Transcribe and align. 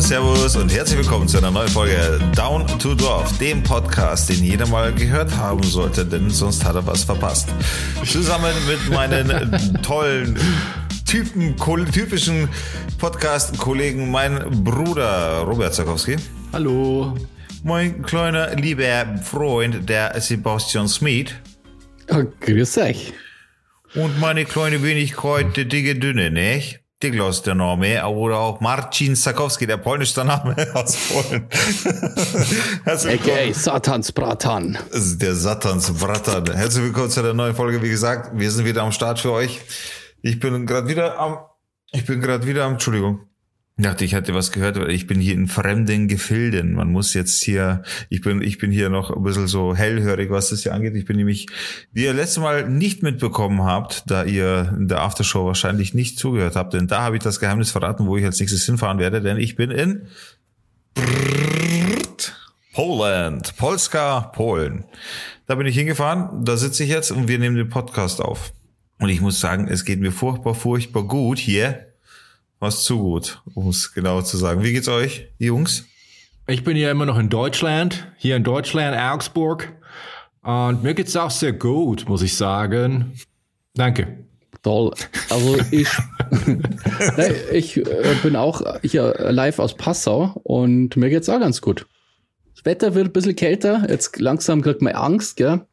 Servus 0.00 0.54
und 0.54 0.72
herzlich 0.72 1.00
willkommen 1.00 1.26
zu 1.26 1.38
einer 1.38 1.50
neuen 1.50 1.68
Folge 1.68 2.20
Down 2.36 2.66
to 2.78 2.94
Dorf, 2.94 3.36
dem 3.38 3.64
Podcast, 3.64 4.28
den 4.28 4.44
jeder 4.44 4.66
mal 4.68 4.92
gehört 4.94 5.36
haben 5.36 5.62
sollte, 5.64 6.06
denn 6.06 6.30
sonst 6.30 6.64
hat 6.64 6.76
er 6.76 6.86
was 6.86 7.02
verpasst. 7.02 7.48
Zusammen 8.04 8.54
mit 8.68 8.90
meinen 8.90 9.82
tollen 9.82 10.38
Typen, 11.04 11.56
typischen 11.90 12.48
Podcast-Kollegen, 12.98 14.08
mein 14.08 14.38
Bruder 14.62 15.38
Robert 15.40 15.74
Zakowski. 15.74 16.16
Hallo. 16.52 17.16
Mein 17.64 18.02
kleiner 18.02 18.54
lieber 18.54 19.18
Freund, 19.24 19.88
der 19.88 20.20
Sebastian 20.20 20.86
Smith. 20.86 21.34
Oh, 22.08 22.22
grüß 22.40 22.78
euch. 22.78 23.12
Und 23.96 24.20
meine 24.20 24.44
kleine 24.44 24.80
Wenigkeit, 24.82 25.56
der 25.56 25.64
dicke 25.64 25.96
Dünne, 25.96 26.30
nicht? 26.30 26.80
Diglos 27.00 27.42
der 27.42 27.54
Name, 27.54 28.04
oder 28.08 28.38
auch 28.38 28.60
Marcin 28.60 29.14
Sakowski, 29.14 29.68
der 29.68 29.76
polnische 29.76 30.24
Name 30.24 30.56
aus 30.74 30.96
Polen. 30.96 31.46
Willkommen. 32.84 33.54
Satans 33.54 34.10
Bratan. 34.10 34.76
Der 34.92 35.36
Satans 35.36 35.92
Bratan. 35.92 36.52
Herzlich 36.52 36.86
willkommen 36.86 37.08
zu 37.08 37.22
der 37.22 37.34
neuen 37.34 37.54
Folge. 37.54 37.80
Wie 37.82 37.88
gesagt, 37.88 38.36
wir 38.36 38.50
sind 38.50 38.64
wieder 38.64 38.82
am 38.82 38.90
Start 38.90 39.20
für 39.20 39.30
euch. 39.30 39.60
Ich 40.22 40.40
bin 40.40 40.66
gerade 40.66 40.88
wieder 40.88 41.20
am, 41.20 41.38
ich 41.92 42.04
bin 42.04 42.20
gerade 42.20 42.44
wieder 42.48 42.64
am, 42.64 42.72
Entschuldigung. 42.72 43.27
Ich 43.78 43.84
dachte, 43.84 44.04
ich 44.04 44.16
hatte 44.16 44.34
was 44.34 44.50
gehört, 44.50 44.76
weil 44.80 44.90
ich 44.90 45.06
bin 45.06 45.20
hier 45.20 45.34
in 45.34 45.46
fremden 45.46 46.08
Gefilden. 46.08 46.74
Man 46.74 46.90
muss 46.90 47.14
jetzt 47.14 47.40
hier, 47.44 47.84
ich 48.08 48.22
bin, 48.22 48.42
ich 48.42 48.58
bin 48.58 48.72
hier 48.72 48.88
noch 48.88 49.14
ein 49.14 49.22
bisschen 49.22 49.46
so 49.46 49.72
hellhörig, 49.72 50.30
was 50.30 50.50
das 50.50 50.64
hier 50.64 50.74
angeht. 50.74 50.96
Ich 50.96 51.04
bin 51.04 51.16
nämlich, 51.16 51.46
wie 51.92 52.02
ihr 52.02 52.12
letztes 52.12 52.42
Mal 52.42 52.68
nicht 52.68 53.04
mitbekommen 53.04 53.62
habt, 53.62 54.10
da 54.10 54.24
ihr 54.24 54.74
in 54.76 54.88
der 54.88 55.02
Aftershow 55.02 55.46
wahrscheinlich 55.46 55.94
nicht 55.94 56.18
zugehört 56.18 56.56
habt, 56.56 56.74
denn 56.74 56.88
da 56.88 57.02
habe 57.02 57.18
ich 57.18 57.22
das 57.22 57.38
Geheimnis 57.38 57.70
verraten, 57.70 58.08
wo 58.08 58.16
ich 58.16 58.24
als 58.24 58.40
nächstes 58.40 58.66
hinfahren 58.66 58.98
werde, 58.98 59.22
denn 59.22 59.36
ich 59.36 59.54
bin 59.54 59.70
in 59.70 60.08
Poland, 62.74 63.56
Polska, 63.58 64.22
Polen. 64.34 64.86
Da 65.46 65.54
bin 65.54 65.68
ich 65.68 65.76
hingefahren, 65.76 66.44
da 66.44 66.56
sitze 66.56 66.82
ich 66.82 66.90
jetzt 66.90 67.12
und 67.12 67.28
wir 67.28 67.38
nehmen 67.38 67.54
den 67.54 67.68
Podcast 67.68 68.20
auf. 68.20 68.52
Und 68.98 69.08
ich 69.08 69.20
muss 69.20 69.38
sagen, 69.38 69.68
es 69.68 69.84
geht 69.84 70.00
mir 70.00 70.10
furchtbar, 70.10 70.56
furchtbar 70.56 71.04
gut 71.04 71.38
hier 71.38 71.87
was 72.60 72.84
zu 72.84 72.98
gut, 72.98 73.42
um 73.54 73.68
es 73.68 73.92
genau 73.92 74.22
zu 74.22 74.36
sagen. 74.36 74.62
Wie 74.62 74.72
geht's 74.72 74.88
euch, 74.88 75.28
Jungs? 75.38 75.84
Ich 76.46 76.64
bin 76.64 76.76
ja 76.76 76.90
immer 76.90 77.06
noch 77.06 77.18
in 77.18 77.28
Deutschland, 77.28 78.06
hier 78.16 78.36
in 78.36 78.44
Deutschland, 78.44 78.96
Augsburg. 78.98 79.72
Und 80.42 80.82
mir 80.82 80.94
geht's 80.94 81.14
auch 81.14 81.30
sehr 81.30 81.52
gut, 81.52 82.08
muss 82.08 82.22
ich 82.22 82.36
sagen. 82.36 83.12
Danke. 83.74 84.24
Toll. 84.62 84.92
Also 85.30 85.58
ich, 85.70 85.88
ich 87.52 87.76
äh, 87.76 88.14
bin 88.22 88.34
auch 88.34 88.62
hier 88.82 89.14
live 89.30 89.58
aus 89.58 89.76
Passau 89.76 90.40
und 90.42 90.96
mir 90.96 91.10
geht's 91.10 91.28
auch 91.28 91.38
ganz 91.38 91.60
gut. 91.60 91.86
Das 92.56 92.64
Wetter 92.64 92.94
wird 92.94 93.08
ein 93.08 93.12
bisschen 93.12 93.36
kälter. 93.36 93.86
Jetzt 93.88 94.18
langsam 94.18 94.62
kriegt 94.62 94.82
man 94.82 94.94
Angst, 94.94 95.36
gell? 95.36 95.66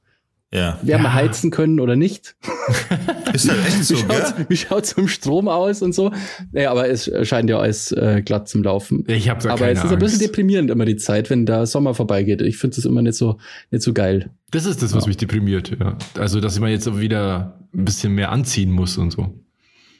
Ja. 0.56 0.80
Wärme 0.81 1.06
ja. 1.06 1.14
heizen 1.14 1.52
können 1.52 1.80
oder 1.80 1.95
nicht. 1.95 2.36
Ist 3.34 3.50
halt 3.50 3.59
echt 3.67 3.84
so, 3.84 3.95
wie 3.95 4.00
schaut's, 4.00 4.36
gell? 4.36 4.45
Wie 4.50 4.58
schaut's 4.58 4.92
im 4.94 5.08
Strom 5.08 5.47
aus 5.47 5.81
und 5.81 5.94
so? 5.94 6.12
Naja, 6.52 6.72
aber 6.72 6.89
es 6.89 7.12
scheint 7.23 7.50
ja 7.50 7.59
alles 7.59 7.92
äh, 7.92 8.22
glatt 8.23 8.47
zum 8.47 8.64
Laufen. 8.64 9.03
Ich 9.08 9.30
habe 9.30 9.50
Aber 9.50 9.70
es 9.70 9.84
ist 9.84 9.92
ein 9.92 10.00
bisschen 10.00 10.20
deprimierend 10.20 10.72
immer 10.72 10.86
die 10.86 10.95
Zeit, 10.95 11.30
wenn 11.30 11.45
der 11.45 11.66
Sommer 11.66 11.94
vorbeigeht. 11.94 12.42
Ich 12.42 12.58
finde 12.58 12.78
das 12.78 12.86
immer 12.86 13.02
nicht 13.02 13.16
so, 13.16 13.38
nicht 13.72 13.84
so 13.84 13.94
geil. 13.94 14.30
Das 14.52 14.66
ist 14.66 14.81
das, 14.81 14.94
was 14.94 15.03
ja. 15.03 15.08
mich 15.09 15.17
deprimiert, 15.17 15.78
ja. 15.80 15.97
Also, 16.17 16.39
dass 16.39 16.56
ich 16.56 16.62
mal 16.62 16.69
jetzt 16.69 17.00
wieder 17.00 17.59
ein 17.73 17.86
bisschen 17.86 18.14
mehr 18.14 18.31
anziehen 18.31 18.72
muss 18.72 18.97
und 18.97 19.12
so. 19.12 19.34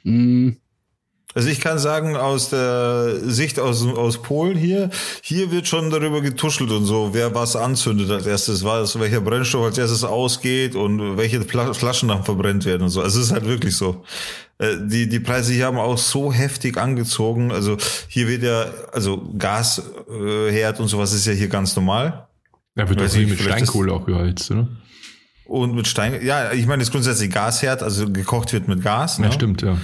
Mm. 0.04 0.52
Also 1.36 1.50
ich 1.50 1.60
kann 1.60 1.78
sagen, 1.80 2.16
aus 2.16 2.50
der 2.50 3.20
Sicht 3.22 3.60
aus, 3.60 3.86
aus 3.86 4.22
Polen 4.22 4.58
hier, 4.58 4.90
hier 5.22 5.52
wird 5.52 5.68
schon 5.68 5.90
darüber 5.90 6.22
getuschelt 6.22 6.72
und 6.72 6.86
so, 6.86 7.10
wer 7.12 7.36
was 7.36 7.58
anzündet 7.58 8.10
als 8.10 8.26
erstes, 8.26 8.64
was, 8.64 8.98
welcher 8.98 9.20
Brennstoff 9.20 9.66
als 9.66 9.78
erstes 9.78 10.06
ausgeht 10.06 10.76
und 10.76 11.18
welche 11.18 11.42
Flaschen 11.42 12.08
dann 12.08 12.24
verbrennt 12.24 12.64
werden 12.64 12.84
und 12.84 12.90
so. 12.90 13.02
Also 13.02 13.20
es 13.20 13.28
ist 13.28 13.32
halt 13.34 13.46
wirklich 13.46 13.76
so. 13.76 14.06
Äh, 14.60 14.78
die, 14.86 15.10
die 15.10 15.20
Preise 15.20 15.52
hier 15.52 15.66
haben 15.66 15.78
auch 15.78 15.98
so 15.98 16.32
heftig 16.32 16.78
angezogen. 16.78 17.52
Also 17.52 17.76
hier 18.08 18.30
wird 18.30 18.44
ja, 18.44 18.68
also 18.94 19.30
Gasherd 19.38 20.80
und 20.80 20.88
sowas 20.88 21.12
ist 21.12 21.26
ja 21.26 21.34
hier 21.34 21.50
ganz 21.50 21.76
normal. 21.76 22.30
Ja, 22.78 22.88
wird 22.88 23.02
doch 23.02 23.14
mit 23.14 23.38
Steinkohle 23.38 23.92
auch 23.92 24.06
geheizt, 24.06 24.52
oder? 24.52 24.70
Und 25.44 25.76
mit 25.76 25.86
Stein, 25.88 26.26
ja, 26.26 26.54
ich 26.54 26.66
meine, 26.66 26.80
das 26.80 26.88
ist 26.88 26.92
grundsätzlich 26.94 27.30
Gasherd, 27.30 27.84
also 27.84 28.10
gekocht 28.10 28.54
wird 28.54 28.70
mit 28.70 28.82
Gas. 28.82 29.18
Ja, 29.18 29.26
ne? 29.26 29.32
stimmt, 29.34 29.62
ja 29.62 29.78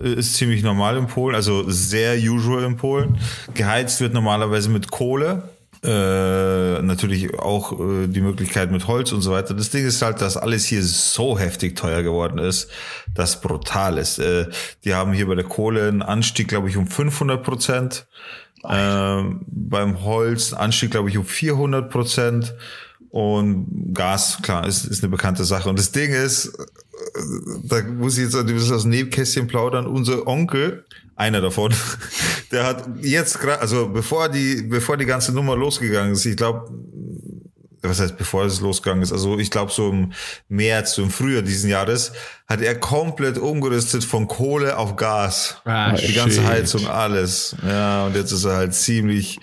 ist 0.00 0.34
ziemlich 0.34 0.62
normal 0.62 0.96
in 0.96 1.06
Polen, 1.06 1.34
also 1.34 1.64
sehr 1.68 2.16
usual 2.16 2.64
in 2.64 2.76
Polen. 2.76 3.18
Geheizt 3.54 4.00
wird 4.00 4.12
normalerweise 4.12 4.68
mit 4.68 4.90
Kohle. 4.90 5.50
Äh, 5.82 6.82
natürlich 6.82 7.38
auch 7.38 7.72
äh, 7.78 8.08
die 8.08 8.20
Möglichkeit 8.20 8.72
mit 8.72 8.88
Holz 8.88 9.12
und 9.12 9.20
so 9.20 9.30
weiter. 9.30 9.54
Das 9.54 9.70
Ding 9.70 9.86
ist 9.86 10.02
halt, 10.02 10.20
dass 10.20 10.36
alles 10.36 10.66
hier 10.66 10.82
so 10.82 11.38
heftig 11.38 11.76
teuer 11.76 12.02
geworden 12.02 12.38
ist, 12.38 12.68
dass 13.14 13.40
brutal 13.40 13.96
ist. 13.96 14.18
Äh, 14.18 14.46
die 14.84 14.94
haben 14.94 15.12
hier 15.12 15.28
bei 15.28 15.36
der 15.36 15.44
Kohle 15.44 15.86
einen 15.86 16.02
Anstieg, 16.02 16.48
glaube 16.48 16.68
ich, 16.68 16.76
um 16.76 16.88
500 16.88 17.44
Prozent. 17.44 18.06
Äh, 18.64 19.22
beim 19.46 20.02
Holz 20.02 20.52
einen 20.52 20.62
Anstieg, 20.62 20.90
glaube 20.90 21.10
ich, 21.10 21.16
um 21.16 21.24
400 21.24 21.88
Prozent. 21.90 22.54
Und 23.10 23.94
Gas, 23.94 24.38
klar, 24.42 24.66
ist, 24.66 24.84
ist 24.84 25.02
eine 25.02 25.10
bekannte 25.10 25.44
Sache. 25.44 25.68
Und 25.68 25.78
das 25.78 25.92
Ding 25.92 26.12
ist, 26.12 26.52
da 27.64 27.82
muss 27.82 28.18
ich 28.18 28.24
jetzt 28.24 28.36
ein 28.36 28.46
bisschen 28.46 28.74
aus 28.74 28.82
dem 28.82 28.90
Nebenkästchen 28.90 29.46
plaudern. 29.46 29.86
Unser 29.86 30.26
Onkel, 30.26 30.84
einer 31.16 31.40
davon, 31.40 31.74
der 32.52 32.64
hat 32.64 32.84
jetzt 33.00 33.40
gerade, 33.40 33.60
also 33.60 33.88
bevor 33.88 34.28
die, 34.28 34.62
bevor 34.62 34.96
die 34.96 35.06
ganze 35.06 35.32
Nummer 35.32 35.56
losgegangen 35.56 36.12
ist, 36.12 36.26
ich 36.26 36.36
glaube, 36.36 36.70
was 37.82 38.00
heißt, 38.00 38.16
bevor 38.18 38.44
es 38.44 38.60
losgegangen 38.60 39.02
ist, 39.02 39.12
also 39.12 39.38
ich 39.38 39.50
glaube 39.50 39.72
so 39.72 39.90
im 39.90 40.12
März, 40.48 40.94
so 40.94 41.02
im 41.02 41.10
Frühjahr 41.10 41.42
diesen 41.42 41.70
Jahres, 41.70 42.12
hat 42.46 42.60
er 42.60 42.74
komplett 42.74 43.38
umgerüstet 43.38 44.04
von 44.04 44.26
Kohle 44.26 44.76
auf 44.76 44.96
Gas. 44.96 45.60
Ah, 45.64 45.92
die 45.92 46.12
ganze 46.12 46.44
Heizung, 46.44 46.86
alles. 46.88 47.56
Ja, 47.64 48.06
und 48.06 48.16
jetzt 48.16 48.32
ist 48.32 48.44
er 48.44 48.56
halt 48.56 48.74
ziemlich 48.74 49.38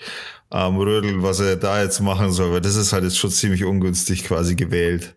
am 0.50 0.76
Rödeln, 0.76 1.22
was 1.22 1.40
er 1.40 1.56
da 1.56 1.82
jetzt 1.82 2.00
machen 2.00 2.32
soll, 2.32 2.52
weil 2.52 2.60
das 2.60 2.76
ist 2.76 2.92
halt 2.92 3.04
jetzt 3.04 3.18
schon 3.18 3.30
ziemlich 3.30 3.64
ungünstig 3.64 4.24
quasi 4.24 4.54
gewählt. 4.54 5.16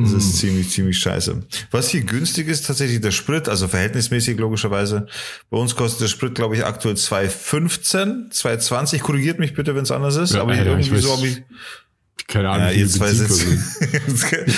Das 0.00 0.12
ist 0.12 0.26
mhm. 0.26 0.38
ziemlich, 0.38 0.70
ziemlich 0.70 0.98
scheiße. 1.00 1.42
Was 1.72 1.88
hier 1.88 2.02
günstig 2.02 2.46
ist, 2.46 2.66
tatsächlich 2.66 3.00
der 3.00 3.10
Sprit, 3.10 3.48
also 3.48 3.66
verhältnismäßig 3.66 4.38
logischerweise. 4.38 5.08
Bei 5.50 5.58
uns 5.58 5.74
kostet 5.74 6.02
der 6.02 6.06
Sprit, 6.06 6.36
glaube 6.36 6.54
ich, 6.54 6.64
aktuell 6.64 6.94
2,15, 6.94 8.32
2,20. 8.32 9.00
Korrigiert 9.00 9.40
mich 9.40 9.54
bitte, 9.54 9.74
wenn 9.74 9.82
es 9.82 9.90
anders 9.90 10.14
ist. 10.14 10.34
Ja, 10.34 10.42
aber 10.42 10.52
Alter, 10.52 10.66
irgendwie 10.66 10.98
so 10.98 11.16
habe 11.16 11.26
ich. 11.26 11.42
Keine 12.28 12.50
Ahnung. 12.50 12.66
Ja, 12.66 12.72
ihr 12.72 12.86
zwei 12.86 13.10
sitzen. 13.10 13.64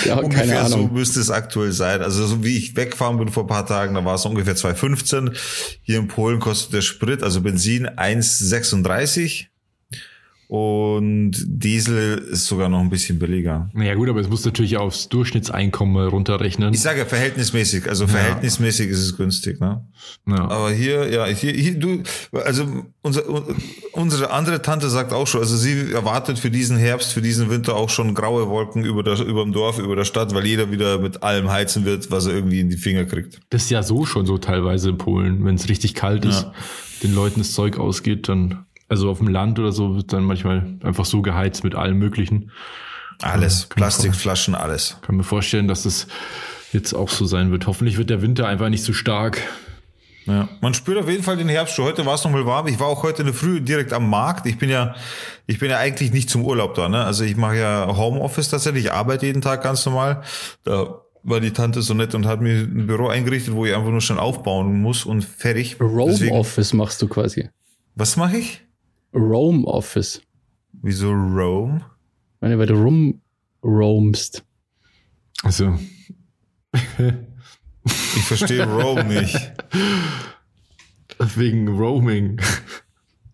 ja, 0.05 0.17
Ahnung. 0.17 0.69
so 0.69 0.87
müsste 0.89 1.21
es 1.21 1.31
aktuell 1.31 1.71
sein. 1.71 2.01
Also 2.01 2.27
so 2.27 2.43
wie 2.43 2.57
ich 2.57 2.75
weggefahren 2.75 3.17
bin 3.17 3.29
vor 3.29 3.45
ein 3.45 3.47
paar 3.47 3.65
Tagen, 3.65 3.95
da 3.95 4.05
war 4.05 4.15
es 4.15 4.25
ungefähr 4.25 4.55
2,15. 4.55 5.35
Hier 5.81 5.97
in 5.97 6.07
Polen 6.07 6.39
kostet 6.39 6.73
der 6.73 6.81
Sprit, 6.81 7.23
also 7.23 7.41
Benzin 7.41 7.87
1,36. 7.87 9.47
Und 10.51 11.31
Diesel 11.47 12.17
ist 12.17 12.47
sogar 12.47 12.67
noch 12.67 12.81
ein 12.81 12.89
bisschen 12.89 13.19
billiger. 13.19 13.69
Naja 13.71 13.95
gut, 13.95 14.09
aber 14.09 14.19
es 14.19 14.27
muss 14.27 14.43
natürlich 14.43 14.75
aufs 14.75 15.07
Durchschnittseinkommen 15.07 16.09
runterrechnen. 16.09 16.73
Ich 16.73 16.81
sage 16.81 17.05
verhältnismäßig, 17.05 17.87
also 17.87 18.05
verhältnismäßig 18.05 18.87
ja. 18.87 18.91
ist 18.91 18.99
es 18.99 19.15
günstig, 19.15 19.61
ne? 19.61 19.85
Ja. 20.27 20.49
Aber 20.49 20.69
hier, 20.71 21.09
ja, 21.09 21.25
hier, 21.27 21.53
hier, 21.53 21.79
du, 21.79 22.03
also 22.33 22.65
unser, 23.01 23.23
unsere 23.93 24.31
andere 24.31 24.61
Tante 24.61 24.89
sagt 24.89 25.13
auch 25.13 25.25
schon, 25.25 25.39
also 25.39 25.55
sie 25.55 25.93
erwartet 25.93 26.37
für 26.37 26.51
diesen 26.51 26.75
Herbst, 26.75 27.13
für 27.13 27.21
diesen 27.21 27.49
Winter 27.49 27.77
auch 27.77 27.89
schon 27.89 28.13
graue 28.13 28.49
Wolken 28.49 28.83
über, 28.83 29.03
der, 29.03 29.21
über 29.21 29.43
dem 29.43 29.53
Dorf, 29.53 29.79
über 29.79 29.95
der 29.95 30.03
Stadt, 30.03 30.35
weil 30.35 30.45
jeder 30.45 30.69
wieder 30.69 30.99
mit 30.99 31.23
allem 31.23 31.49
heizen 31.49 31.85
wird, 31.85 32.11
was 32.11 32.25
er 32.25 32.33
irgendwie 32.33 32.59
in 32.59 32.69
die 32.69 32.75
Finger 32.75 33.05
kriegt. 33.05 33.39
Das 33.51 33.63
ist 33.63 33.69
ja 33.69 33.83
so 33.83 34.03
schon 34.03 34.25
so 34.25 34.37
teilweise 34.37 34.89
in 34.89 34.97
Polen, 34.97 35.45
wenn 35.45 35.55
es 35.55 35.69
richtig 35.69 35.93
kalt 35.93 36.25
ist, 36.25 36.41
ja. 36.41 36.53
den 37.03 37.15
Leuten 37.15 37.39
das 37.39 37.53
Zeug 37.53 37.79
ausgeht, 37.79 38.27
dann 38.27 38.65
also 38.91 39.09
auf 39.09 39.19
dem 39.19 39.29
Land 39.29 39.57
oder 39.57 39.71
so 39.71 39.95
wird 39.95 40.11
dann 40.11 40.25
manchmal 40.25 40.75
einfach 40.83 41.05
so 41.05 41.21
geheizt 41.21 41.63
mit 41.63 41.75
allem 41.75 41.97
Möglichen. 41.97 42.51
Alles, 43.21 43.61
ja, 43.61 43.75
Plastikflaschen, 43.75 44.53
alles. 44.53 44.97
Kann 45.01 45.15
mir 45.15 45.23
vorstellen, 45.23 45.69
dass 45.69 45.83
das 45.83 46.07
jetzt 46.73 46.93
auch 46.93 47.07
so 47.07 47.25
sein 47.25 47.51
wird. 47.51 47.67
Hoffentlich 47.67 47.97
wird 47.97 48.09
der 48.09 48.21
Winter 48.21 48.47
einfach 48.47 48.67
nicht 48.67 48.83
zu 48.83 48.91
so 48.91 48.97
stark. 48.97 49.41
Ja, 50.25 50.49
man 50.59 50.73
spürt 50.73 50.97
auf 50.97 51.07
jeden 51.07 51.23
Fall 51.23 51.37
den 51.37 51.47
Herbst 51.47 51.75
schon. 51.75 51.85
Heute 51.85 52.05
war 52.05 52.15
es 52.15 52.23
noch 52.25 52.31
mal 52.31 52.45
warm. 52.45 52.67
Ich 52.67 52.81
war 52.81 52.87
auch 52.87 53.01
heute 53.01 53.21
in 53.21 53.27
der 53.27 53.33
Früh 53.33 53.61
direkt 53.61 53.93
am 53.93 54.09
Markt. 54.09 54.45
Ich 54.45 54.57
bin 54.57 54.69
ja, 54.69 54.93
ich 55.47 55.57
bin 55.57 55.69
ja 55.69 55.77
eigentlich 55.77 56.11
nicht 56.11 56.29
zum 56.29 56.43
Urlaub 56.43 56.75
da. 56.75 56.89
Ne? 56.89 57.01
Also 57.05 57.23
ich 57.23 57.37
mache 57.37 57.59
ja 57.59 57.95
Homeoffice 57.95 58.49
tatsächlich. 58.49 58.85
Ich 58.85 58.91
arbeite 58.91 59.25
jeden 59.25 59.41
Tag 59.41 59.63
ganz 59.63 59.85
normal. 59.85 60.21
Da 60.65 60.99
war 61.23 61.39
die 61.39 61.51
Tante 61.51 61.81
so 61.81 61.93
nett 61.93 62.13
und 62.13 62.27
hat 62.27 62.41
mir 62.41 62.55
ein 62.55 62.87
Büro 62.87 63.07
eingerichtet, 63.07 63.53
wo 63.53 63.65
ich 63.65 63.73
einfach 63.73 63.89
nur 63.89 64.01
schon 64.01 64.19
aufbauen 64.19 64.81
muss 64.81 65.05
und 65.05 65.23
fertig. 65.23 65.79
Roam 65.79 66.31
Office 66.31 66.73
machst 66.73 67.01
du 67.01 67.07
quasi. 67.07 67.49
Was 67.95 68.17
mache 68.17 68.35
ich? 68.35 68.61
Roam 69.13 69.65
Office. 69.65 70.21
Wieso 70.73 71.11
Roam? 71.11 71.83
Meine, 72.39 72.57
weil 72.57 72.67
du 72.67 72.75
rum 72.75 73.21
roamst. 73.63 74.43
Also. 75.43 75.77
ich 76.73 78.23
verstehe 78.23 78.65
Roam 78.67 79.07
nicht. 79.07 79.53
Wegen 81.35 81.67
Roaming. 81.67 82.39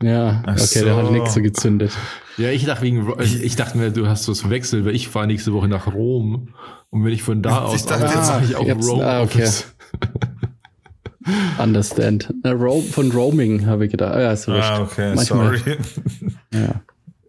Ja, 0.02 0.44
okay, 0.46 0.58
so. 0.58 0.86
der 0.86 0.96
hat 0.96 1.12
nichts 1.12 1.34
so 1.34 1.42
gezündet. 1.42 1.92
Ja, 2.38 2.52
ich 2.52 2.66
dachte 2.66 2.84
wegen, 2.84 3.12
ich 3.20 3.56
dachte 3.56 3.78
mir, 3.78 3.92
du 3.92 4.08
hast 4.08 4.28
was 4.28 4.42
verwechselt, 4.42 4.86
weil 4.86 4.96
ich 4.96 5.08
fahre 5.08 5.28
nächste 5.28 5.54
Woche 5.54 5.68
nach 5.68 5.88
Rom 5.88 6.54
und 6.90 7.04
wenn 7.04 7.12
ich 7.12 7.24
von 7.24 7.42
da 7.42 7.64
aus, 7.64 7.76
ich 7.76 7.86
dachte, 7.86 8.06
jetzt 8.06 8.30
mache 8.30 8.46
ich 8.46 8.56
auch 8.56 8.68
Rome 8.68 9.06
ah, 9.06 9.24
okay. 9.24 9.50
Understand. 11.58 12.34
von 12.92 13.12
Roaming 13.12 13.66
habe 13.66 13.86
ich 13.86 13.92
gedacht. 13.92 14.16
Ja, 14.16 14.32
ist 14.32 14.48
ah, 14.50 14.82
okay, 14.82 15.14
Manchmal. 15.16 15.58
sorry. 15.58 15.78
Ja. 16.54 16.82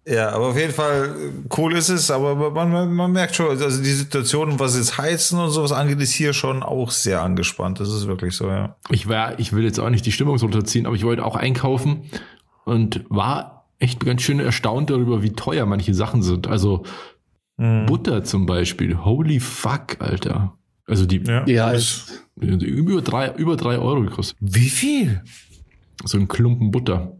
Ja, 0.09 0.31
aber 0.31 0.47
auf 0.47 0.57
jeden 0.57 0.73
Fall 0.73 1.15
cool 1.59 1.75
ist 1.75 1.91
es, 1.91 2.11
aber 2.11 2.51
man, 2.51 2.95
man 2.95 3.13
merkt 3.13 3.35
schon, 3.35 3.49
also 3.49 3.83
die 3.83 3.91
Situation, 3.91 4.59
was 4.59 4.75
jetzt 4.75 4.97
Heizen 4.97 5.39
und 5.39 5.51
sowas 5.51 5.71
angeht, 5.71 6.01
ist 6.01 6.13
hier 6.13 6.33
schon 6.33 6.63
auch 6.63 6.91
sehr 6.91 7.21
angespannt. 7.21 7.79
Das 7.79 7.93
ist 7.93 8.07
wirklich 8.07 8.35
so, 8.35 8.49
ja. 8.49 8.77
Ich 8.89 9.07
war, 9.07 9.39
ich 9.39 9.53
will 9.53 9.65
jetzt 9.65 9.79
auch 9.79 9.91
nicht 9.91 10.07
die 10.07 10.13
Stimmung 10.13 10.39
runterziehen, 10.39 10.87
aber 10.87 10.97
ich 10.97 11.05
wollte 11.05 11.27
auch 11.27 11.37
einkaufen 11.37 12.05
und 12.65 13.05
war 13.11 13.67
echt 13.79 14.03
ganz 14.03 14.23
schön 14.23 14.41
erstaunt 14.41 14.89
darüber, 14.89 15.23
wie 15.23 15.33
teuer 15.33 15.67
manche 15.67 15.93
Sachen 15.93 16.23
sind. 16.23 16.47
Also 16.47 16.85
mhm. 17.59 17.85
Butter 17.85 18.25
zum 18.25 18.47
Beispiel. 18.47 19.05
Holy 19.05 19.41
fuck, 19.41 20.01
Alter. 20.01 20.55
Also 20.89 21.05
die, 21.05 21.23
ja, 21.25 21.47
ja 21.47 21.71
ist, 21.71 22.25
über 22.37 23.03
drei, 23.03 23.33
über 23.35 23.57
drei 23.57 23.79
Euro 23.79 24.03
gekostet. 24.03 24.37
Wie 24.41 24.71
viel? 24.71 25.23
So 26.05 26.19
ein 26.19 26.29
Klumpen 26.29 26.71
Butter. 26.71 27.17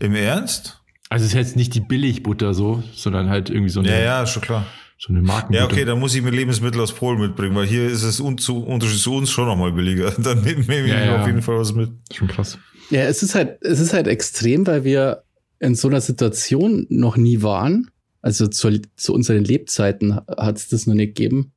Im 0.00 0.14
Ernst? 0.14 0.82
Also 1.08 1.24
es 1.24 1.32
ist 1.32 1.36
jetzt 1.36 1.56
nicht 1.56 1.74
die 1.74 1.80
Billigbutter 1.80 2.52
so, 2.52 2.82
sondern 2.94 3.28
halt 3.28 3.50
irgendwie 3.50 3.70
so 3.70 3.80
eine. 3.80 3.90
Ja, 3.90 4.00
ja, 4.00 4.26
schon 4.26 4.42
klar. 4.42 4.66
So 4.98 5.12
eine 5.12 5.22
Markenbutter. 5.22 5.60
Ja, 5.60 5.64
okay, 5.64 5.84
dann 5.84 5.98
muss 5.98 6.14
ich 6.14 6.22
mir 6.22 6.30
Lebensmittel 6.30 6.80
aus 6.80 6.92
Polen 6.92 7.20
mitbringen, 7.20 7.54
weil 7.54 7.66
hier 7.66 7.86
ist 7.86 8.02
es 8.02 8.20
un 8.20 8.38
zu, 8.38 8.64
Unterschied 8.64 9.00
zu 9.00 9.14
uns 9.14 9.30
schon 9.30 9.46
nochmal 9.46 9.72
billiger. 9.72 10.10
Dann 10.18 10.42
nehme 10.42 10.60
ich 10.60 10.92
ja, 10.92 11.04
ja. 11.04 11.20
auf 11.20 11.26
jeden 11.26 11.42
Fall 11.42 11.58
was 11.58 11.72
mit. 11.72 11.90
Schon 12.12 12.28
krass. 12.28 12.58
Ja, 12.90 13.02
es 13.02 13.22
ist 13.22 13.34
halt, 13.34 13.58
es 13.62 13.80
ist 13.80 13.92
halt 13.92 14.08
extrem, 14.08 14.66
weil 14.66 14.84
wir 14.84 15.22
in 15.58 15.74
so 15.74 15.88
einer 15.88 16.00
Situation 16.00 16.86
noch 16.90 17.16
nie 17.16 17.42
waren. 17.42 17.90
Also 18.20 18.46
zu, 18.48 18.80
zu 18.96 19.14
unseren 19.14 19.44
Lebzeiten 19.44 20.20
hat 20.36 20.58
es 20.58 20.68
das 20.68 20.86
noch 20.86 20.94
nicht 20.94 21.16
gegeben, 21.16 21.52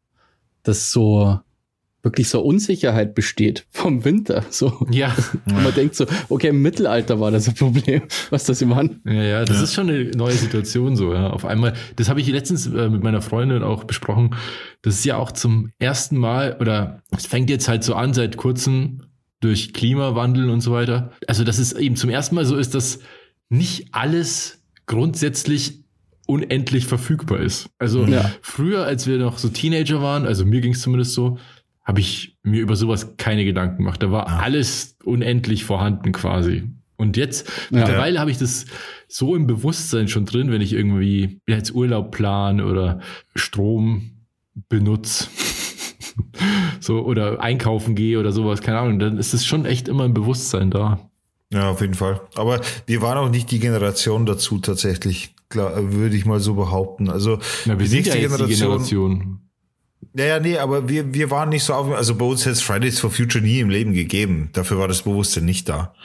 dass 0.63 0.91
so 0.91 1.39
wirklich 2.03 2.27
so 2.27 2.41
Unsicherheit 2.41 3.15
besteht 3.15 3.65
vom 3.71 4.03
Winter. 4.03 4.43
So. 4.49 4.85
Ja. 4.91 5.15
Und 5.45 5.63
man 5.63 5.73
denkt 5.73 5.95
so, 5.95 6.05
okay, 6.29 6.49
im 6.49 6.61
Mittelalter 6.61 7.19
war 7.19 7.31
das 7.31 7.47
ein 7.47 7.55
Problem, 7.55 8.03
was 8.29 8.43
das 8.43 8.61
immer 8.61 8.77
an. 8.77 8.99
Ja, 9.05 9.13
ja, 9.13 9.45
das 9.45 9.57
ja. 9.57 9.63
ist 9.63 9.73
schon 9.73 9.89
eine 9.89 10.11
neue 10.11 10.33
Situation 10.33 10.95
so, 10.95 11.13
ja. 11.13 11.29
Auf 11.29 11.45
einmal, 11.45 11.73
das 11.95 12.09
habe 12.09 12.19
ich 12.19 12.27
letztens 12.27 12.67
äh, 12.67 12.89
mit 12.89 13.03
meiner 13.03 13.21
Freundin 13.21 13.63
auch 13.63 13.85
besprochen. 13.85 14.35
Das 14.81 14.95
ist 14.95 15.05
ja 15.05 15.17
auch 15.17 15.31
zum 15.31 15.71
ersten 15.79 16.17
Mal, 16.17 16.57
oder 16.59 17.01
es 17.15 17.25
fängt 17.25 17.49
jetzt 17.49 17.69
halt 17.69 17.83
so 17.83 17.95
an 17.95 18.13
seit 18.13 18.35
kurzem, 18.37 19.03
durch 19.39 19.73
Klimawandel 19.73 20.49
und 20.49 20.61
so 20.61 20.71
weiter. 20.71 21.11
Also, 21.27 21.43
dass 21.43 21.57
es 21.59 21.73
eben 21.73 21.97
zum 21.97 22.09
ersten 22.09 22.35
Mal 22.35 22.45
so 22.45 22.55
ist, 22.55 22.75
dass 22.75 22.99
nicht 23.49 23.89
alles 23.91 24.63
grundsätzlich 24.85 25.82
unendlich 26.25 26.85
verfügbar 26.85 27.39
ist. 27.39 27.69
Also 27.79 28.05
ja. 28.05 28.31
früher, 28.41 28.85
als 28.85 29.07
wir 29.07 29.17
noch 29.17 29.37
so 29.37 29.49
Teenager 29.49 30.01
waren, 30.01 30.25
also 30.25 30.45
mir 30.45 30.61
ging 30.61 30.73
es 30.73 30.81
zumindest 30.81 31.13
so, 31.13 31.37
habe 31.83 31.99
ich 31.99 32.37
mir 32.43 32.61
über 32.61 32.75
sowas 32.75 33.17
keine 33.17 33.43
Gedanken 33.43 33.77
gemacht. 33.77 34.01
Da 34.01 34.11
war 34.11 34.27
ja. 34.27 34.37
alles 34.37 34.97
unendlich 35.03 35.65
vorhanden 35.65 36.11
quasi. 36.13 36.63
Und 36.95 37.17
jetzt, 37.17 37.47
ja. 37.69 37.79
mittlerweile 37.79 38.19
habe 38.19 38.31
ich 38.31 38.37
das 38.37 38.65
so 39.07 39.35
im 39.35 39.47
Bewusstsein 39.47 40.07
schon 40.07 40.25
drin, 40.25 40.51
wenn 40.51 40.61
ich 40.61 40.73
irgendwie 40.73 41.41
jetzt 41.47 41.75
Urlaub 41.75 42.11
plan 42.11 42.61
oder 42.61 43.01
Strom 43.35 44.11
benutze 44.69 45.27
so 46.79 47.01
oder 47.01 47.41
einkaufen 47.41 47.95
gehe 47.95 48.19
oder 48.19 48.31
sowas, 48.31 48.61
keine 48.61 48.79
Ahnung, 48.79 48.99
dann 48.99 49.17
ist 49.17 49.33
es 49.33 49.45
schon 49.45 49.65
echt 49.65 49.87
immer 49.87 50.05
ein 50.05 50.13
Bewusstsein 50.13 50.71
da. 50.71 51.09
Ja, 51.51 51.69
auf 51.69 51.81
jeden 51.81 51.93
Fall. 51.93 52.21
Aber 52.35 52.61
wir 52.87 53.01
waren 53.01 53.17
auch 53.17 53.29
nicht 53.29 53.51
die 53.51 53.59
Generation 53.59 54.25
dazu 54.25 54.57
tatsächlich, 54.59 55.32
würde 55.55 56.15
ich 56.15 56.25
mal 56.25 56.39
so 56.39 56.55
behaupten. 56.55 57.09
Also 57.09 57.39
ja, 57.65 57.77
wir 57.77 57.77
die 57.77 57.87
sind 57.87 58.07
ja 58.07 58.15
Generation, 58.15 58.47
die 58.47 58.55
Generation. 58.55 59.39
Ja, 60.15 60.25
ja, 60.25 60.39
nee, 60.39 60.57
aber 60.59 60.89
wir, 60.89 61.13
wir 61.13 61.31
waren 61.31 61.49
nicht 61.49 61.63
so 61.63 61.73
auf, 61.73 61.91
also 61.91 62.15
bei 62.15 62.25
uns 62.25 62.41
hätte 62.41 62.51
es 62.51 62.61
Fridays 62.61 62.99
for 62.99 63.09
Future 63.09 63.43
nie 63.43 63.59
im 63.59 63.69
Leben 63.69 63.93
gegeben. 63.93 64.49
Dafür 64.53 64.77
war 64.77 64.87
das 64.87 65.01
Bewusstsein 65.01 65.45
nicht 65.45 65.67
da. 65.67 65.95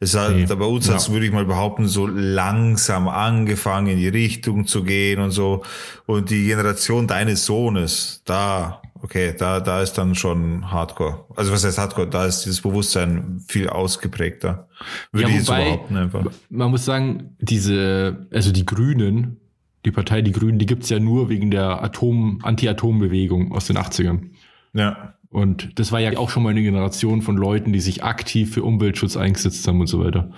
Das 0.00 0.14
hat, 0.14 0.34
nee. 0.34 0.46
bei 0.46 0.64
uns 0.64 0.86
ja. 0.86 0.94
hat 0.94 1.10
würde 1.10 1.26
ich 1.26 1.32
mal 1.32 1.44
behaupten, 1.44 1.86
so 1.86 2.06
langsam 2.06 3.08
angefangen, 3.08 3.88
in 3.88 3.98
die 3.98 4.08
Richtung 4.08 4.66
zu 4.66 4.84
gehen 4.84 5.20
und 5.20 5.32
so. 5.32 5.62
Und 6.06 6.30
die 6.30 6.46
Generation 6.46 7.06
deines 7.06 7.44
Sohnes, 7.44 8.22
da 8.24 8.80
okay, 9.02 9.34
da, 9.36 9.60
da 9.60 9.82
ist 9.82 9.94
dann 9.94 10.14
schon 10.14 10.70
Hardcore. 10.70 11.24
Also 11.36 11.52
was 11.52 11.64
heißt 11.64 11.78
Hardcore? 11.78 12.08
Da 12.08 12.26
ist 12.26 12.44
dieses 12.44 12.60
Bewusstsein 12.60 13.40
viel 13.46 13.68
ausgeprägter. 13.68 14.68
Würde 15.12 15.28
ja, 15.28 15.34
ich 15.34 15.40
jetzt 15.40 15.46
behaupten 15.46 15.96
einfach. 15.96 16.26
Man 16.50 16.70
muss 16.70 16.84
sagen, 16.84 17.36
diese, 17.40 18.26
also 18.32 18.52
die 18.52 18.66
Grünen, 18.66 19.38
die 19.84 19.92
Partei 19.92 20.22
Die 20.22 20.32
Grünen, 20.32 20.58
die 20.58 20.66
gibt's 20.66 20.90
ja 20.90 20.98
nur 20.98 21.28
wegen 21.28 21.50
der 21.50 21.82
Atom, 21.82 22.40
Anti-Atom-Bewegung 22.42 23.52
aus 23.52 23.66
den 23.66 23.78
80ern. 23.78 24.30
Ja. 24.74 25.14
Und 25.30 25.78
das 25.78 25.92
war 25.92 26.00
ja 26.00 26.16
auch 26.18 26.30
schon 26.30 26.42
mal 26.42 26.50
eine 26.50 26.62
Generation 26.62 27.22
von 27.22 27.36
Leuten, 27.36 27.72
die 27.72 27.80
sich 27.80 28.02
aktiv 28.02 28.52
für 28.52 28.62
Umweltschutz 28.62 29.16
eingesetzt 29.16 29.66
haben 29.68 29.80
und 29.80 29.86
so 29.86 30.02
weiter. 30.02 30.30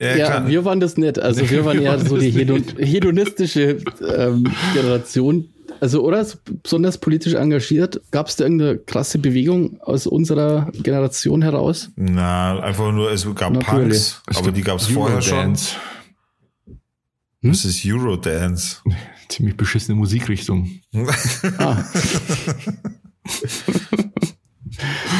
Ja, 0.00 0.16
ja 0.16 0.48
wir 0.48 0.64
waren 0.64 0.80
das 0.80 0.96
nicht. 0.96 1.18
Also 1.18 1.48
wir 1.48 1.64
waren 1.64 1.78
eher 1.82 1.98
so 1.98 2.16
die 2.16 2.30
hedonistische 2.30 3.78
ähm, 4.16 4.44
Generation, 4.74 5.48
also, 5.80 6.02
oder? 6.02 6.26
Besonders 6.62 6.98
politisch 6.98 7.34
engagiert. 7.34 8.00
Gab 8.10 8.28
es 8.28 8.36
da 8.36 8.44
irgendeine 8.44 8.78
krasse 8.78 9.18
Bewegung 9.18 9.80
aus 9.80 10.06
unserer 10.06 10.70
Generation 10.82 11.42
heraus? 11.42 11.90
Na, 11.96 12.60
einfach 12.60 12.92
nur, 12.92 13.10
es 13.12 13.24
gab 13.34 13.52
Natürlich. 13.52 13.66
Punks, 13.66 14.22
aber 14.34 14.52
die 14.52 14.62
gab 14.62 14.78
es 14.78 14.88
vorher 14.88 15.22
schon. 15.22 15.56
Hm? 17.42 17.42
Das 17.42 17.64
ist 17.64 17.86
Eurodance. 17.86 18.78
Ziemlich 19.28 19.56
beschissene 19.56 19.96
Musikrichtung. 19.96 20.80
ah. 21.58 21.84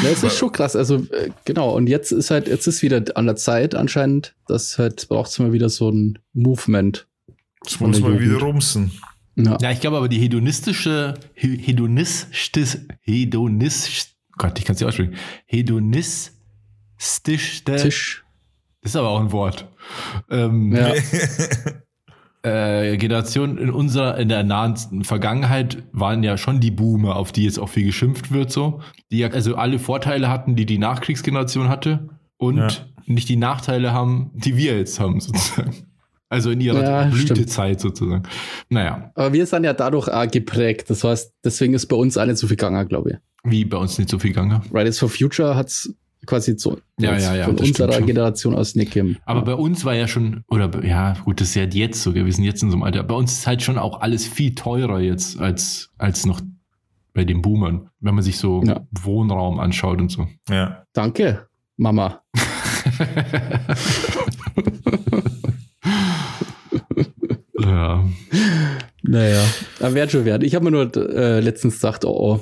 Ja, 0.03 0.09
es 0.09 0.23
ist 0.23 0.37
schon 0.37 0.51
krass. 0.51 0.75
Also, 0.75 0.97
äh, 1.11 1.29
genau. 1.45 1.75
Und 1.75 1.87
jetzt 1.87 2.11
ist 2.11 2.31
halt, 2.31 2.47
jetzt 2.47 2.67
ist 2.67 2.81
wieder 2.81 3.03
an 3.15 3.25
der 3.25 3.35
Zeit 3.35 3.75
anscheinend, 3.75 4.35
dass 4.47 4.77
halt 4.77 5.07
braucht 5.09 5.29
es 5.29 5.39
mal 5.39 5.53
wieder 5.53 5.69
so 5.69 5.89
ein 5.89 6.19
Movement. 6.33 7.07
Das 7.63 7.79
muss 7.79 7.99
mal 7.99 8.19
wieder 8.19 8.39
rumsen. 8.39 8.91
Ja. 9.35 9.57
ja, 9.61 9.71
ich 9.71 9.79
glaube 9.79 9.97
aber 9.97 10.09
die 10.09 10.19
hedonistische, 10.19 11.13
hedonistische, 11.33 12.85
hedonist, 13.01 14.15
Gott, 14.37 14.59
ich 14.59 14.65
kann 14.65 14.75
es 14.75 14.81
nicht 14.81 14.89
aussprechen, 14.89 15.15
hedonistischste, 15.45 17.77
Tisch. 17.77 18.25
das 18.81 18.91
ist 18.91 18.97
aber 18.97 19.09
auch 19.09 19.21
ein 19.21 19.31
Wort, 19.31 19.67
ähm, 20.29 20.75
ja. 20.75 20.93
äh, 22.43 22.97
Generation 22.97 23.57
in 23.57 23.69
unserer, 23.69 24.17
in 24.17 24.29
der 24.29 24.43
nahen 24.43 25.03
Vergangenheit 25.03 25.83
waren 25.91 26.23
ja 26.23 26.37
schon 26.37 26.59
die 26.59 26.71
Boomer, 26.71 27.15
auf 27.15 27.31
die 27.31 27.43
jetzt 27.43 27.59
auch 27.59 27.69
viel 27.69 27.85
geschimpft 27.85 28.31
wird, 28.31 28.51
so, 28.51 28.81
die 29.11 29.19
ja 29.19 29.29
also 29.29 29.55
alle 29.55 29.79
Vorteile 29.79 30.29
hatten, 30.29 30.55
die 30.55 30.65
die 30.65 30.77
Nachkriegsgeneration 30.77 31.69
hatte 31.69 32.09
und 32.37 32.57
ja. 32.57 32.69
nicht 33.05 33.29
die 33.29 33.35
Nachteile 33.35 33.93
haben, 33.93 34.31
die 34.33 34.57
wir 34.57 34.77
jetzt 34.77 34.99
haben, 34.99 35.19
sozusagen. 35.19 35.75
Also 36.29 36.49
in 36.49 36.61
ihrer 36.61 36.81
ja, 36.81 37.03
Blütezeit 37.03 37.81
stimmt. 37.81 37.97
sozusagen. 37.97 38.23
Naja. 38.69 39.11
Aber 39.15 39.33
wir 39.33 39.45
sind 39.45 39.65
ja 39.65 39.73
dadurch 39.73 40.07
auch 40.07 40.31
geprägt. 40.31 40.89
Das 40.89 41.03
heißt, 41.03 41.33
deswegen 41.43 41.73
ist 41.73 41.87
bei 41.87 41.97
uns 41.97 42.17
auch 42.17 42.25
nicht 42.25 42.37
so 42.37 42.47
viel 42.47 42.55
gegangen, 42.55 42.87
glaube 42.87 43.11
ich. 43.11 43.17
Wie 43.43 43.65
bei 43.65 43.75
uns 43.75 43.97
nicht 43.97 44.09
so 44.09 44.17
viel 44.17 44.31
gegangen? 44.31 44.61
Fridays 44.63 44.97
for 44.97 45.09
Future 45.09 45.55
hat 45.57 45.67
es 45.67 45.93
quasi 46.25 46.57
so 46.57 46.79
ja, 46.99 47.17
ja, 47.17 47.35
ja, 47.35 47.45
von 47.45 47.57
unserer 47.57 48.01
Generation 48.01 48.55
aus 48.55 48.75
nicht 48.75 48.93
gegeben. 48.93 49.17
Aber 49.25 49.39
ja. 49.39 49.45
bei 49.45 49.53
uns 49.55 49.85
war 49.85 49.95
ja 49.95 50.07
schon, 50.07 50.43
oder 50.49 50.69
ja, 50.85 51.13
gut, 51.23 51.41
das 51.41 51.49
ist 51.49 51.55
ja 51.55 51.63
jetzt 51.63 52.01
so, 52.01 52.13
wir 52.13 52.31
sind 52.31 52.43
jetzt 52.43 52.61
in 52.63 52.69
so 52.69 52.75
einem 52.75 52.83
Alter. 52.83 53.03
Bei 53.03 53.15
uns 53.15 53.33
ist 53.33 53.47
halt 53.47 53.61
schon 53.61 53.77
auch 53.77 54.01
alles 54.01 54.25
viel 54.27 54.55
teurer 54.55 54.99
jetzt 54.99 55.39
als, 55.39 55.89
als 55.97 56.25
noch 56.25 56.41
bei 57.13 57.25
den 57.25 57.41
Boomern, 57.41 57.89
wenn 57.99 58.15
man 58.15 58.23
sich 58.23 58.37
so 58.37 58.63
ja. 58.63 58.85
Wohnraum 58.91 59.59
anschaut 59.59 59.99
und 59.99 60.09
so. 60.09 60.27
Ja. 60.49 60.85
Danke, 60.93 61.47
Mama. 61.77 62.21
Ja. 67.63 68.05
Naja, 69.03 69.43
aber 69.79 69.93
wird 69.93 70.11
schon 70.11 70.25
werden. 70.25 70.43
Ich 70.43 70.55
habe 70.55 70.65
mir 70.65 70.71
nur 70.71 70.95
äh, 70.95 71.39
letztens 71.39 71.75
gesagt, 71.75 72.05
oh, 72.05 72.39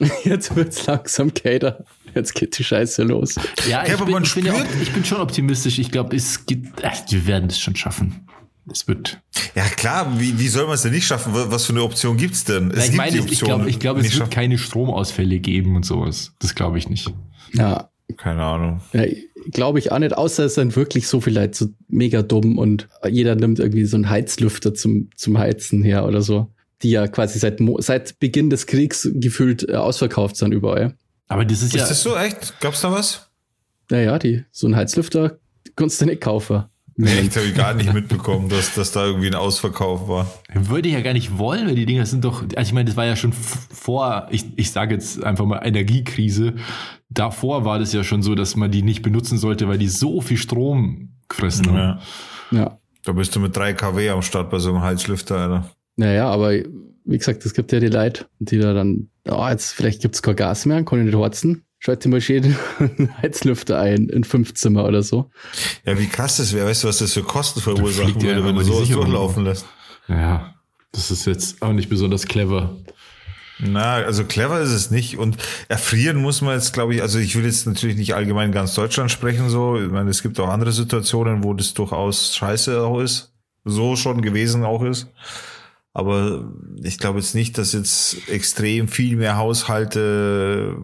oh, 0.00 0.06
jetzt 0.24 0.54
wird's 0.56 0.86
langsam 0.86 1.32
Kater. 1.34 1.84
Jetzt 2.14 2.34
geht 2.34 2.58
die 2.58 2.64
Scheiße 2.64 3.02
los. 3.02 3.36
Ja, 3.68 3.82
ich, 3.84 3.90
ja, 3.90 3.96
bin, 4.04 4.22
ich, 4.22 4.34
bin, 4.34 4.46
ja, 4.46 4.54
ich 4.80 4.92
bin 4.92 5.04
schon 5.04 5.18
optimistisch. 5.18 5.78
Ich 5.78 5.90
glaube, 5.90 6.16
es 6.16 6.46
gibt, 6.46 6.84
ach, 6.84 6.96
wir 7.08 7.26
werden 7.26 7.48
es 7.48 7.58
schon 7.58 7.76
schaffen. 7.76 8.26
Es 8.70 8.86
wird. 8.86 9.20
Ja, 9.54 9.64
klar, 9.64 10.18
wie, 10.18 10.38
wie 10.38 10.48
soll 10.48 10.66
man 10.66 10.74
es 10.74 10.82
denn 10.82 10.92
nicht 10.92 11.06
schaffen? 11.06 11.32
Was 11.34 11.64
für 11.64 11.72
eine 11.72 11.82
Option 11.82 12.16
gibt's 12.16 12.44
denn? 12.44 12.70
Es 12.70 12.76
ja, 12.76 12.82
ich 12.82 12.90
gibt 12.90 12.96
meine, 12.96 13.18
ich 13.18 13.40
glaube, 13.40 13.70
ich 13.70 13.78
glaub, 13.78 13.96
es 13.96 14.04
wird 14.04 14.14
schaffen. 14.14 14.30
keine 14.30 14.58
Stromausfälle 14.58 15.38
geben 15.38 15.76
und 15.76 15.86
sowas. 15.86 16.34
Das 16.38 16.54
glaube 16.54 16.78
ich 16.78 16.88
nicht. 16.88 17.12
Ja. 17.54 17.90
Keine 18.16 18.42
Ahnung. 18.42 18.80
Ja, 18.92 19.04
glaube 19.52 19.78
ich 19.78 19.92
auch 19.92 19.98
nicht, 19.98 20.16
außer 20.16 20.46
es 20.46 20.54
sind 20.54 20.74
wirklich 20.76 21.08
so 21.08 21.20
viele 21.20 21.40
Leute 21.40 21.58
so 21.58 21.66
mega 21.88 22.22
dumm 22.22 22.58
und 22.58 22.88
jeder 23.08 23.34
nimmt 23.34 23.58
irgendwie 23.58 23.84
so 23.84 23.96
einen 23.96 24.08
Heizlüfter 24.08 24.74
zum, 24.74 25.10
zum 25.14 25.38
Heizen 25.38 25.82
her 25.82 26.06
oder 26.06 26.22
so, 26.22 26.48
die 26.82 26.90
ja 26.90 27.06
quasi 27.06 27.38
seit, 27.38 27.60
seit 27.78 28.18
Beginn 28.18 28.48
des 28.48 28.66
Kriegs 28.66 29.08
gefühlt 29.12 29.68
äh, 29.68 29.74
ausverkauft 29.74 30.36
sind 30.36 30.52
überall. 30.52 30.96
Aber 31.28 31.44
das 31.44 31.58
ist, 31.58 31.68
ist 31.68 31.74
ja. 31.74 31.82
Ist 31.82 31.90
das 31.90 32.02
so 32.02 32.16
echt? 32.16 32.60
Gab's 32.60 32.80
da 32.80 32.90
was? 32.90 33.30
Naja, 33.90 34.18
die, 34.18 34.44
so 34.50 34.66
ein 34.66 34.76
Heizlüfter 34.76 35.38
kannst 35.76 36.00
du 36.00 36.06
nicht 36.06 36.20
kaufen. 36.20 36.64
Nee, 37.00 37.20
ich 37.20 37.36
habe 37.36 37.52
gar 37.52 37.74
nicht 37.74 37.92
mitbekommen, 37.92 38.48
dass, 38.48 38.74
dass 38.74 38.90
da 38.90 39.06
irgendwie 39.06 39.28
ein 39.28 39.36
Ausverkauf 39.36 40.08
war. 40.08 40.26
Würde 40.52 40.88
ich 40.88 40.94
ja 40.94 41.00
gar 41.00 41.12
nicht 41.12 41.38
wollen, 41.38 41.68
weil 41.68 41.76
die 41.76 41.86
Dinger 41.86 42.04
sind 42.06 42.24
doch, 42.24 42.42
also 42.42 42.68
ich 42.68 42.72
meine, 42.72 42.86
das 42.86 42.96
war 42.96 43.06
ja 43.06 43.14
schon 43.14 43.32
vor, 43.32 44.26
ich, 44.32 44.46
ich 44.56 44.72
sage 44.72 44.94
jetzt 44.94 45.22
einfach 45.22 45.46
mal 45.46 45.60
Energiekrise. 45.64 46.54
Davor 47.08 47.64
war 47.64 47.78
das 47.78 47.92
ja 47.92 48.02
schon 48.02 48.24
so, 48.24 48.34
dass 48.34 48.56
man 48.56 48.72
die 48.72 48.82
nicht 48.82 49.02
benutzen 49.02 49.38
sollte, 49.38 49.68
weil 49.68 49.78
die 49.78 49.86
so 49.86 50.20
viel 50.20 50.38
Strom 50.38 51.10
fressen. 51.30 51.72
Ja. 51.72 52.00
ja. 52.50 52.78
Da 53.04 53.12
bist 53.12 53.36
du 53.36 53.38
mit 53.38 53.56
3 53.56 53.74
kW 53.74 54.10
am 54.10 54.22
Start 54.22 54.50
bei 54.50 54.58
so 54.58 54.70
einem 54.70 54.82
Heizlüfter, 54.82 55.36
Alter. 55.36 55.70
Naja, 55.94 56.28
aber 56.28 56.52
wie 57.08 57.16
gesagt, 57.16 57.44
es 57.46 57.54
gibt 57.54 57.72
ja 57.72 57.80
die 57.80 57.88
Leute, 57.88 58.26
die 58.38 58.58
da 58.58 58.74
dann, 58.74 59.08
oh, 59.28 59.46
jetzt 59.48 59.72
vielleicht 59.72 60.02
gibt 60.02 60.14
es 60.14 60.22
kein 60.22 60.36
Gas 60.36 60.66
mehr, 60.66 60.84
kann 60.84 60.98
ich 61.00 61.06
nicht 61.06 61.14
horzen. 61.14 61.64
Schalte 61.80 62.08
mal 62.08 62.20
schön 62.20 62.56
einen 62.78 63.10
Heizlüfter 63.22 63.80
ein 63.80 64.08
in 64.08 64.24
fünf 64.24 64.54
Zimmer 64.54 64.84
oder 64.84 65.02
so. 65.02 65.30
Ja, 65.86 65.98
wie 65.98 66.08
krass 66.08 66.36
das 66.36 66.52
wäre. 66.52 66.66
Weißt 66.66 66.84
du, 66.84 66.88
was 66.88 66.98
das 66.98 67.14
für 67.14 67.22
Kosten 67.22 67.60
verursachen 67.60 68.20
würde, 68.20 68.44
wenn 68.44 68.56
du 68.56 68.62
sowas 68.62 68.88
durchlaufen 68.88 69.44
lässt? 69.44 69.64
Ja, 70.08 70.54
das 70.92 71.10
ist 71.10 71.24
jetzt 71.26 71.62
auch 71.62 71.72
nicht 71.72 71.88
besonders 71.88 72.26
clever. 72.26 72.76
Na, 73.60 73.94
also 73.94 74.24
clever 74.24 74.60
ist 74.60 74.72
es 74.72 74.90
nicht. 74.90 75.18
Und 75.18 75.38
erfrieren 75.68 76.20
muss 76.20 76.42
man 76.42 76.54
jetzt, 76.54 76.72
glaube 76.72 76.94
ich, 76.94 77.02
also 77.02 77.18
ich 77.18 77.36
will 77.36 77.44
jetzt 77.44 77.66
natürlich 77.66 77.96
nicht 77.96 78.14
allgemein 78.14 78.52
ganz 78.52 78.74
Deutschland 78.74 79.10
sprechen, 79.10 79.48
so. 79.48 79.80
Ich 79.80 79.90
meine, 79.90 80.10
es 80.10 80.22
gibt 80.22 80.38
auch 80.40 80.48
andere 80.48 80.72
Situationen, 80.72 81.42
wo 81.42 81.54
das 81.54 81.74
durchaus 81.74 82.34
scheiße 82.36 82.82
auch 82.82 83.00
ist. 83.00 83.32
So 83.64 83.96
schon 83.96 84.20
gewesen 84.20 84.64
auch 84.64 84.82
ist. 84.82 85.08
Aber 85.92 86.52
ich 86.82 86.98
glaube 86.98 87.18
jetzt 87.18 87.34
nicht, 87.34 87.58
dass 87.58 87.72
jetzt 87.72 88.28
extrem 88.28 88.88
viel 88.88 89.16
mehr 89.16 89.36
Haushalte 89.36 90.76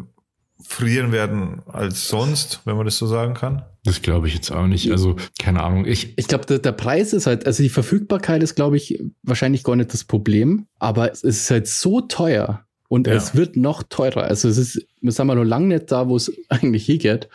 frieren 0.66 1.12
werden 1.12 1.62
als 1.66 2.08
sonst, 2.08 2.62
wenn 2.64 2.76
man 2.76 2.86
das 2.86 2.96
so 2.96 3.06
sagen 3.06 3.34
kann. 3.34 3.62
Das 3.84 4.00
glaube 4.00 4.28
ich 4.28 4.34
jetzt 4.34 4.50
auch 4.50 4.66
nicht. 4.66 4.90
Also, 4.90 5.16
keine 5.38 5.62
Ahnung. 5.62 5.84
Ich, 5.84 6.16
ich 6.16 6.26
glaube, 6.26 6.46
der, 6.46 6.58
der, 6.58 6.72
Preis 6.72 7.12
ist 7.12 7.26
halt, 7.26 7.46
also 7.46 7.62
die 7.62 7.68
Verfügbarkeit 7.68 8.42
ist, 8.42 8.54
glaube 8.54 8.78
ich, 8.78 9.02
wahrscheinlich 9.22 9.62
gar 9.62 9.76
nicht 9.76 9.92
das 9.92 10.04
Problem, 10.04 10.66
aber 10.78 11.12
es 11.12 11.22
ist 11.22 11.50
halt 11.50 11.68
so 11.68 12.00
teuer 12.00 12.64
und 12.88 13.06
ja. 13.06 13.12
es 13.12 13.34
wird 13.34 13.56
noch 13.56 13.82
teurer. 13.82 14.22
Also 14.24 14.48
es 14.48 14.56
ist, 14.56 14.86
wir 15.00 15.12
sind 15.12 15.26
mal 15.26 15.34
noch 15.34 15.44
lange 15.44 15.66
nicht 15.66 15.92
da, 15.92 16.08
wo 16.08 16.16
es 16.16 16.32
eigentlich 16.48 16.86
hingeht. 16.86 17.28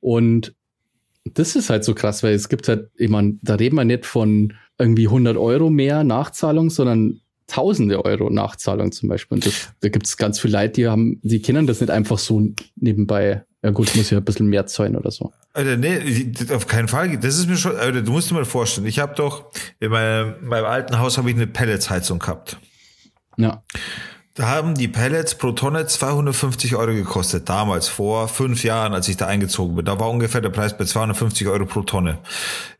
Und 0.00 0.54
das 1.24 1.56
ist 1.56 1.70
halt 1.70 1.84
so 1.84 1.94
krass, 1.94 2.22
weil 2.22 2.34
es 2.34 2.48
gibt 2.48 2.68
halt, 2.68 2.90
ich 2.96 3.08
meine, 3.08 3.38
da 3.42 3.54
reden 3.54 3.76
wir 3.76 3.84
nicht 3.84 4.04
von 4.04 4.52
irgendwie 4.78 5.06
100 5.06 5.36
Euro 5.36 5.70
mehr 5.70 6.04
Nachzahlung, 6.04 6.70
sondern 6.70 7.20
tausende 7.46 8.04
Euro 8.04 8.30
Nachzahlung 8.30 8.92
zum 8.92 9.08
Beispiel. 9.08 9.36
Und 9.36 9.46
das, 9.46 9.70
da 9.80 9.88
gibt 9.88 10.06
es 10.06 10.16
ganz 10.16 10.40
viele 10.40 10.58
Leute, 10.58 10.72
die 10.72 10.88
haben, 10.88 11.20
die 11.22 11.42
kennen 11.42 11.66
das 11.66 11.80
nicht 11.80 11.90
einfach 11.90 12.18
so 12.18 12.42
nebenbei. 12.76 13.44
Ja 13.62 13.70
gut, 13.70 13.94
muss 13.96 14.10
ja 14.10 14.18
ein 14.18 14.24
bisschen 14.24 14.46
mehr 14.46 14.66
zahlen 14.66 14.96
oder 14.96 15.10
so. 15.10 15.32
Alter, 15.54 15.76
nee, 15.76 16.32
auf 16.52 16.66
keinen 16.66 16.88
Fall. 16.88 17.16
Das 17.18 17.38
ist 17.38 17.48
mir 17.48 17.56
schon, 17.56 17.76
Alter, 17.76 18.02
du 18.02 18.12
musst 18.12 18.30
dir 18.30 18.34
mal 18.34 18.44
vorstellen, 18.44 18.86
ich 18.86 18.98
habe 18.98 19.14
doch, 19.14 19.50
in 19.80 19.90
meinem, 19.90 20.34
meinem 20.42 20.66
alten 20.66 20.98
Haus 20.98 21.16
habe 21.16 21.30
ich 21.30 21.36
eine 21.36 21.46
Pelletsheizung 21.46 22.18
gehabt. 22.18 22.58
Ja. 23.36 23.62
Da 24.36 24.48
haben 24.48 24.74
die 24.74 24.88
Pellets 24.88 25.36
pro 25.36 25.52
Tonne 25.52 25.86
250 25.86 26.74
Euro 26.74 26.92
gekostet. 26.92 27.48
Damals, 27.48 27.86
vor 27.86 28.26
fünf 28.26 28.64
Jahren, 28.64 28.92
als 28.92 29.06
ich 29.06 29.16
da 29.16 29.28
eingezogen 29.28 29.76
bin. 29.76 29.84
Da 29.84 30.00
war 30.00 30.10
ungefähr 30.10 30.40
der 30.40 30.50
Preis 30.50 30.76
bei 30.76 30.84
250 30.84 31.46
Euro 31.46 31.66
pro 31.66 31.82
Tonne. 31.82 32.18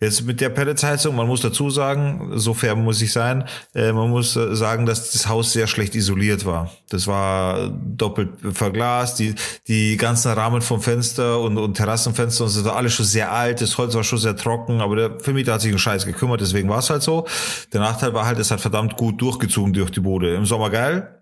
Jetzt 0.01 0.27
mit 0.27 0.41
der 0.41 0.49
Pelletsheizung, 0.49 1.15
man 1.15 1.29
muss 1.29 1.43
dazu 1.43 1.71
sagen, 1.71 2.33
so 2.35 2.55
fair 2.55 2.75
muss 2.75 3.01
ich 3.03 3.13
sein, 3.13 3.45
äh, 3.73 3.93
man 3.93 4.11
muss 4.11 4.35
äh, 4.35 4.57
sagen, 4.57 4.85
dass 4.85 5.13
das 5.13 5.29
Haus 5.29 5.53
sehr 5.53 5.69
schlecht 5.69 5.95
isoliert 5.95 6.45
war. 6.45 6.73
Das 6.89 7.07
war 7.07 7.69
doppelt 7.69 8.31
verglast, 8.53 9.21
die, 9.21 9.37
die 9.69 9.97
ganzen 9.97 10.33
Rahmen 10.33 10.61
vom 10.61 10.81
Fenster 10.81 11.39
und, 11.39 11.57
und 11.57 11.75
Terrassenfenster 11.75 12.43
und 12.43 12.51
so, 12.51 12.69
alles 12.69 12.95
schon 12.95 13.07
sehr 13.07 13.31
alt, 13.31 13.61
das 13.61 13.79
Holz 13.79 13.95
war 13.95 14.03
schon 14.03 14.19
sehr 14.19 14.35
trocken, 14.35 14.81
aber 14.81 14.97
der 14.97 15.21
Vermieter 15.21 15.53
hat 15.53 15.61
sich 15.61 15.71
einen 15.71 15.79
Scheiß 15.79 16.05
gekümmert, 16.05 16.41
deswegen 16.41 16.69
war 16.69 16.81
es 16.81 16.91
halt 16.91 17.05
so. 17.05 17.29
Der 17.73 17.81
Nachteil 17.81 18.13
war 18.13 18.27
halt, 18.27 18.41
es 18.41 18.51
hat 18.51 18.61
verdammt 18.61 18.97
gut 18.97 19.21
durchgezogen 19.21 19.73
durch 19.73 19.91
die 19.91 20.01
Bude. 20.01 20.35
Im 20.35 20.47
Sommer 20.47 20.71
geil, 20.71 21.14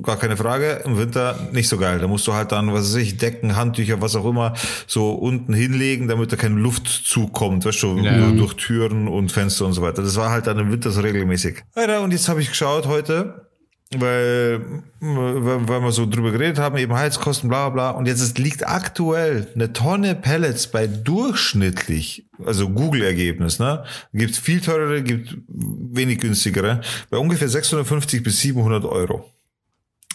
gar 0.00 0.16
keine 0.16 0.36
Frage. 0.36 0.82
Im 0.84 0.96
Winter 0.96 1.38
nicht 1.52 1.68
so 1.68 1.76
geil. 1.76 1.98
Da 1.98 2.06
musst 2.06 2.26
du 2.26 2.32
halt 2.32 2.52
dann, 2.52 2.72
was 2.72 2.92
weiß 2.92 3.02
ich, 3.02 3.18
Decken, 3.18 3.56
Handtücher, 3.56 4.00
was 4.00 4.16
auch 4.16 4.24
immer, 4.24 4.54
so 4.86 5.12
unten 5.12 5.52
hinlegen, 5.52 6.08
damit 6.08 6.32
da 6.32 6.36
keine 6.36 6.58
Luft 6.58 6.86
zukommt, 6.86 7.64
weißt 7.64 7.82
du, 7.82 7.98
ja. 7.98 8.16
nur 8.16 8.36
durch 8.36 8.54
Türen 8.54 9.08
und 9.08 9.30
Fenster 9.32 9.66
und 9.66 9.74
so 9.74 9.82
weiter. 9.82 10.02
Das 10.02 10.16
war 10.16 10.30
halt 10.30 10.46
dann 10.46 10.58
im 10.58 10.72
Winter 10.72 10.90
so 10.90 11.00
regelmäßig. 11.00 11.62
Alter, 11.74 12.00
und 12.02 12.12
jetzt 12.12 12.28
habe 12.28 12.40
ich 12.40 12.48
geschaut 12.48 12.86
heute, 12.86 13.48
weil, 13.98 14.82
weil 15.00 15.80
wir 15.82 15.92
so 15.92 16.06
drüber 16.06 16.30
geredet 16.30 16.58
haben, 16.58 16.78
eben 16.78 16.94
Heizkosten, 16.94 17.50
bla 17.50 17.68
bla. 17.68 17.90
Und 17.90 18.06
jetzt 18.06 18.38
liegt 18.38 18.66
aktuell 18.66 19.48
eine 19.54 19.74
Tonne 19.74 20.14
Pellets 20.14 20.68
bei 20.68 20.86
durchschnittlich, 20.86 22.26
also 22.44 22.70
Google-Ergebnis, 22.70 23.58
ne? 23.58 23.84
Gibt 24.14 24.36
viel 24.36 24.62
teurere, 24.62 25.02
gibt 25.02 25.36
wenig 25.48 26.20
günstigere, 26.20 26.80
bei 27.10 27.18
ungefähr 27.18 27.48
650 27.48 28.22
bis 28.22 28.40
700 28.40 28.86
Euro. 28.86 29.30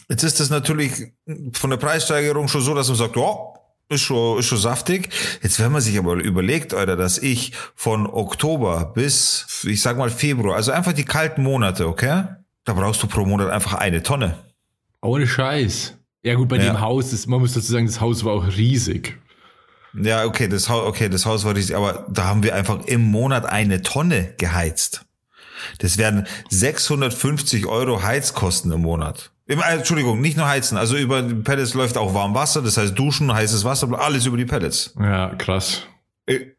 Jetzt 0.10 0.24
ist 0.24 0.40
das 0.40 0.50
natürlich 0.50 1.12
von 1.54 1.70
der 1.70 1.78
Preissteigerung 1.78 2.48
schon 2.48 2.62
so, 2.62 2.74
dass 2.74 2.88
man 2.88 2.98
sagt, 2.98 3.18
oh, 3.18 3.58
ist 3.90 4.02
schon, 4.02 4.40
ist 4.40 4.46
schon 4.46 4.58
saftig. 4.58 5.10
Jetzt, 5.42 5.60
wenn 5.60 5.72
man 5.72 5.82
sich 5.82 5.98
aber 5.98 6.16
überlegt, 6.16 6.74
Alter, 6.74 6.96
dass 6.96 7.18
ich 7.18 7.54
von 7.76 8.06
Oktober 8.08 8.92
bis, 8.94 9.64
ich 9.68 9.82
sag 9.82 9.98
mal 9.98 10.10
Februar, 10.10 10.56
also 10.56 10.72
einfach 10.72 10.94
die 10.94 11.06
kalten 11.06 11.44
Monate, 11.44 11.88
okay? 11.88 12.24
Da 12.66 12.74
brauchst 12.74 13.02
du 13.04 13.08
pro 13.08 13.26
Monat 13.26 13.50
einfach 13.50 13.74
eine 13.76 14.04
Tonne. 14.04 14.38
Ohne 15.02 15.28
Scheiß. 15.28 15.94
Ja 16.24 16.36
gut, 16.36 16.50
bei 16.50 16.58
ja. 16.58 16.66
dem 16.66 16.82
Haus, 16.82 17.14
ist, 17.14 17.28
man 17.28 17.40
muss 17.40 17.54
dazu 17.54 17.72
sagen, 17.72 17.86
das 17.86 18.02
Haus 18.02 18.26
war 18.26 18.34
auch 18.34 18.48
riesig. 18.48 19.18
Ja, 19.94 20.26
okay, 20.26 20.48
das 20.48 20.68
Haus, 20.68 20.86
okay, 20.86 21.08
das 21.10 21.26
Haus 21.26 21.46
war 21.46 21.56
riesig, 21.56 21.76
aber 21.76 22.06
da 22.10 22.26
haben 22.26 22.44
wir 22.44 22.56
einfach 22.56 22.86
im 22.86 23.04
Monat 23.04 23.46
eine 23.46 23.82
Tonne 23.82 24.34
geheizt. 24.38 25.06
Das 25.80 25.98
werden 25.98 26.28
650 26.50 27.66
Euro 27.66 28.04
Heizkosten 28.04 28.72
im 28.72 28.82
Monat. 28.82 29.32
Äh, 29.48 29.56
Entschuldigung, 29.70 30.22
nicht 30.22 30.38
nur 30.38 30.48
heizen. 30.48 30.77
Also 30.77 30.98
über 30.98 31.22
die 31.22 31.36
Pellets 31.36 31.74
läuft 31.74 31.98
auch 31.98 32.13
warm 32.13 32.36
Wasser, 32.36 32.62
das 32.62 32.77
heißt 32.77 32.98
Duschen, 32.98 33.34
heißes 33.34 33.63
Wasser, 33.63 33.88
alles 34.00 34.25
über 34.25 34.38
die 34.38 34.46
Pellets. 34.46 34.94
Ja, 35.00 35.34
krass. 35.36 35.84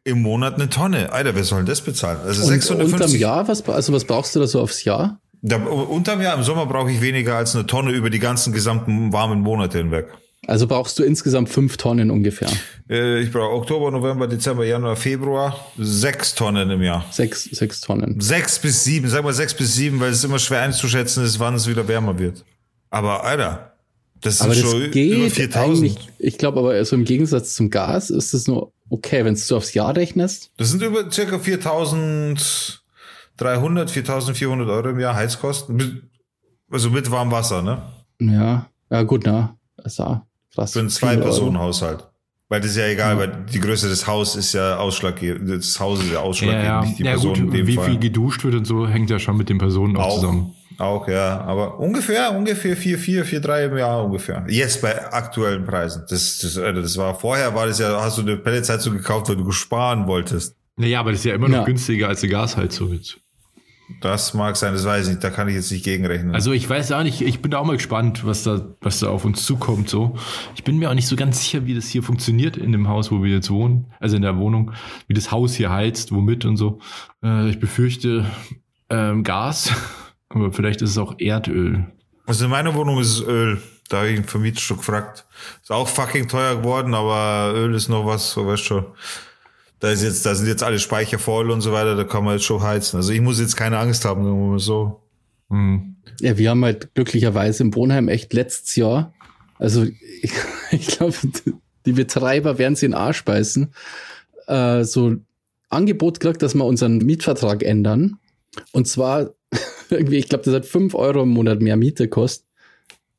Im 0.03 0.21
Monat 0.23 0.55
eine 0.55 0.69
Tonne. 0.69 1.11
Alter, 1.11 1.35
wer 1.35 1.43
soll 1.43 1.59
denn 1.59 1.67
das 1.67 1.81
bezahlen? 1.81 2.17
Also 2.25 2.41
und 2.41 2.47
650. 2.47 2.93
Unterm 2.93 3.15
Jahr, 3.15 3.47
was, 3.47 3.67
also 3.69 3.93
was 3.93 4.05
brauchst 4.05 4.35
du 4.35 4.39
da 4.39 4.47
so 4.47 4.61
aufs 4.61 4.83
Jahr? 4.83 5.19
Da, 5.41 5.57
unterm 5.57 6.21
Jahr, 6.21 6.35
im 6.35 6.43
Sommer 6.43 6.65
brauche 6.65 6.91
ich 6.91 7.01
weniger 7.01 7.37
als 7.37 7.55
eine 7.55 7.67
Tonne 7.67 7.91
über 7.91 8.09
die 8.09 8.19
ganzen 8.19 8.51
gesamten 8.51 9.13
warmen 9.13 9.41
Monate 9.41 9.77
hinweg. 9.77 10.07
Also 10.47 10.65
brauchst 10.65 10.97
du 10.97 11.03
insgesamt 11.03 11.49
fünf 11.49 11.77
Tonnen 11.77 12.09
ungefähr? 12.09 12.49
Äh, 12.89 13.19
ich 13.19 13.31
brauche 13.31 13.53
Oktober, 13.53 13.91
November, 13.91 14.27
Dezember, 14.27 14.65
Januar, 14.65 14.95
Februar. 14.95 15.67
Sechs 15.77 16.33
Tonnen 16.33 16.71
im 16.71 16.81
Jahr. 16.81 17.05
Sechs, 17.11 17.43
sechs 17.43 17.81
Tonnen. 17.81 18.19
Sechs 18.19 18.57
bis 18.57 18.83
sieben, 18.83 19.07
sag 19.09 19.23
mal 19.23 19.33
sechs 19.33 19.53
bis 19.53 19.75
sieben, 19.75 19.99
weil 19.99 20.11
es 20.11 20.23
immer 20.23 20.39
schwer 20.39 20.61
einzuschätzen 20.61 21.23
ist, 21.23 21.39
wann 21.39 21.53
es 21.53 21.67
wieder 21.67 21.87
wärmer 21.87 22.17
wird. 22.17 22.43
Aber 22.89 23.23
Alter, 23.23 23.73
das 24.21 24.41
aber 24.41 24.53
sind 24.53 24.65
das 24.65 24.71
schon 24.71 24.91
geht 24.91 25.17
über 25.17 25.29
4000. 25.29 25.97
Ich 26.17 26.37
glaube 26.37 26.59
aber, 26.59 26.71
also 26.71 26.93
im 26.95 27.05
Gegensatz 27.05 27.55
zum 27.55 27.69
Gas 27.69 28.09
ist 28.09 28.33
es 28.33 28.47
nur 28.47 28.73
okay, 28.89 29.23
wenn 29.25 29.35
du 29.35 29.55
aufs 29.55 29.73
Jahr 29.73 29.95
rechnest. 29.95 30.51
Das 30.57 30.71
sind 30.71 30.81
über 30.81 31.09
circa 31.11 31.39
4300, 31.39 33.91
4400 33.91 34.69
Euro 34.69 34.89
im 34.89 34.99
Jahr 34.99 35.15
Heizkosten. 35.15 36.09
Also 36.71 36.89
mit 36.89 37.09
warmem 37.09 37.31
Wasser, 37.31 37.61
ne? 37.61 37.81
Ja, 38.19 38.67
ja 38.89 39.03
gut, 39.03 39.23
na. 39.25 39.55
Also, 39.77 40.19
krass. 40.53 40.73
Für 40.73 40.79
einen 40.79 40.89
Zwei-Personen-Haushalt. 40.89 42.05
Weil 42.49 42.59
das 42.61 42.71
ist 42.71 42.77
ja 42.77 42.87
egal, 42.87 43.13
ja. 43.13 43.19
weil 43.19 43.45
die 43.51 43.59
Größe 43.59 43.87
des 43.87 44.07
Hauses 44.07 44.35
ist 44.35 44.53
ja 44.53 44.77
ausschlaggebend. 44.77 45.49
Das 45.49 45.79
Haus 45.79 46.03
ist 46.03 46.11
ja 46.11 46.19
ausschlaggebend, 46.19 46.65
ja, 46.65 46.81
ja. 46.81 46.85
nicht 46.85 46.97
die 46.97 47.03
ja, 47.03 47.11
Person. 47.11 47.51
Gut, 47.51 47.53
wie 47.53 47.75
Fall. 47.75 47.85
viel 47.85 47.99
geduscht 47.99 48.43
wird 48.43 48.55
und 48.55 48.65
so 48.65 48.87
hängt 48.87 49.11
ja 49.11 49.19
schon 49.19 49.37
mit 49.37 49.49
den 49.49 49.59
Personen 49.59 49.95
auch, 49.97 50.05
auch 50.05 50.15
zusammen. 50.15 50.55
Auch, 50.79 51.07
ja. 51.09 51.41
Aber 51.41 51.77
ungefähr, 51.79 52.31
ungefähr 52.31 52.77
4, 52.77 52.97
4, 52.97 53.25
4, 53.25 53.41
3 53.41 53.65
im 53.65 53.77
Jahr 53.77 54.03
ungefähr. 54.03 54.45
Jetzt 54.47 54.81
bei 54.81 55.11
aktuellen 55.11 55.65
Preisen. 55.65 56.05
Das, 56.09 56.39
das, 56.39 56.53
das 56.53 56.97
war, 56.97 57.15
vorher 57.15 57.53
war 57.53 57.67
das 57.67 57.79
ja, 57.79 58.01
hast 58.01 58.17
du 58.17 58.21
eine 58.21 58.37
Pelletsheizung 58.37 58.93
gekauft, 58.93 59.27
weil 59.27 59.35
du 59.35 59.51
sparen 59.51 60.07
wolltest. 60.07 60.55
Naja, 60.77 61.01
aber 61.01 61.11
das 61.11 61.19
ist 61.19 61.25
ja 61.25 61.35
immer 61.35 61.49
noch 61.49 61.65
günstiger 61.65 62.07
als 62.07 62.23
eine 62.23 62.31
Gasheizung 62.31 62.93
jetzt. 62.93 63.17
Das 64.01 64.33
mag 64.33 64.55
sein, 64.55 64.73
das 64.73 64.85
weiß 64.85 65.07
ich 65.07 65.13
nicht. 65.15 65.23
Da 65.23 65.31
kann 65.31 65.49
ich 65.49 65.55
jetzt 65.55 65.71
nicht 65.71 65.83
gegenrechnen. 65.83 66.33
Also 66.33 66.53
ich 66.53 66.69
weiß 66.69 66.91
auch 66.91 67.03
nicht, 67.03 67.21
ich 67.21 67.41
bin 67.41 67.51
da 67.51 67.57
auch 67.57 67.65
mal 67.65 67.75
gespannt, 67.75 68.23
was 68.23 68.43
da, 68.43 68.75
was 68.81 68.99
da 68.99 69.09
auf 69.09 69.25
uns 69.25 69.45
zukommt. 69.45 69.89
So, 69.89 70.15
ich 70.55 70.63
bin 70.63 70.77
mir 70.77 70.89
auch 70.89 70.93
nicht 70.93 71.07
so 71.07 71.15
ganz 71.15 71.41
sicher, 71.41 71.65
wie 71.65 71.73
das 71.73 71.87
hier 71.87 72.03
funktioniert 72.03 72.55
in 72.55 72.71
dem 72.71 72.87
Haus, 72.87 73.11
wo 73.11 73.23
wir 73.23 73.31
jetzt 73.31 73.49
wohnen, 73.49 73.87
also 73.99 74.15
in 74.15 74.21
der 74.21 74.37
Wohnung, 74.37 74.71
wie 75.07 75.13
das 75.13 75.31
Haus 75.31 75.55
hier 75.55 75.71
heizt, 75.71 76.13
womit 76.13 76.45
und 76.45 76.55
so. 76.55 76.79
Äh, 77.23 77.49
ich 77.49 77.59
befürchte 77.59 78.25
ähm, 78.89 79.23
Gas, 79.23 79.73
aber 80.29 80.53
vielleicht 80.53 80.81
ist 80.81 80.91
es 80.91 80.97
auch 80.97 81.15
Erdöl. 81.19 81.85
Also 82.25 82.45
in 82.45 82.51
meiner 82.51 82.75
Wohnung 82.75 82.99
ist 82.99 83.09
es 83.09 83.21
Öl. 83.21 83.61
Da 83.89 83.97
habe 83.97 84.09
ich 84.09 84.17
einen 84.17 84.27
Vermieter 84.27 84.59
schon 84.59 84.77
gefragt. 84.77 85.25
Ist 85.61 85.71
auch 85.71 85.87
fucking 85.87 86.27
teuer 86.27 86.57
geworden, 86.57 86.93
aber 86.93 87.53
Öl 87.55 87.73
ist 87.73 87.89
noch 87.89 88.05
was, 88.05 88.31
so 88.31 88.45
weißt 88.45 88.63
schon 88.63 88.85
da 89.79 89.91
ist 89.91 90.03
jetzt, 90.03 90.25
da 90.25 90.35
sind 90.35 90.47
jetzt 90.47 90.63
alle 90.63 90.79
Speicher 90.79 91.19
voll 91.19 91.51
und 91.51 91.61
so 91.61 91.71
weiter, 91.71 91.95
da 91.95 92.03
kann 92.03 92.23
man 92.23 92.35
jetzt 92.35 92.45
schon 92.45 92.61
heizen. 92.61 92.97
Also 92.97 93.13
ich 93.13 93.21
muss 93.21 93.39
jetzt 93.39 93.55
keine 93.55 93.79
Angst 93.79 94.05
haben, 94.05 94.23
sagen 94.23 94.39
wir 94.39 94.51
mal 94.51 94.59
so. 94.59 95.01
Mhm. 95.49 95.95
Ja, 96.19 96.37
wir 96.37 96.49
haben 96.49 96.63
halt 96.63 96.93
glücklicherweise 96.93 97.63
im 97.63 97.73
Wohnheim 97.73 98.09
echt 98.09 98.33
letztes 98.33 98.75
Jahr, 98.75 99.13
also 99.57 99.83
ich, 99.83 100.31
ich 100.71 100.87
glaube, 100.87 101.15
die 101.85 101.93
Betreiber 101.93 102.57
werden 102.57 102.75
sie 102.75 102.85
in 102.85 102.93
Arsch 102.93 103.23
beißen, 103.23 103.73
äh, 104.47 104.83
so 104.83 105.15
Angebot 105.69 106.19
gekriegt, 106.19 106.41
dass 106.41 106.55
wir 106.55 106.65
unseren 106.65 106.97
Mietvertrag 106.97 107.63
ändern. 107.63 108.17
Und 108.71 108.87
zwar 108.87 109.29
irgendwie, 109.97 110.17
ich 110.17 110.29
glaube, 110.29 110.43
das 110.43 110.53
hat 110.53 110.65
5 110.65 110.95
Euro 110.95 111.23
im 111.23 111.29
Monat 111.29 111.61
mehr 111.61 111.77
Miete 111.77 112.07
kostet. 112.07 112.45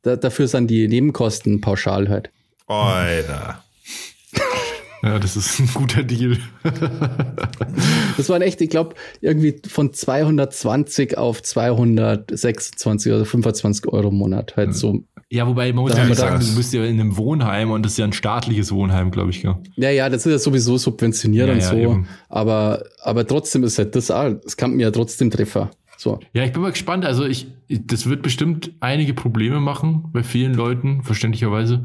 Da, 0.02 0.16
dafür 0.16 0.48
sind 0.48 0.68
die 0.68 0.88
Nebenkosten 0.88 1.60
pauschal 1.60 2.08
halt. 2.08 2.30
Alter. 2.66 3.62
Ja, 5.02 5.18
das 5.18 5.34
ist 5.34 5.58
ein 5.58 5.70
guter 5.72 6.02
Deal. 6.02 6.36
das 8.18 8.28
waren 8.28 8.42
echt, 8.42 8.60
ich 8.60 8.68
glaube, 8.68 8.94
irgendwie 9.22 9.58
von 9.66 9.94
220 9.94 11.16
auf 11.16 11.42
226 11.42 13.10
oder 13.10 13.24
25 13.24 13.86
Euro 13.90 14.08
im 14.08 14.16
Monat. 14.16 14.56
Halt 14.58 14.74
so. 14.74 15.02
Ja, 15.30 15.46
wobei 15.46 15.72
man 15.72 15.84
muss 15.84 15.96
ja 15.96 16.12
sagen, 16.14 16.44
du 16.44 16.56
bist 16.56 16.74
ja 16.74 16.84
in 16.84 17.00
einem 17.00 17.16
Wohnheim 17.16 17.70
und 17.70 17.82
das 17.82 17.92
ist 17.92 17.98
ja 17.98 18.04
ein 18.04 18.12
staatliches 18.12 18.72
Wohnheim, 18.72 19.10
glaube 19.10 19.30
ich. 19.30 19.42
Ja. 19.42 19.58
ja, 19.76 19.90
ja, 19.90 20.08
das 20.10 20.26
ist 20.26 20.32
ja 20.32 20.38
sowieso 20.38 20.76
subventioniert 20.76 21.46
ja, 21.46 21.54
und 21.54 21.60
ja, 21.60 21.68
so. 21.70 21.76
Eben. 21.76 22.08
Aber, 22.28 22.84
aber 23.00 23.26
trotzdem 23.26 23.64
ist 23.64 23.78
halt 23.78 23.96
das 23.96 24.10
auch, 24.10 24.32
das 24.42 24.58
kann 24.58 24.72
mir 24.72 24.82
ja 24.82 24.90
trotzdem 24.90 25.30
Treffer. 25.30 25.70
So. 26.00 26.18
Ja, 26.32 26.44
ich 26.44 26.52
bin 26.52 26.62
mal 26.62 26.70
gespannt. 26.70 27.04
Also 27.04 27.26
ich, 27.26 27.48
das 27.68 28.08
wird 28.08 28.22
bestimmt 28.22 28.72
einige 28.80 29.12
Probleme 29.12 29.60
machen 29.60 30.08
bei 30.14 30.22
vielen 30.22 30.54
Leuten, 30.54 31.02
verständlicherweise. 31.02 31.82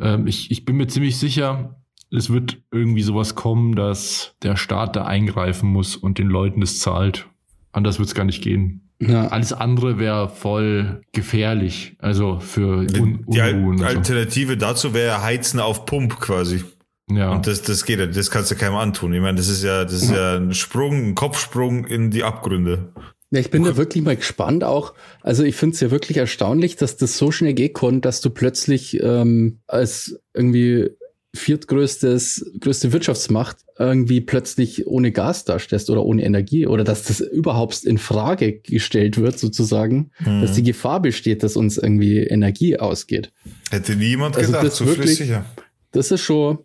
Ähm, 0.00 0.26
ich, 0.26 0.50
ich 0.50 0.64
bin 0.64 0.76
mir 0.76 0.88
ziemlich 0.88 1.18
sicher, 1.18 1.80
es 2.10 2.30
wird 2.30 2.58
irgendwie 2.72 3.02
sowas 3.02 3.36
kommen, 3.36 3.76
dass 3.76 4.34
der 4.42 4.56
Staat 4.56 4.96
da 4.96 5.04
eingreifen 5.04 5.68
muss 5.68 5.94
und 5.94 6.18
den 6.18 6.26
Leuten 6.26 6.62
das 6.62 6.80
zahlt. 6.80 7.28
Anders 7.70 8.00
wird 8.00 8.08
es 8.08 8.16
gar 8.16 8.24
nicht 8.24 8.42
gehen. 8.42 8.90
Ja. 9.00 9.28
Alles 9.28 9.52
andere 9.52 10.00
wäre 10.00 10.28
voll 10.30 11.02
gefährlich. 11.12 11.94
Also 12.00 12.40
für 12.40 12.78
Un 12.78 13.24
Die 13.28 13.40
Unruhen 13.40 13.84
Alternative 13.84 14.54
so. 14.54 14.58
dazu 14.58 14.94
wäre 14.94 15.22
Heizen 15.22 15.60
auf 15.60 15.86
Pump 15.86 16.18
quasi. 16.18 16.64
Ja. 17.08 17.30
Und 17.30 17.46
das, 17.46 17.62
das 17.62 17.84
geht, 17.84 18.16
das 18.16 18.30
kannst 18.32 18.50
du 18.50 18.56
keinem 18.56 18.74
antun. 18.74 19.12
Ich 19.12 19.20
meine, 19.20 19.36
das 19.36 19.46
ist 19.46 19.62
ja, 19.62 19.84
das 19.84 19.92
ist 19.92 20.10
ja, 20.10 20.32
ja 20.32 20.40
ein 20.40 20.54
Sprung, 20.54 21.10
ein 21.10 21.14
Kopfsprung 21.14 21.84
in 21.84 22.10
die 22.10 22.24
Abgründe. 22.24 22.92
Ja, 23.34 23.40
ich 23.40 23.50
bin 23.50 23.64
da 23.64 23.76
wirklich 23.76 24.04
mal 24.04 24.14
gespannt 24.14 24.62
auch. 24.62 24.94
Also 25.20 25.42
ich 25.42 25.56
finde 25.56 25.74
es 25.74 25.80
ja 25.80 25.90
wirklich 25.90 26.18
erstaunlich, 26.18 26.76
dass 26.76 26.96
das 26.96 27.18
so 27.18 27.32
schnell 27.32 27.52
gehen 27.52 27.72
konnte, 27.72 28.02
dass 28.02 28.20
du 28.20 28.30
plötzlich 28.30 29.02
ähm, 29.02 29.58
als 29.66 30.20
irgendwie 30.34 30.90
viertgrößtes, 31.34 32.52
größte 32.60 32.92
Wirtschaftsmacht 32.92 33.56
irgendwie 33.76 34.20
plötzlich 34.20 34.86
ohne 34.86 35.10
Gas 35.10 35.44
dastehst 35.44 35.90
oder 35.90 36.04
ohne 36.04 36.22
Energie 36.22 36.68
oder 36.68 36.84
dass 36.84 37.02
das 37.02 37.18
überhaupt 37.18 37.82
in 37.82 37.98
Frage 37.98 38.60
gestellt 38.60 39.18
wird 39.18 39.36
sozusagen, 39.36 40.12
mhm. 40.20 40.42
dass 40.42 40.52
die 40.52 40.62
Gefahr 40.62 41.02
besteht, 41.02 41.42
dass 41.42 41.56
uns 41.56 41.76
irgendwie 41.76 42.18
Energie 42.18 42.78
ausgeht. 42.78 43.32
Hätte 43.72 43.96
niemand 43.96 44.36
also 44.36 44.52
gedacht, 44.52 44.72
so 44.72 44.86
wirklich, 44.86 45.16
sicher. 45.16 45.44
Das 45.90 46.12
ist 46.12 46.20
schon, 46.20 46.58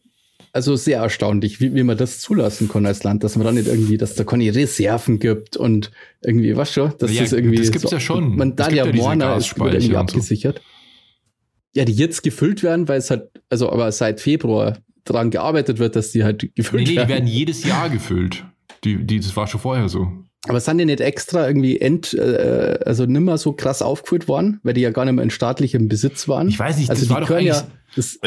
also 0.53 0.75
sehr 0.75 0.99
erstaunlich, 0.99 1.59
wie, 1.61 1.73
wie 1.73 1.83
man 1.83 1.97
das 1.97 2.19
zulassen 2.19 2.69
kann 2.69 2.85
als 2.85 3.03
Land, 3.03 3.23
dass 3.23 3.35
man 3.35 3.45
dann 3.45 3.55
nicht 3.55 3.67
irgendwie, 3.67 3.97
dass 3.97 4.15
da 4.15 4.23
keine 4.23 4.53
Reserven 4.53 5.19
gibt 5.19 5.57
und 5.57 5.91
irgendwie, 6.21 6.55
was 6.57 6.73
schon, 6.73 6.93
dass 6.97 7.13
ja, 7.13 7.21
das 7.21 7.33
irgendwie. 7.33 7.57
Das 7.57 7.71
gibt's 7.71 7.89
so, 7.89 7.95
ja 7.95 7.99
schon. 7.99 8.35
Man 8.35 8.55
da 8.55 8.69
ja 8.69 8.91
Morna 8.91 9.35
ist 9.35 9.55
irgendwie 9.57 9.95
abgesichert. 9.95 10.57
So. 10.57 11.79
Ja, 11.79 11.85
die 11.85 11.93
jetzt 11.93 12.23
gefüllt 12.23 12.63
werden, 12.63 12.87
weil 12.87 12.97
es 12.97 13.09
halt, 13.09 13.29
also 13.49 13.71
aber 13.71 13.91
seit 13.91 14.21
Februar 14.21 14.79
daran 15.03 15.29
gearbeitet 15.29 15.79
wird, 15.79 15.95
dass 15.95 16.11
die 16.11 16.23
halt 16.23 16.55
gefüllt 16.55 16.83
nee, 16.83 16.91
nee, 16.91 16.95
werden. 16.97 17.07
die 17.07 17.13
werden 17.13 17.27
jedes 17.27 17.63
Jahr 17.63 17.89
gefüllt. 17.89 18.45
Die, 18.83 19.05
die, 19.05 19.19
das 19.19 19.35
war 19.35 19.47
schon 19.47 19.59
vorher 19.59 19.89
so. 19.89 20.07
Aber 20.47 20.59
sind 20.61 20.77
die 20.77 20.85
nicht 20.85 21.01
extra 21.01 21.47
irgendwie 21.47 21.79
end, 21.79 22.13
äh, 22.13 22.79
also 22.85 23.05
nimmer 23.05 23.37
so 23.37 23.51
krass 23.51 23.81
aufgefüllt 23.81 24.27
worden, 24.27 24.59
weil 24.63 24.73
die 24.73 24.81
ja 24.81 24.89
gar 24.89 25.05
nicht 25.05 25.15
mehr 25.15 25.23
in 25.23 25.31
staatlichem 25.31 25.89
Besitz 25.89 26.27
waren? 26.27 26.47
Ich 26.47 26.57
weiß 26.57 26.77
nicht, 26.77 26.89
also 26.89 27.01
das 27.01 27.09
war 27.09 27.21
doch 27.21 27.39
ja, 27.39 27.67
das, 27.95 28.17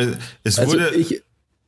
es 0.45 0.59
also 0.59 0.73
wurde, 0.73 0.95
ich, 0.95 1.23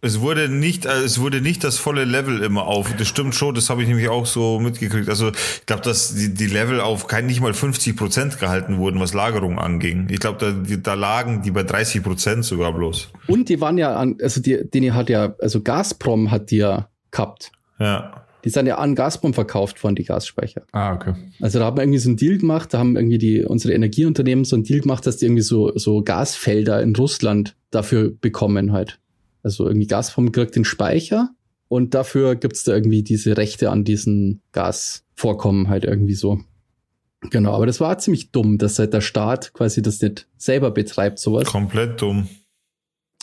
es 0.05 0.21
wurde 0.21 0.51
nicht, 0.51 0.85
äh, 0.85 1.03
es 1.03 1.19
wurde 1.19 1.41
nicht 1.41 1.65
das 1.65 1.79
volle 1.79 2.05
Level 2.05 2.43
immer 2.43 2.67
auf. 2.67 2.95
Das 2.97 3.09
stimmt 3.09 3.35
schon, 3.35 3.55
das 3.55 3.71
habe 3.71 3.83
ich 3.83 3.89
nämlich 3.89 4.09
auch 4.11 4.27
so 4.27 4.61
mitgekriegt. 4.61 5.09
Also 5.09 5.31
ich 5.31 5.67
glaube, 5.67 5.83
dass 5.83 6.15
die, 6.15 6.35
die 6.35 6.47
Level 6.47 6.81
auf 6.81 7.07
kein 7.07 7.27
nicht 7.27 7.41
mal 7.41 7.55
50 7.55 7.97
Prozent 7.97 8.39
gehalten 8.39 8.77
wurden, 8.77 9.01
was 9.01 9.15
Lagerung 9.15 9.59
anging. 9.59 10.09
Ich 10.11 10.21
glaube, 10.21 10.39
da, 10.39 10.77
da 10.77 10.95
lagen 10.95 11.43
die 11.43 11.51
bei 11.51 11.63
30 11.63 12.03
Prozent 12.03 12.45
sogar 12.45 12.75
bloß. 12.75 13.13
Und 13.29 13.49
die 13.49 13.61
waren 13.63 13.79
ja 13.79 13.97
an, 13.97 14.19
also 14.21 14.43
die, 14.43 14.69
die 14.71 14.93
hat 14.93 15.09
ja, 15.09 15.35
also 15.41 15.63
Gazprom 15.63 16.31
hat 16.31 16.51
die 16.51 16.59
ja 16.59 16.91
gehabt. 17.11 17.51
Ja. 17.79 18.27
Die 18.45 18.51
sind 18.51 18.67
ja 18.67 18.77
an 18.77 18.95
Gazprom 18.95 19.33
verkauft 19.33 19.83
worden, 19.83 19.95
die 19.95 20.05
Gasspeicher. 20.05 20.65
Ah, 20.73 20.93
okay. 20.93 21.15
Also 21.41 21.59
da 21.59 21.65
haben 21.65 21.79
wir 21.79 21.83
irgendwie 21.83 21.99
so 21.99 22.11
einen 22.11 22.19
Deal 22.19 22.37
gemacht, 22.37 22.75
da 22.75 22.79
haben 22.79 22.95
irgendwie 22.95 23.17
die, 23.17 23.43
unsere 23.43 23.73
Energieunternehmen 23.73 24.45
so 24.45 24.55
einen 24.55 24.65
Deal 24.65 24.81
gemacht, 24.81 25.07
dass 25.07 25.17
die 25.17 25.25
irgendwie 25.25 25.43
so, 25.43 25.73
so 25.79 26.03
Gasfelder 26.03 26.83
in 26.83 26.95
Russland 26.95 27.57
dafür 27.71 28.13
bekommen 28.21 28.73
halt. 28.73 29.01
Also 29.45 29.69
irgendwie 29.69 29.87
Gazprom 29.87 30.33
kriegt 30.33 30.57
den 30.57 30.65
Speicher 30.65 31.31
und 31.69 31.95
dafür 31.95 32.35
gibt's 32.35 32.65
da 32.65 32.73
irgendwie 32.73 33.03
diese 33.03 33.37
Rechte 33.37 33.71
an 33.71 33.85
diesen 33.85 34.41
Gasvorkommen 34.53 35.69
halt 35.69 35.85
irgendwie 35.85 36.15
so. 36.15 36.41
Genau, 37.31 37.53
aber 37.53 37.67
das 37.67 37.81
war 37.81 37.97
ziemlich 37.99 38.33
dumm, 38.33 38.59
dass 38.59 38.79
halt 38.79 38.93
der 38.93 39.01
Staat 39.01 39.53
quasi 39.53 39.83
das 39.83 40.01
nicht 40.01 40.27
selber 40.37 40.71
betreibt, 40.71 41.19
sowas. 41.19 41.45
Komplett 41.45 42.01
dumm. 42.01 42.29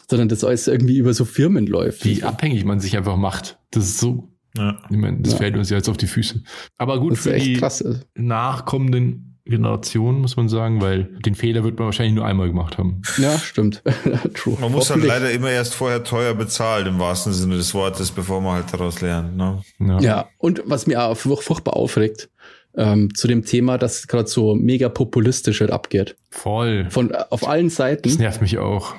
Sondern 0.10 0.30
das 0.30 0.44
alles 0.44 0.68
irgendwie 0.68 0.98
über 0.98 1.14
so 1.14 1.26
Firmen 1.26 1.68
läuft. 1.68 2.06
Wie 2.06 2.24
abhängig 2.24 2.66
man 2.66 2.80
sich 2.80 2.98
einfach 2.98 3.18
macht. 3.18 3.60
Das 3.72 3.86
ist 3.86 4.00
so. 4.00 4.30
Ja. 4.58 4.80
Ich 4.90 4.98
meine, 4.98 5.22
das 5.22 5.34
ja. 5.34 5.38
fällt 5.38 5.56
uns 5.56 5.70
ja 5.70 5.78
jetzt 5.78 5.90
auf 5.90 5.98
die 5.98 6.08
Füße. 6.08 6.44
Aber 6.78 7.00
gut, 7.00 7.18
für 7.18 7.38
die 7.38 7.54
krass. 7.54 7.84
nachkommenden 8.16 9.31
Generation, 9.46 10.20
muss 10.22 10.36
man 10.36 10.50
sagen, 10.50 10.82
weil 10.82 11.04
den 11.26 11.36
Fehler 11.36 11.64
wird 11.64 11.78
man 11.80 11.88
wahrscheinlich 11.88 12.16
nur 12.16 12.26
einmal 12.26 12.48
gemacht 12.48 12.78
haben. 12.78 13.02
Ja, 13.18 13.38
stimmt. 13.40 13.82
True. 14.34 14.58
Man 14.60 14.72
muss 14.72 14.88
dann 14.88 15.02
leider 15.02 15.32
immer 15.32 15.50
erst 15.50 15.74
vorher 15.74 16.04
teuer 16.04 16.34
bezahlen, 16.34 16.88
im 16.88 17.00
wahrsten 17.00 17.34
Sinne 17.34 17.58
des 17.58 17.74
Wortes, 17.74 18.12
bevor 18.12 18.42
man 18.42 18.56
halt 18.56 18.74
daraus 18.74 19.02
lernt. 19.02 19.36
Ne? 19.36 19.62
Ja. 19.80 20.00
ja, 20.00 20.30
und 20.38 20.62
was 20.66 20.88
mir 20.88 21.04
auch 21.04 21.16
furchtbar 21.16 21.76
aufregt, 21.76 22.30
ähm, 22.76 23.14
zu 23.14 23.28
dem 23.28 23.46
Thema, 23.46 23.78
das 23.78 24.08
gerade 24.08 24.30
so 24.30 24.56
mega 24.56 24.90
populistisch 24.90 25.62
halt 25.62 25.72
abgeht. 25.72 26.16
Voll. 26.30 26.88
Von 26.90 27.12
äh, 27.12 27.24
auf 27.30 27.48
allen 27.48 27.70
Seiten. 27.70 28.04
Das 28.04 28.18
nervt 28.18 28.42
mich 28.42 28.58
auch. 28.58 28.96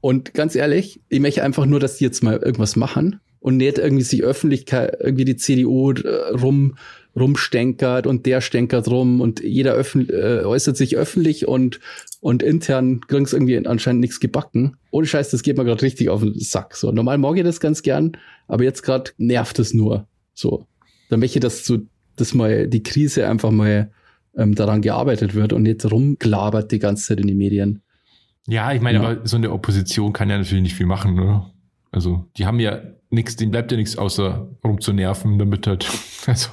Und 0.00 0.34
ganz 0.34 0.54
ehrlich, 0.54 1.00
ich 1.08 1.20
möchte 1.20 1.42
einfach 1.42 1.66
nur, 1.66 1.80
dass 1.80 1.96
die 1.96 2.04
jetzt 2.04 2.22
mal 2.22 2.36
irgendwas 2.36 2.76
machen 2.76 3.20
und 3.38 3.56
nicht 3.56 3.78
irgendwie 3.78 4.02
sich 4.02 4.22
Öffentlichkeit, 4.22 4.96
irgendwie 5.00 5.24
die 5.24 5.36
CDU 5.36 5.92
äh, 5.92 6.08
rum 6.34 6.76
rumstenkert 7.16 8.06
und 8.06 8.26
der 8.26 8.40
stänkert 8.40 8.88
rum 8.88 9.20
und 9.20 9.40
jeder 9.40 9.76
äh, 9.78 10.44
äußert 10.44 10.76
sich 10.76 10.96
öffentlich 10.96 11.48
und, 11.48 11.80
und 12.20 12.42
intern 12.42 13.00
kriegen 13.00 13.24
es 13.24 13.32
irgendwie 13.32 13.66
anscheinend 13.66 14.00
nichts 14.00 14.20
gebacken. 14.20 14.76
Ohne 14.90 15.06
Scheiß, 15.06 15.30
das 15.30 15.42
geht 15.42 15.56
mir 15.56 15.64
gerade 15.64 15.82
richtig 15.82 16.08
auf 16.08 16.20
den 16.20 16.38
Sack. 16.38 16.76
So, 16.76 16.92
normal 16.92 17.18
mag 17.18 17.36
ich 17.36 17.44
das 17.44 17.60
ganz 17.60 17.82
gern, 17.82 18.12
aber 18.48 18.64
jetzt 18.64 18.82
gerade 18.82 19.10
nervt 19.18 19.58
es 19.58 19.74
nur. 19.74 20.06
So. 20.34 20.66
Dann 21.08 21.20
möchte 21.20 21.38
ich, 21.38 21.42
dass 21.42 21.64
so, 21.64 21.78
dass 22.16 22.34
mal 22.34 22.68
die 22.68 22.82
Krise 22.82 23.28
einfach 23.28 23.50
mal 23.50 23.90
ähm, 24.36 24.54
daran 24.54 24.80
gearbeitet 24.80 25.34
wird 25.34 25.52
und 25.52 25.62
nicht 25.62 25.90
rumglabert 25.90 26.70
die 26.70 26.78
ganze 26.78 27.08
Zeit 27.08 27.20
in 27.20 27.26
die 27.26 27.34
Medien. 27.34 27.82
Ja, 28.46 28.72
ich 28.72 28.80
meine, 28.80 28.98
ja. 28.98 29.08
aber 29.08 29.26
so 29.26 29.36
eine 29.36 29.52
Opposition 29.52 30.12
kann 30.12 30.30
ja 30.30 30.38
natürlich 30.38 30.62
nicht 30.62 30.74
viel 30.74 30.86
machen, 30.86 31.18
oder? 31.18 31.50
Also, 31.92 32.26
die 32.36 32.46
haben 32.46 32.60
ja 32.60 32.80
nichts, 33.10 33.36
denen 33.36 33.50
bleibt 33.50 33.70
ja 33.72 33.76
nichts 33.76 33.98
außer 33.98 34.48
rumzunerven, 34.64 35.38
damit 35.38 35.66
halt, 35.66 35.86
also. 36.26 36.50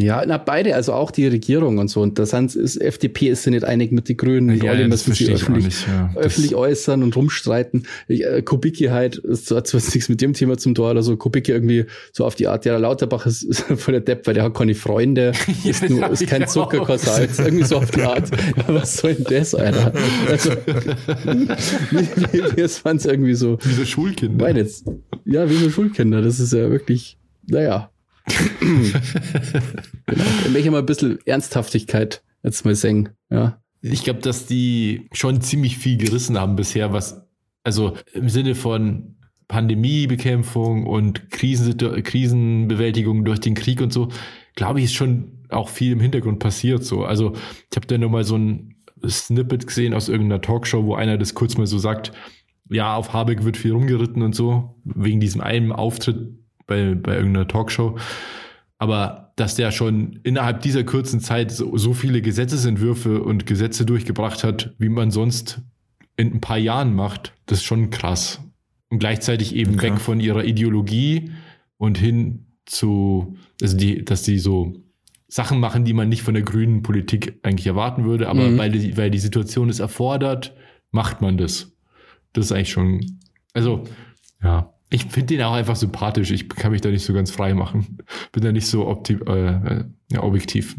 Ja, 0.00 0.22
na 0.26 0.38
beide, 0.38 0.74
also 0.74 0.92
auch 0.92 1.10
die 1.10 1.26
Regierung 1.26 1.78
und 1.78 1.88
so. 1.88 2.00
Und 2.00 2.18
das 2.18 2.32
ist 2.32 2.80
FDP 2.80 3.28
ist 3.28 3.44
ja 3.44 3.50
nicht 3.50 3.64
einig 3.64 3.90
mit 3.90 4.08
den 4.08 4.16
Grünen. 4.16 4.62
Ja, 4.62 4.70
alle 4.72 4.86
müssen 4.86 5.12
sich 5.12 5.30
öffentlich, 5.30 5.64
nicht, 5.64 5.88
ja. 5.88 6.12
öffentlich 6.14 6.54
äußern 6.54 7.02
und 7.02 7.16
rumstreiten. 7.16 7.86
Ich, 8.06 8.24
äh, 8.24 8.42
Kubicki 8.42 8.86
halt, 8.86 9.20
das 9.24 9.50
hat 9.50 9.66
zwar 9.66 9.80
nichts 9.80 10.08
mit 10.08 10.20
dem 10.20 10.34
Thema 10.34 10.56
zum 10.56 10.74
Tor 10.74 10.92
oder 10.92 11.02
so. 11.02 11.16
Kubicki 11.16 11.52
irgendwie 11.52 11.86
so 12.12 12.24
auf 12.24 12.34
die 12.34 12.46
Art, 12.46 12.64
ja, 12.64 12.76
Lauterbach 12.76 13.26
ist, 13.26 13.42
ist 13.42 13.62
voll 13.76 13.92
der 13.92 14.00
Depp, 14.02 14.26
weil 14.26 14.34
der 14.34 14.44
hat 14.44 14.54
keine 14.54 14.74
Freunde, 14.74 15.32
ist, 15.64 15.88
nur, 15.88 16.08
ist 16.10 16.26
kein 16.26 16.46
Zucker, 16.46 16.84
kein 16.84 16.98
Salz, 16.98 17.38
irgendwie 17.38 17.64
so 17.64 17.76
auf 17.76 17.90
die 17.90 18.02
Art. 18.02 18.30
Ja, 18.56 18.74
was 18.74 18.96
soll 18.96 19.14
denn 19.14 19.24
das, 19.24 19.54
Alter? 19.54 19.92
Also, 20.28 20.50
wir 22.56 22.68
fanden 22.68 22.98
es 22.98 23.06
irgendwie 23.06 23.34
so. 23.34 23.58
Wie 23.62 23.72
so 23.72 23.84
Schulkinder. 23.84 24.44
Meine 24.44 24.60
jetzt, 24.60 24.86
ja, 25.24 25.48
wie 25.48 25.54
so 25.54 25.70
Schulkinder. 25.70 26.22
Das 26.22 26.40
ist 26.40 26.52
ja 26.52 26.70
wirklich, 26.70 27.18
naja. 27.46 27.90
Ich 30.54 30.70
mal 30.70 30.78
ein 30.78 30.86
bisschen 30.86 31.18
Ernsthaftigkeit 31.26 32.22
jetzt 32.42 32.64
mal 32.64 32.74
singen, 32.74 33.10
ja. 33.30 33.60
Ich 33.80 34.02
glaube, 34.02 34.20
dass 34.20 34.46
die 34.46 35.08
schon 35.12 35.40
ziemlich 35.40 35.78
viel 35.78 35.98
gerissen 35.98 36.38
haben 36.38 36.56
bisher, 36.56 36.92
was, 36.92 37.22
also 37.62 37.96
im 38.12 38.28
Sinne 38.28 38.54
von 38.54 39.16
Pandemiebekämpfung 39.46 40.86
und 40.86 41.30
Krisensitu 41.30 41.90
Krisenbewältigung 42.02 43.24
durch 43.24 43.40
den 43.40 43.54
Krieg 43.54 43.80
und 43.80 43.92
so, 43.92 44.08
glaube 44.56 44.80
ich, 44.80 44.86
ist 44.86 44.94
schon 44.94 45.44
auch 45.48 45.68
viel 45.68 45.92
im 45.92 46.00
Hintergrund 46.00 46.40
passiert 46.40 46.84
so. 46.84 47.04
Also 47.04 47.34
ich 47.70 47.76
habe 47.76 47.86
da 47.86 47.96
nur 47.96 48.10
mal 48.10 48.24
so 48.24 48.36
ein 48.36 48.74
Snippet 49.06 49.66
gesehen 49.66 49.94
aus 49.94 50.08
irgendeiner 50.08 50.42
Talkshow, 50.42 50.84
wo 50.84 50.94
einer 50.94 51.16
das 51.16 51.34
kurz 51.34 51.56
mal 51.56 51.66
so 51.66 51.78
sagt, 51.78 52.12
ja, 52.68 52.96
auf 52.96 53.12
Habeck 53.12 53.44
wird 53.44 53.56
viel 53.56 53.72
rumgeritten 53.72 54.22
und 54.22 54.34
so, 54.34 54.74
wegen 54.84 55.20
diesem 55.20 55.40
einen 55.40 55.72
Auftritt 55.72 56.34
bei, 56.68 56.94
bei 56.94 57.16
irgendeiner 57.16 57.48
Talkshow. 57.48 57.98
Aber 58.78 59.32
dass 59.34 59.56
der 59.56 59.72
schon 59.72 60.20
innerhalb 60.22 60.62
dieser 60.62 60.84
kurzen 60.84 61.18
Zeit 61.18 61.50
so, 61.50 61.76
so 61.76 61.94
viele 61.94 62.22
Gesetzesentwürfe 62.22 63.20
und 63.22 63.46
Gesetze 63.46 63.84
durchgebracht 63.84 64.44
hat, 64.44 64.74
wie 64.78 64.88
man 64.88 65.10
sonst 65.10 65.60
in 66.16 66.34
ein 66.34 66.40
paar 66.40 66.58
Jahren 66.58 66.94
macht, 66.94 67.32
das 67.46 67.58
ist 67.58 67.64
schon 67.64 67.90
krass. 67.90 68.40
Und 68.90 69.00
gleichzeitig 69.00 69.54
eben 69.54 69.74
okay. 69.74 69.90
weg 69.90 70.00
von 70.00 70.20
ihrer 70.20 70.44
Ideologie 70.44 71.32
und 71.76 71.98
hin 71.98 72.46
zu, 72.66 73.36
also 73.60 73.76
die, 73.76 74.04
dass 74.04 74.22
die 74.22 74.38
so 74.38 74.74
Sachen 75.26 75.60
machen, 75.60 75.84
die 75.84 75.92
man 75.92 76.08
nicht 76.08 76.22
von 76.22 76.34
der 76.34 76.42
grünen 76.42 76.82
Politik 76.82 77.38
eigentlich 77.42 77.66
erwarten 77.66 78.04
würde, 78.04 78.28
aber 78.28 78.48
mhm. 78.48 78.58
weil, 78.58 78.70
die, 78.70 78.96
weil 78.96 79.10
die 79.10 79.18
Situation 79.18 79.68
es 79.68 79.78
erfordert, 79.78 80.54
macht 80.90 81.20
man 81.20 81.36
das. 81.36 81.72
Das 82.32 82.46
ist 82.46 82.52
eigentlich 82.52 82.70
schon, 82.70 83.20
also, 83.52 83.84
ja. 84.42 84.72
Ich 84.90 85.04
finde 85.04 85.34
ihn 85.34 85.42
auch 85.42 85.52
einfach 85.52 85.76
sympathisch. 85.76 86.30
Ich 86.30 86.48
kann 86.48 86.72
mich 86.72 86.80
da 86.80 86.88
nicht 86.88 87.04
so 87.04 87.12
ganz 87.12 87.30
frei 87.30 87.54
machen. 87.54 87.98
Bin 88.32 88.42
da 88.42 88.52
nicht 88.52 88.66
so 88.66 89.02
äh, 89.08 89.84
ja, 90.10 90.22
objektiv. 90.22 90.76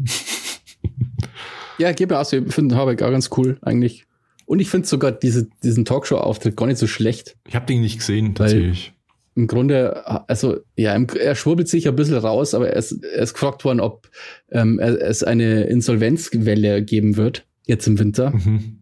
ja, 1.78 1.92
gebe 1.92 2.18
aus. 2.18 2.32
Ich 2.32 2.52
finde 2.52 2.76
Habeck 2.76 3.02
auch 3.02 3.10
ganz 3.10 3.30
cool 3.36 3.58
eigentlich. 3.62 4.06
Und 4.46 4.58
ich 4.58 4.68
finde 4.68 4.88
sogar 4.88 5.12
diese, 5.12 5.48
diesen 5.62 5.84
Talkshow-Auftritt 5.84 6.56
gar 6.56 6.66
nicht 6.66 6.78
so 6.78 6.88
schlecht. 6.88 7.36
Ich 7.46 7.54
habe 7.54 7.66
den 7.66 7.82
nicht 7.82 7.98
gesehen, 7.98 8.34
tatsächlich. 8.34 8.92
Im 9.36 9.46
Grunde, 9.46 10.28
also 10.28 10.58
ja, 10.76 11.00
er 11.00 11.34
schwurbelt 11.36 11.68
sich 11.68 11.86
ein 11.86 11.94
bisschen 11.94 12.16
raus, 12.16 12.52
aber 12.52 12.68
er 12.68 12.76
ist, 12.76 12.92
er 13.04 13.22
ist 13.22 13.34
gefragt 13.34 13.64
worden, 13.64 13.78
ob 13.78 14.10
ähm, 14.50 14.80
es 14.80 15.22
eine 15.22 15.64
Insolvenzwelle 15.64 16.82
geben 16.82 17.16
wird, 17.16 17.46
jetzt 17.64 17.86
im 17.86 18.00
Winter. 18.00 18.32
Mhm. 18.32 18.80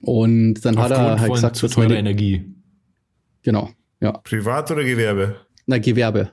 Und 0.00 0.64
dann 0.64 0.76
Aufgrund 0.76 0.98
hat 0.98 1.06
er 1.06 1.20
halt 1.20 1.32
gesagt, 1.32 1.56
zu 1.56 1.68
teurer 1.68 1.94
Energie. 1.94 2.52
Genau, 3.42 3.70
ja. 4.04 4.12
Privat 4.12 4.70
oder 4.70 4.84
Gewerbe? 4.84 5.36
Na, 5.66 5.78
Gewerbe. 5.78 6.30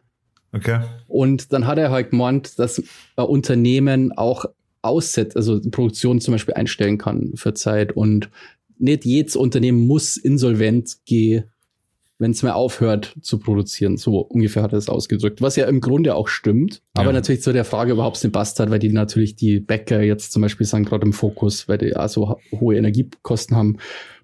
Okay. 0.53 0.81
Und 1.07 1.53
dann 1.53 1.65
hat 1.65 1.77
er 1.77 1.91
halt 1.91 2.11
gemeint, 2.11 2.59
dass 2.59 2.83
ein 3.15 3.25
Unternehmen 3.25 4.11
auch 4.11 4.45
aussetzt, 4.81 5.37
also 5.37 5.61
Produktion 5.61 6.19
zum 6.19 6.33
Beispiel 6.33 6.55
einstellen 6.55 6.97
kann 6.97 7.31
für 7.35 7.53
Zeit 7.53 7.93
und 7.93 8.29
nicht 8.77 9.05
jedes 9.05 9.35
Unternehmen 9.35 9.87
muss 9.87 10.17
insolvent 10.17 10.97
gehen, 11.05 11.45
wenn 12.17 12.31
es 12.31 12.43
mehr 12.43 12.55
aufhört 12.55 13.15
zu 13.21 13.39
produzieren. 13.39 13.97
So 13.97 14.19
ungefähr 14.19 14.63
hat 14.63 14.73
er 14.73 14.79
es 14.79 14.89
ausgedrückt. 14.89 15.41
Was 15.41 15.55
ja 15.55 15.65
im 15.67 15.81
Grunde 15.81 16.15
auch 16.15 16.27
stimmt. 16.27 16.81
Ja. 16.95 17.03
Aber 17.03 17.13
natürlich 17.13 17.41
zu 17.41 17.53
der 17.53 17.63
Frage 17.63 17.93
überhaupt 17.93 18.17
es 18.17 18.23
nicht 18.23 18.33
passt 18.33 18.59
hat, 18.59 18.69
weil 18.69 18.79
die 18.79 18.89
natürlich 18.89 19.35
die 19.35 19.59
Bäcker 19.59 20.01
jetzt 20.01 20.31
zum 20.31 20.41
Beispiel 20.41 20.65
sind 20.65 20.89
gerade 20.89 21.05
im 21.05 21.13
Fokus, 21.13 21.67
weil 21.67 21.77
die 21.77 21.95
also 21.95 22.37
hohe 22.51 22.75
Energiekosten 22.75 23.55
haben 23.55 23.77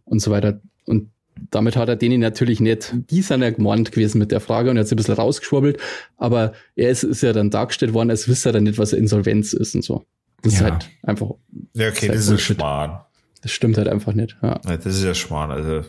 und 0.05 0.19
so 0.19 0.31
weiter. 0.31 0.59
Und 0.85 1.11
damit 1.51 1.75
hat 1.75 1.89
er 1.89 1.95
denen 1.95 2.19
natürlich 2.19 2.59
nicht, 2.59 2.93
die 3.09 3.21
ja 3.21 3.49
gemeint 3.49 3.91
gewesen 3.91 4.19
mit 4.19 4.31
der 4.31 4.39
Frage 4.39 4.69
und 4.69 4.77
er 4.77 4.81
hat 4.81 4.87
sich 4.87 4.95
ein 4.95 4.97
bisschen 4.97 5.15
rausgeschwurbelt, 5.15 5.77
aber 6.17 6.53
er 6.75 6.89
ist, 6.89 7.03
ist 7.03 7.23
ja 7.23 7.33
dann 7.33 7.49
dargestellt 7.49 7.93
worden, 7.93 8.09
als 8.09 8.27
wüsste 8.27 8.49
er 8.49 8.53
dann 8.53 8.63
nicht, 8.63 8.77
was 8.77 8.93
Insolvenz 8.93 9.53
ist 9.53 9.75
und 9.75 9.83
so. 9.83 10.05
Das 10.41 10.59
ja. 10.59 10.59
ist 10.59 10.71
halt 10.71 10.89
einfach. 11.03 11.31
Ja, 11.73 11.89
okay, 11.89 11.89
das 11.89 12.01
ist, 12.01 12.07
halt 12.07 12.17
das 12.17 12.29
ist 12.29 12.41
Schmarrn. 12.41 12.99
Das 13.41 13.51
stimmt 13.51 13.77
halt 13.77 13.87
einfach 13.87 14.13
nicht. 14.13 14.37
Ja. 14.41 14.59
ja 14.65 14.77
das 14.77 14.95
ist 14.95 15.03
ja 15.03 15.13
Schmarrn. 15.13 15.51
Also. 15.51 15.81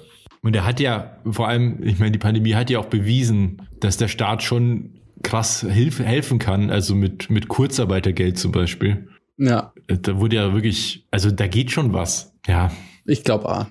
Und 0.43 0.55
er 0.55 0.65
hat 0.65 0.81
ja, 0.81 1.19
vor 1.31 1.49
allem, 1.49 1.83
ich 1.83 1.99
meine, 1.99 2.13
die 2.13 2.19
Pandemie 2.19 2.55
hat 2.55 2.71
ja 2.71 2.79
auch 2.79 2.87
bewiesen, 2.87 3.63
dass 3.81 3.97
der 3.97 4.09
Staat 4.09 4.43
schon 4.43 5.01
krass 5.23 5.67
hilf, 5.69 5.99
helfen 5.99 6.39
kann, 6.39 6.71
also 6.71 6.95
mit, 6.95 7.29
mit 7.31 7.49
Kurzarbeitergeld 7.49 8.39
zum 8.39 8.53
Beispiel. 8.53 9.09
Ja. 9.37 9.73
Da 9.87 10.21
wurde 10.21 10.37
ja 10.37 10.53
wirklich, 10.53 11.07
also 11.11 11.31
da 11.31 11.47
geht 11.47 11.71
schon 11.71 11.93
was. 11.93 12.35
Ja. 12.47 12.71
Ich 13.05 13.25
glaube 13.25 13.49
auch. 13.49 13.67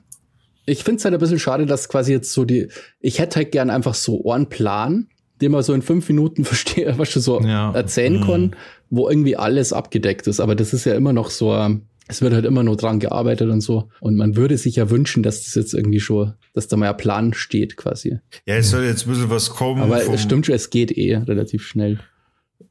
Ich 0.67 0.83
finde 0.83 0.99
es 0.99 1.05
halt 1.05 1.15
ein 1.15 1.19
bisschen 1.19 1.39
schade, 1.39 1.65
dass 1.65 1.89
quasi 1.89 2.11
jetzt 2.11 2.31
so 2.31 2.45
die, 2.45 2.67
ich 2.99 3.19
hätte 3.19 3.37
halt 3.37 3.51
gern 3.51 3.69
einfach 3.71 3.95
so 3.95 4.31
einen 4.31 4.47
Plan, 4.47 5.07
den 5.41 5.51
man 5.51 5.63
so 5.63 5.73
in 5.73 5.81
fünf 5.81 6.07
Minuten 6.07 6.45
verstehe, 6.45 6.93
was 6.97 7.11
du 7.13 7.19
so 7.19 7.41
ja. 7.41 7.71
erzählen 7.71 8.19
mhm. 8.19 8.25
kann, 8.25 8.55
wo 8.89 9.09
irgendwie 9.09 9.35
alles 9.35 9.73
abgedeckt 9.73 10.27
ist. 10.27 10.39
Aber 10.39 10.55
das 10.55 10.73
ist 10.73 10.85
ja 10.85 10.93
immer 10.93 11.13
noch 11.13 11.31
so, 11.31 11.51
es 12.07 12.21
wird 12.21 12.33
halt 12.33 12.45
immer 12.45 12.63
nur 12.63 12.77
dran 12.77 12.99
gearbeitet 12.99 13.49
und 13.49 13.61
so. 13.61 13.89
Und 13.99 14.15
man 14.15 14.35
würde 14.35 14.57
sich 14.57 14.75
ja 14.75 14.89
wünschen, 14.89 15.23
dass 15.23 15.43
das 15.43 15.55
jetzt 15.55 15.73
irgendwie 15.73 15.99
schon, 15.99 16.33
dass 16.53 16.67
da 16.67 16.77
mal 16.77 16.89
ein 16.89 16.97
Plan 16.97 17.33
steht 17.33 17.75
quasi. 17.75 18.19
Ja, 18.45 18.55
es 18.55 18.69
soll 18.69 18.83
jetzt 18.83 19.05
ein 19.05 19.09
bisschen 19.09 19.29
was 19.29 19.49
kommen. 19.49 19.81
Aber 19.81 20.01
es 20.01 20.21
stimmt 20.21 20.45
schon, 20.45 20.55
es 20.55 20.69
geht 20.69 20.91
eh 20.91 21.17
relativ 21.17 21.63
schnell. 21.65 21.99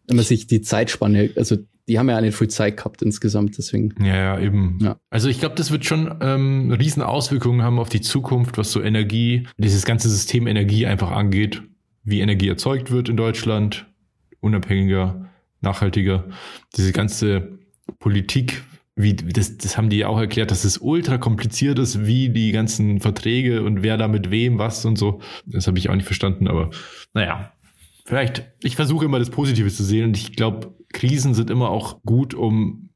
Wenn 0.06 0.16
man 0.16 0.24
sich 0.24 0.46
die 0.46 0.62
Zeitspanne, 0.62 1.30
also 1.36 1.56
die 1.88 1.98
haben 1.98 2.08
ja 2.08 2.20
nicht 2.20 2.36
viel 2.36 2.48
Zeit 2.48 2.76
gehabt 2.76 3.02
insgesamt, 3.02 3.58
deswegen. 3.58 3.94
Ja, 4.00 4.16
ja, 4.16 4.40
eben. 4.40 4.78
Ja. 4.80 4.96
Also 5.10 5.28
ich 5.28 5.38
glaube, 5.38 5.54
das 5.54 5.70
wird 5.70 5.84
schon 5.84 6.16
ähm, 6.20 6.72
riesen 6.72 7.02
Auswirkungen 7.02 7.62
haben 7.62 7.78
auf 7.78 7.88
die 7.88 8.00
Zukunft, 8.00 8.58
was 8.58 8.72
so 8.72 8.82
Energie, 8.82 9.46
dieses 9.56 9.84
ganze 9.84 10.08
System 10.08 10.46
Energie 10.46 10.86
einfach 10.86 11.12
angeht, 11.12 11.62
wie 12.02 12.20
Energie 12.20 12.48
erzeugt 12.48 12.90
wird 12.90 13.08
in 13.08 13.16
Deutschland, 13.16 13.86
unabhängiger, 14.40 15.30
nachhaltiger. 15.60 16.24
Diese 16.76 16.92
ganze 16.92 17.58
Politik, 17.98 18.62
wie, 18.96 19.14
das, 19.14 19.56
das 19.58 19.76
haben 19.76 19.90
die 19.90 19.98
ja 19.98 20.08
auch 20.08 20.18
erklärt, 20.18 20.50
dass 20.50 20.64
es 20.64 20.78
ultra 20.78 21.18
kompliziert 21.18 21.78
ist, 21.78 22.06
wie 22.06 22.30
die 22.30 22.50
ganzen 22.50 23.00
Verträge 23.00 23.62
und 23.62 23.82
wer 23.82 23.96
da 23.96 24.08
mit 24.08 24.30
wem 24.30 24.58
was 24.58 24.84
und 24.84 24.96
so. 24.96 25.20
Das 25.44 25.66
habe 25.66 25.78
ich 25.78 25.88
auch 25.88 25.94
nicht 25.94 26.06
verstanden, 26.06 26.48
aber 26.48 26.70
naja, 27.12 27.52
vielleicht, 28.06 28.44
ich 28.62 28.76
versuche 28.76 29.04
immer 29.04 29.18
das 29.18 29.30
Positive 29.30 29.70
zu 29.70 29.84
sehen 29.84 30.06
und 30.06 30.16
ich 30.16 30.34
glaube, 30.34 30.74
Krisen 30.92 31.34
sind 31.34 31.50
immer 31.50 31.68
auch 31.68 32.00
gut, 32.02 32.32
um 32.32 32.88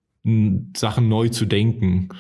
Sachen 0.77 1.09
neu 1.09 1.29
zu 1.29 1.45
denken, 1.47 2.11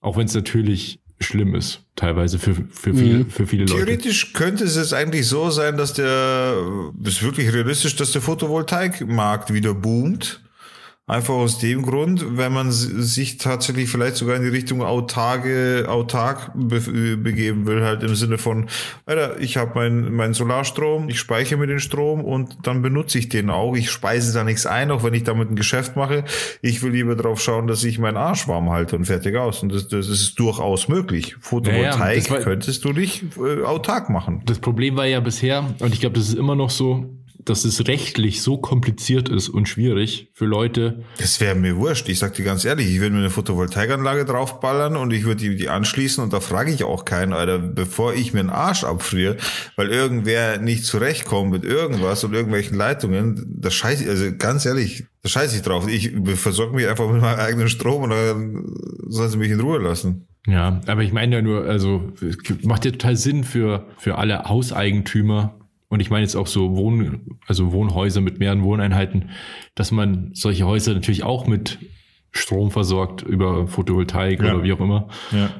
auch 0.00 0.16
wenn 0.16 0.26
es 0.26 0.34
natürlich 0.34 1.00
schlimm 1.20 1.54
ist, 1.56 1.84
teilweise 1.96 2.38
für, 2.38 2.54
für, 2.54 2.94
viele, 2.94 3.18
mhm. 3.24 3.30
für 3.30 3.46
viele 3.46 3.64
Leute. 3.64 3.74
Theoretisch 3.74 4.32
könnte 4.32 4.64
es 4.64 4.76
jetzt 4.76 4.94
eigentlich 4.94 5.26
so 5.26 5.50
sein, 5.50 5.76
dass 5.76 5.92
der, 5.92 6.56
ist 7.02 7.22
wirklich 7.22 7.52
realistisch, 7.52 7.96
dass 7.96 8.12
der 8.12 8.22
Photovoltaikmarkt 8.22 9.52
wieder 9.52 9.74
boomt 9.74 10.40
Einfach 11.08 11.34
aus 11.34 11.58
dem 11.58 11.82
Grund, 11.82 12.36
wenn 12.36 12.52
man 12.52 12.70
sich 12.70 13.38
tatsächlich 13.38 13.88
vielleicht 13.88 14.16
sogar 14.16 14.36
in 14.36 14.42
die 14.42 14.48
Richtung 14.48 14.82
autarke, 14.82 15.86
autark 15.88 16.52
be 16.54 17.16
begeben 17.16 17.66
will, 17.66 17.82
halt 17.82 18.02
im 18.02 18.14
Sinne 18.14 18.36
von, 18.36 18.66
Alter, 19.06 19.40
ich 19.40 19.56
habe 19.56 19.72
meinen 19.74 20.14
mein 20.14 20.34
Solarstrom, 20.34 21.08
ich 21.08 21.18
speichere 21.18 21.58
mir 21.58 21.66
den 21.66 21.80
Strom 21.80 22.22
und 22.22 22.58
dann 22.64 22.82
benutze 22.82 23.18
ich 23.18 23.30
den 23.30 23.48
auch. 23.48 23.74
Ich 23.74 23.90
speise 23.90 24.34
da 24.34 24.44
nichts 24.44 24.66
ein, 24.66 24.90
auch 24.90 25.02
wenn 25.02 25.14
ich 25.14 25.24
damit 25.24 25.50
ein 25.50 25.56
Geschäft 25.56 25.96
mache. 25.96 26.24
Ich 26.60 26.82
will 26.82 26.92
lieber 26.92 27.16
darauf 27.16 27.40
schauen, 27.40 27.68
dass 27.68 27.84
ich 27.84 27.98
meinen 27.98 28.18
Arsch 28.18 28.46
warm 28.46 28.68
halte 28.68 28.96
und 28.96 29.06
fertig 29.06 29.34
aus. 29.36 29.62
Und 29.62 29.72
das, 29.72 29.88
das 29.88 30.08
ist 30.08 30.38
durchaus 30.38 30.88
möglich. 30.88 31.36
Photovoltaik 31.40 32.16
ja, 32.18 32.24
ja, 32.24 32.30
war, 32.30 32.40
könntest 32.40 32.84
du 32.84 32.92
dich 32.92 33.24
äh, 33.38 33.62
autark 33.62 34.10
machen. 34.10 34.42
Das 34.44 34.58
Problem 34.58 34.96
war 34.96 35.06
ja 35.06 35.20
bisher, 35.20 35.64
und 35.78 35.94
ich 35.94 36.00
glaube, 36.00 36.18
das 36.18 36.28
ist 36.28 36.34
immer 36.34 36.54
noch 36.54 36.68
so, 36.68 37.17
dass 37.48 37.64
es 37.64 37.86
rechtlich 37.86 38.42
so 38.42 38.58
kompliziert 38.58 39.28
ist 39.28 39.48
und 39.48 39.68
schwierig 39.68 40.30
für 40.34 40.44
Leute. 40.44 41.04
Das 41.18 41.40
wäre 41.40 41.54
mir 41.54 41.76
wurscht. 41.76 42.08
Ich 42.08 42.18
sag 42.18 42.34
dir 42.34 42.44
ganz 42.44 42.64
ehrlich, 42.64 42.88
ich 42.88 43.00
würde 43.00 43.14
mir 43.14 43.20
eine 43.20 43.30
Photovoltaikanlage 43.30 44.24
draufballern 44.24 44.96
und 44.96 45.12
ich 45.12 45.24
würde 45.24 45.40
die, 45.40 45.56
die 45.56 45.68
anschließen 45.68 46.22
und 46.22 46.32
da 46.32 46.40
frage 46.40 46.72
ich 46.72 46.84
auch 46.84 47.04
keinen, 47.04 47.32
Alter, 47.32 47.58
bevor 47.58 48.14
ich 48.14 48.32
mir 48.32 48.40
einen 48.40 48.50
Arsch 48.50 48.84
abfriere, 48.84 49.36
weil 49.76 49.88
irgendwer 49.88 50.58
nicht 50.58 50.84
zurechtkommt 50.84 51.50
mit 51.50 51.64
irgendwas 51.64 52.24
und 52.24 52.34
irgendwelchen 52.34 52.76
Leitungen, 52.76 53.56
das 53.60 53.74
scheiße, 53.74 54.08
also 54.08 54.26
ganz 54.36 54.66
ehrlich, 54.66 55.04
da 55.22 55.28
scheiße 55.28 55.56
ich 55.56 55.62
drauf. 55.62 55.88
Ich 55.88 56.12
versorge 56.34 56.74
mich 56.74 56.86
einfach 56.86 57.10
mit 57.10 57.20
meinem 57.20 57.40
eigenen 57.40 57.68
Strom 57.68 58.04
und 58.04 58.10
dann 58.10 58.64
sollen 59.08 59.30
sie 59.30 59.38
mich 59.38 59.50
in 59.50 59.60
Ruhe 59.60 59.78
lassen. 59.78 60.28
Ja, 60.46 60.80
aber 60.86 61.02
ich 61.02 61.12
meine 61.12 61.36
ja 61.36 61.42
nur, 61.42 61.64
also 61.64 62.12
macht 62.62 62.84
ja 62.84 62.90
total 62.90 63.16
Sinn 63.16 63.44
für, 63.44 63.86
für 63.98 64.16
alle 64.16 64.44
Hauseigentümer, 64.44 65.57
und 65.88 66.00
ich 66.00 66.10
meine 66.10 66.22
jetzt 66.22 66.36
auch 66.36 66.46
so 66.46 66.76
Wohn, 66.76 67.38
also 67.46 67.72
Wohnhäuser 67.72 68.20
mit 68.20 68.38
mehreren 68.38 68.62
Wohneinheiten, 68.62 69.30
dass 69.74 69.90
man 69.90 70.30
solche 70.34 70.66
Häuser 70.66 70.94
natürlich 70.94 71.22
auch 71.22 71.46
mit 71.46 71.78
Strom 72.30 72.70
versorgt 72.70 73.22
über 73.22 73.66
Photovoltaik 73.66 74.42
ja. 74.42 74.54
oder 74.54 74.62
wie 74.62 74.72
auch 74.72 74.80
immer. 74.80 75.08
Ja. 75.32 75.50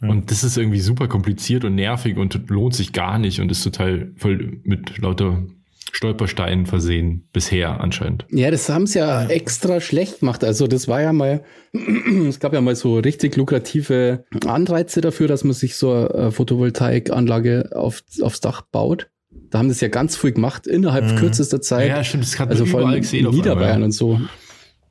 Ja. 0.00 0.08
Und 0.08 0.30
das 0.30 0.42
ist 0.42 0.56
irgendwie 0.56 0.80
super 0.80 1.06
kompliziert 1.06 1.64
und 1.64 1.76
nervig 1.76 2.16
und 2.16 2.50
lohnt 2.50 2.74
sich 2.74 2.92
gar 2.92 3.18
nicht 3.18 3.40
und 3.40 3.50
ist 3.52 3.62
total 3.62 4.12
voll 4.16 4.58
mit 4.64 4.98
lauter 4.98 5.44
Stolpersteinen 5.92 6.66
versehen, 6.66 7.28
bisher 7.32 7.80
anscheinend. 7.80 8.24
Ja, 8.30 8.50
das 8.50 8.68
haben 8.68 8.86
sie 8.86 8.98
ja 8.98 9.26
extra 9.26 9.80
schlecht 9.80 10.20
gemacht. 10.20 10.42
Also 10.42 10.66
das 10.66 10.88
war 10.88 11.02
ja 11.02 11.12
mal, 11.12 11.44
es 12.28 12.40
gab 12.40 12.54
ja 12.54 12.60
mal 12.60 12.74
so 12.74 12.98
richtig 12.98 13.36
lukrative 13.36 14.24
Anreize 14.46 15.02
dafür, 15.02 15.28
dass 15.28 15.44
man 15.44 15.52
sich 15.52 15.76
so 15.76 15.92
eine 15.92 16.32
Photovoltaikanlage 16.32 17.70
auf, 17.74 18.02
aufs 18.22 18.40
Dach 18.40 18.62
baut. 18.62 19.10
Da 19.52 19.58
haben 19.58 19.68
das 19.68 19.82
ja 19.82 19.88
ganz 19.88 20.16
früh 20.16 20.32
gemacht, 20.32 20.66
innerhalb 20.66 21.04
mhm. 21.04 21.16
kürzester 21.16 21.60
Zeit. 21.60 21.88
Ja, 21.88 22.02
stimmt, 22.02 22.24
das 22.24 22.32
kann 22.32 22.48
also 22.48 22.64
vor 22.64 22.80
allem 22.80 23.02
in 23.02 23.30
Niederbayern 23.30 23.82
und 23.82 23.92
so. 23.92 24.18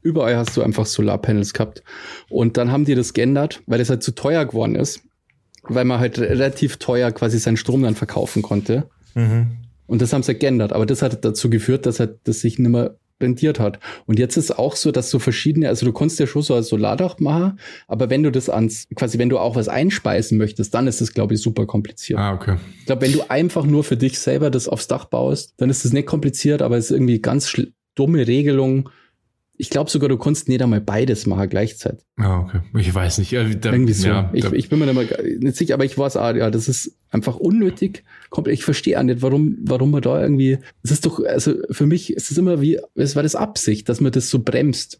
Überall 0.04 0.38
hast 0.38 0.56
du 0.56 0.62
einfach 0.62 0.86
Solarpanels 0.86 1.54
gehabt. 1.54 1.84
Und 2.30 2.58
dann 2.58 2.71
haben 2.71 2.86
die 2.86 2.93
das 2.93 3.13
geändert, 3.13 3.63
weil 3.65 3.80
das 3.80 3.89
halt 3.89 4.04
zu 4.04 4.13
teuer 4.13 4.45
geworden 4.45 4.76
ist. 4.76 5.02
Weil 5.63 5.86
man 5.86 6.00
halt 6.00 6.19
relativ 6.19 6.78
teuer 6.78 7.12
quasi 7.12 7.39
seinen 7.39 7.58
Strom 7.58 7.82
dann 7.82 7.95
verkaufen 7.95 8.43
konnte. 8.43 8.88
Mhm. 9.15 9.47
Und 9.88 10.04
das 10.04 10.13
haben 10.13 10.21
sie 10.21 10.36
geändert. 10.36 10.74
Aber 10.74 10.86
das 10.86 11.02
hat 11.02 11.26
dazu 11.26 11.50
geführt, 11.50 11.88
dass 11.88 12.00
halt 12.00 12.19
das 12.26 12.41
sich 12.41 12.60
nicht 12.60 12.69
mehr 12.69 12.97
rentiert 13.21 13.60
hat. 13.60 13.79
Und 14.05 14.19
jetzt 14.19 14.38
ist 14.38 14.57
auch 14.57 14.75
so, 14.75 14.91
dass 14.91 15.10
so 15.10 15.19
verschiedene, 15.19 15.67
also 15.67 15.86
du 15.86 15.93
kannst 15.93 16.19
ja 16.19 16.27
schon 16.27 16.41
so 16.41 16.53
ein 16.53 16.63
Solardach 16.63 17.19
machen, 17.19 17.60
aber 17.88 18.10
wenn 18.10 18.23
du 18.23 18.31
das 18.31 18.49
ans, 18.49 18.88
quasi 18.95 19.17
wenn 19.19 19.29
du 19.29 19.39
auch 19.39 19.55
was 19.55 19.67
einspeisen 19.67 20.38
möchtest, 20.38 20.73
dann 20.73 20.88
ist 20.88 21.01
das, 21.01 21.13
glaube 21.13 21.34
ich, 21.34 21.41
super 21.41 21.65
kompliziert. 21.65 22.19
Ah, 22.19 22.34
okay. 22.34 22.57
Ich 22.79 22.86
glaube, 22.86 23.03
wenn 23.03 23.13
du 23.13 23.29
einfach 23.29 23.65
nur 23.65 23.84
für 23.84 23.97
dich 23.97 24.19
selber 24.19 24.49
das 24.49 24.67
aufs 24.67 24.88
Dach 24.88 25.05
baust, 25.05 25.53
dann 25.57 25.69
ist 25.69 25.86
das 25.86 25.93
nicht 25.93 26.07
kompliziert, 26.07 26.62
aber 26.62 26.77
es 26.77 26.86
ist 26.86 26.91
irgendwie 26.91 27.19
ganz 27.19 27.55
dumme 27.95 28.27
Regelung. 28.27 28.89
Ich 29.62 29.69
glaube 29.69 29.89
sogar, 29.91 30.10
du 30.10 30.17
konntest 30.17 30.50
nicht 30.50 30.62
einmal 30.63 30.82
beides 30.82 31.28
machen 31.28 31.47
gleichzeitig. 31.47 32.04
Ah, 32.17 32.39
okay. 32.39 32.62
Ich 32.80 32.91
weiß 32.93 33.19
nicht. 33.19 33.32
Da, 33.32 33.71
Irgendwie 33.71 33.93
so. 33.93 34.08
Ja, 34.08 34.32
ich, 34.34 34.52
ich, 34.54 34.69
bin 34.69 34.80
mir 34.80 34.91
nicht 34.91 35.56
sicher, 35.56 35.76
aber 35.76 35.86
ich 35.86 35.95
weiß 35.95 36.17
auch, 36.17 36.34
ja, 36.34 36.50
das 36.50 36.67
ist 36.67 36.97
einfach 37.12 37.36
unnötig. 37.36 38.04
Ich 38.47 38.63
verstehe 38.63 39.00
auch 39.00 39.04
nicht, 39.04 39.21
warum, 39.21 39.60
warum 39.62 39.91
man 39.91 40.02
da 40.02 40.19
irgendwie, 40.19 40.58
es 40.82 40.89
ist 40.89 41.06
doch, 41.06 41.24
also 41.24 41.54
für 41.69 41.86
mich 41.86 42.12
ist 42.12 42.32
es 42.32 42.39
immer 42.39 42.60
wie, 42.60 42.80
es 42.95 43.15
war 43.15 43.21
das 43.21 43.36
Absicht, 43.36 43.88
dass 43.88 44.02
man 44.02 44.12
das 44.12 44.32
so 44.32 44.39
bremst. 44.39 45.00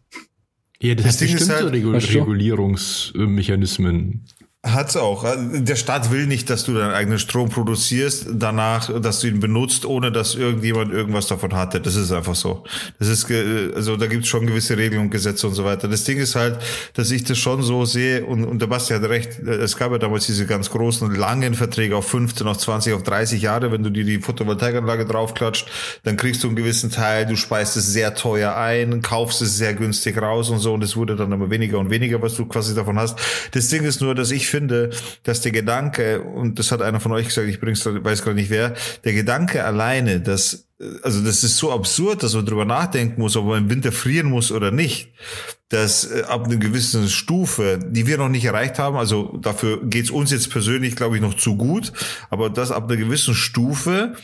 Ja, 0.80 0.94
das, 0.94 1.06
das 1.06 1.22
hat 1.22 1.32
bestimmte 1.32 1.56
halt, 1.56 1.72
Regul 1.72 1.96
Regulierungsmechanismen. 1.96 4.26
Hat's 4.64 4.96
auch. 4.96 5.26
Der 5.36 5.74
Staat 5.74 6.12
will 6.12 6.28
nicht, 6.28 6.48
dass 6.48 6.62
du 6.62 6.72
deinen 6.72 6.92
eigenen 6.92 7.18
Strom 7.18 7.48
produzierst, 7.48 8.28
danach, 8.34 8.96
dass 9.00 9.18
du 9.18 9.26
ihn 9.26 9.40
benutzt, 9.40 9.84
ohne 9.84 10.12
dass 10.12 10.36
irgendjemand 10.36 10.92
irgendwas 10.92 11.26
davon 11.26 11.52
hatte. 11.54 11.80
Das 11.80 11.96
ist 11.96 12.12
einfach 12.12 12.36
so. 12.36 12.62
Das 13.00 13.08
ist, 13.08 13.28
also 13.74 13.96
da 13.96 14.06
gibt's 14.06 14.28
schon 14.28 14.46
gewisse 14.46 14.76
Regeln 14.76 15.02
und 15.02 15.10
Gesetze 15.10 15.48
und 15.48 15.54
so 15.54 15.64
weiter. 15.64 15.88
Das 15.88 16.04
Ding 16.04 16.18
ist 16.18 16.36
halt, 16.36 16.60
dass 16.94 17.10
ich 17.10 17.24
das 17.24 17.38
schon 17.38 17.64
so 17.64 17.84
sehe 17.86 18.24
und, 18.24 18.44
und 18.44 18.62
der 18.62 18.68
Basti 18.68 18.94
hat 18.94 19.02
recht. 19.02 19.40
Es 19.40 19.76
gab 19.76 19.90
ja 19.90 19.98
damals 19.98 20.26
diese 20.26 20.46
ganz 20.46 20.70
großen, 20.70 21.12
langen 21.12 21.54
Verträge 21.54 21.96
auf 21.96 22.06
15, 22.06 22.46
auf 22.46 22.58
20, 22.58 22.94
auf 22.94 23.02
30 23.02 23.42
Jahre. 23.42 23.72
Wenn 23.72 23.82
du 23.82 23.90
dir 23.90 24.04
die 24.04 24.20
Photovoltaikanlage 24.20 25.06
draufklatscht, 25.06 25.66
dann 26.04 26.16
kriegst 26.16 26.44
du 26.44 26.46
einen 26.46 26.56
gewissen 26.56 26.92
Teil, 26.92 27.26
du 27.26 27.34
speist 27.34 27.76
es 27.76 27.88
sehr 27.88 28.14
teuer 28.14 28.54
ein, 28.54 29.02
kaufst 29.02 29.42
es 29.42 29.56
sehr 29.56 29.74
günstig 29.74 30.22
raus 30.22 30.50
und 30.50 30.60
so 30.60 30.72
und 30.72 30.84
es 30.84 30.94
wurde 30.94 31.16
dann 31.16 31.32
immer 31.32 31.50
weniger 31.50 31.80
und 31.80 31.90
weniger, 31.90 32.22
was 32.22 32.36
du 32.36 32.46
quasi 32.46 32.76
davon 32.76 32.96
hast. 32.96 33.18
Das 33.50 33.66
Ding 33.66 33.82
ist 33.82 34.00
nur, 34.00 34.14
dass 34.14 34.30
ich 34.30 34.51
finde, 34.52 34.90
dass 35.24 35.40
der 35.40 35.50
Gedanke, 35.50 36.22
und 36.22 36.60
das 36.60 36.70
hat 36.70 36.80
einer 36.80 37.00
von 37.00 37.10
euch 37.10 37.26
gesagt, 37.26 37.48
ich 37.48 37.58
bring's, 37.58 37.84
weiß 37.84 38.22
gerade 38.22 38.36
nicht 38.36 38.50
wer, 38.50 38.74
der 39.02 39.12
Gedanke 39.12 39.64
alleine, 39.64 40.20
dass, 40.20 40.68
also 41.02 41.24
das 41.24 41.42
ist 41.42 41.56
so 41.56 41.72
absurd, 41.72 42.22
dass 42.22 42.34
man 42.34 42.46
drüber 42.46 42.64
nachdenken 42.64 43.20
muss, 43.20 43.36
ob 43.36 43.46
man 43.46 43.64
im 43.64 43.70
Winter 43.70 43.90
frieren 43.90 44.28
muss 44.28 44.52
oder 44.52 44.70
nicht, 44.70 45.08
dass 45.68 46.04
äh, 46.04 46.22
ab 46.28 46.44
einer 46.44 46.56
gewissen 46.56 47.08
Stufe, 47.08 47.80
die 47.82 48.06
wir 48.06 48.18
noch 48.18 48.28
nicht 48.28 48.44
erreicht 48.44 48.78
haben, 48.78 48.96
also 48.96 49.36
dafür 49.40 49.80
geht's 49.84 50.10
uns 50.10 50.30
jetzt 50.30 50.50
persönlich, 50.50 50.94
glaube 50.94 51.16
ich, 51.16 51.22
noch 51.22 51.34
zu 51.34 51.56
gut, 51.56 51.92
aber 52.30 52.50
dass 52.50 52.70
ab 52.70 52.84
einer 52.84 52.96
gewissen 52.96 53.34
Stufe 53.34 54.14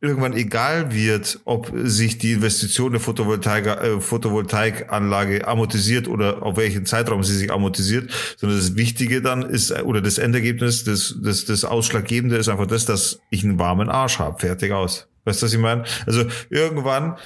irgendwann 0.00 0.34
egal 0.34 0.92
wird, 0.92 1.40
ob 1.44 1.72
sich 1.74 2.18
die 2.18 2.32
Investition 2.32 2.92
der 2.92 3.00
Photovoltaik, 3.00 3.66
äh, 3.66 4.00
Photovoltaikanlage 4.00 5.48
amortisiert 5.48 6.06
oder 6.06 6.42
auf 6.42 6.56
welchen 6.56 6.84
Zeitraum 6.84 7.24
sie 7.24 7.36
sich 7.36 7.50
amortisiert, 7.50 8.10
sondern 8.36 8.58
das 8.58 8.76
Wichtige 8.76 9.22
dann 9.22 9.42
ist, 9.42 9.72
oder 9.82 10.02
das 10.02 10.18
Endergebnis, 10.18 10.84
das, 10.84 11.16
das, 11.22 11.46
das 11.46 11.64
Ausschlaggebende 11.64 12.36
ist 12.36 12.48
einfach 12.48 12.66
das, 12.66 12.84
dass 12.84 13.20
ich 13.30 13.42
einen 13.42 13.58
warmen 13.58 13.88
Arsch 13.88 14.18
habe. 14.18 14.38
Fertig 14.38 14.72
aus. 14.72 15.08
Weißt 15.24 15.42
du, 15.42 15.46
was 15.46 15.52
ich 15.52 15.58
meine? 15.58 15.84
Also 16.06 16.24
irgendwann 16.50 17.16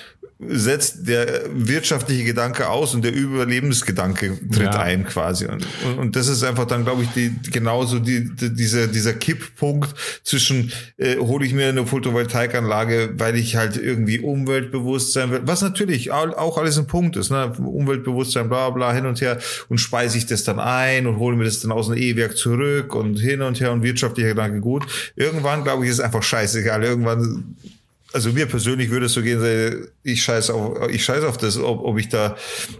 setzt 0.48 1.06
der 1.06 1.42
wirtschaftliche 1.52 2.24
Gedanke 2.24 2.68
aus 2.68 2.94
und 2.94 3.04
der 3.04 3.14
Überlebensgedanke 3.14 4.38
tritt 4.50 4.74
ja. 4.74 4.80
ein 4.80 5.04
quasi. 5.04 5.46
Und, 5.46 5.66
und, 5.84 5.98
und, 5.98 6.16
das 6.16 6.28
ist 6.28 6.42
einfach 6.42 6.64
dann, 6.64 6.84
glaube 6.84 7.02
ich, 7.02 7.10
die, 7.10 7.32
genauso 7.50 7.98
die, 7.98 8.34
die, 8.34 8.54
dieser, 8.54 8.86
dieser 8.86 9.12
Kipppunkt 9.12 9.94
zwischen, 10.24 10.72
äh, 10.96 11.16
hole 11.18 11.44
ich 11.44 11.52
mir 11.52 11.68
eine 11.68 11.86
Photovoltaikanlage, 11.86 13.14
weil 13.18 13.36
ich 13.36 13.56
halt 13.56 13.76
irgendwie 13.76 14.20
umweltbewusst 14.20 15.12
sein 15.12 15.30
will, 15.30 15.42
was 15.44 15.60
natürlich 15.60 16.10
auch 16.10 16.56
alles 16.56 16.78
ein 16.78 16.86
Punkt 16.86 17.16
ist, 17.16 17.30
ne? 17.30 17.52
Umweltbewusstsein, 17.58 18.48
bla 18.48 18.70
bla, 18.70 18.94
hin 18.94 19.06
und 19.06 19.20
her 19.20 19.38
und 19.68 19.78
speise 19.78 20.16
ich 20.16 20.26
das 20.26 20.44
dann 20.44 20.58
ein 20.58 21.06
und 21.06 21.18
hole 21.18 21.36
mir 21.36 21.44
das 21.44 21.60
dann 21.60 21.72
aus 21.72 21.88
dem 21.88 21.96
E-Werk 21.98 22.36
zurück 22.36 22.94
und 22.94 23.16
hin 23.18 23.42
und 23.42 23.60
her 23.60 23.72
und 23.72 23.82
wirtschaftlicher 23.82 24.30
Gedanke 24.30 24.60
gut. 24.60 24.86
Irgendwann, 25.16 25.64
glaube 25.64 25.84
ich, 25.84 25.90
ist 25.90 26.00
einfach 26.00 26.22
scheißegal. 26.22 26.82
Irgendwann 26.82 27.56
also 28.12 28.32
mir 28.32 28.46
persönlich 28.46 28.90
würde 28.90 29.06
es 29.06 29.12
so 29.12 29.22
gehen, 29.22 29.40
ich 30.02 30.22
scheiße 30.22 30.52
auf, 30.52 30.90
ich 30.90 31.04
scheiße 31.04 31.28
auf 31.28 31.38
das, 31.38 31.58
ob, 31.58 31.84
ob 31.84 31.98
ich 31.98 32.08
da 32.08 32.36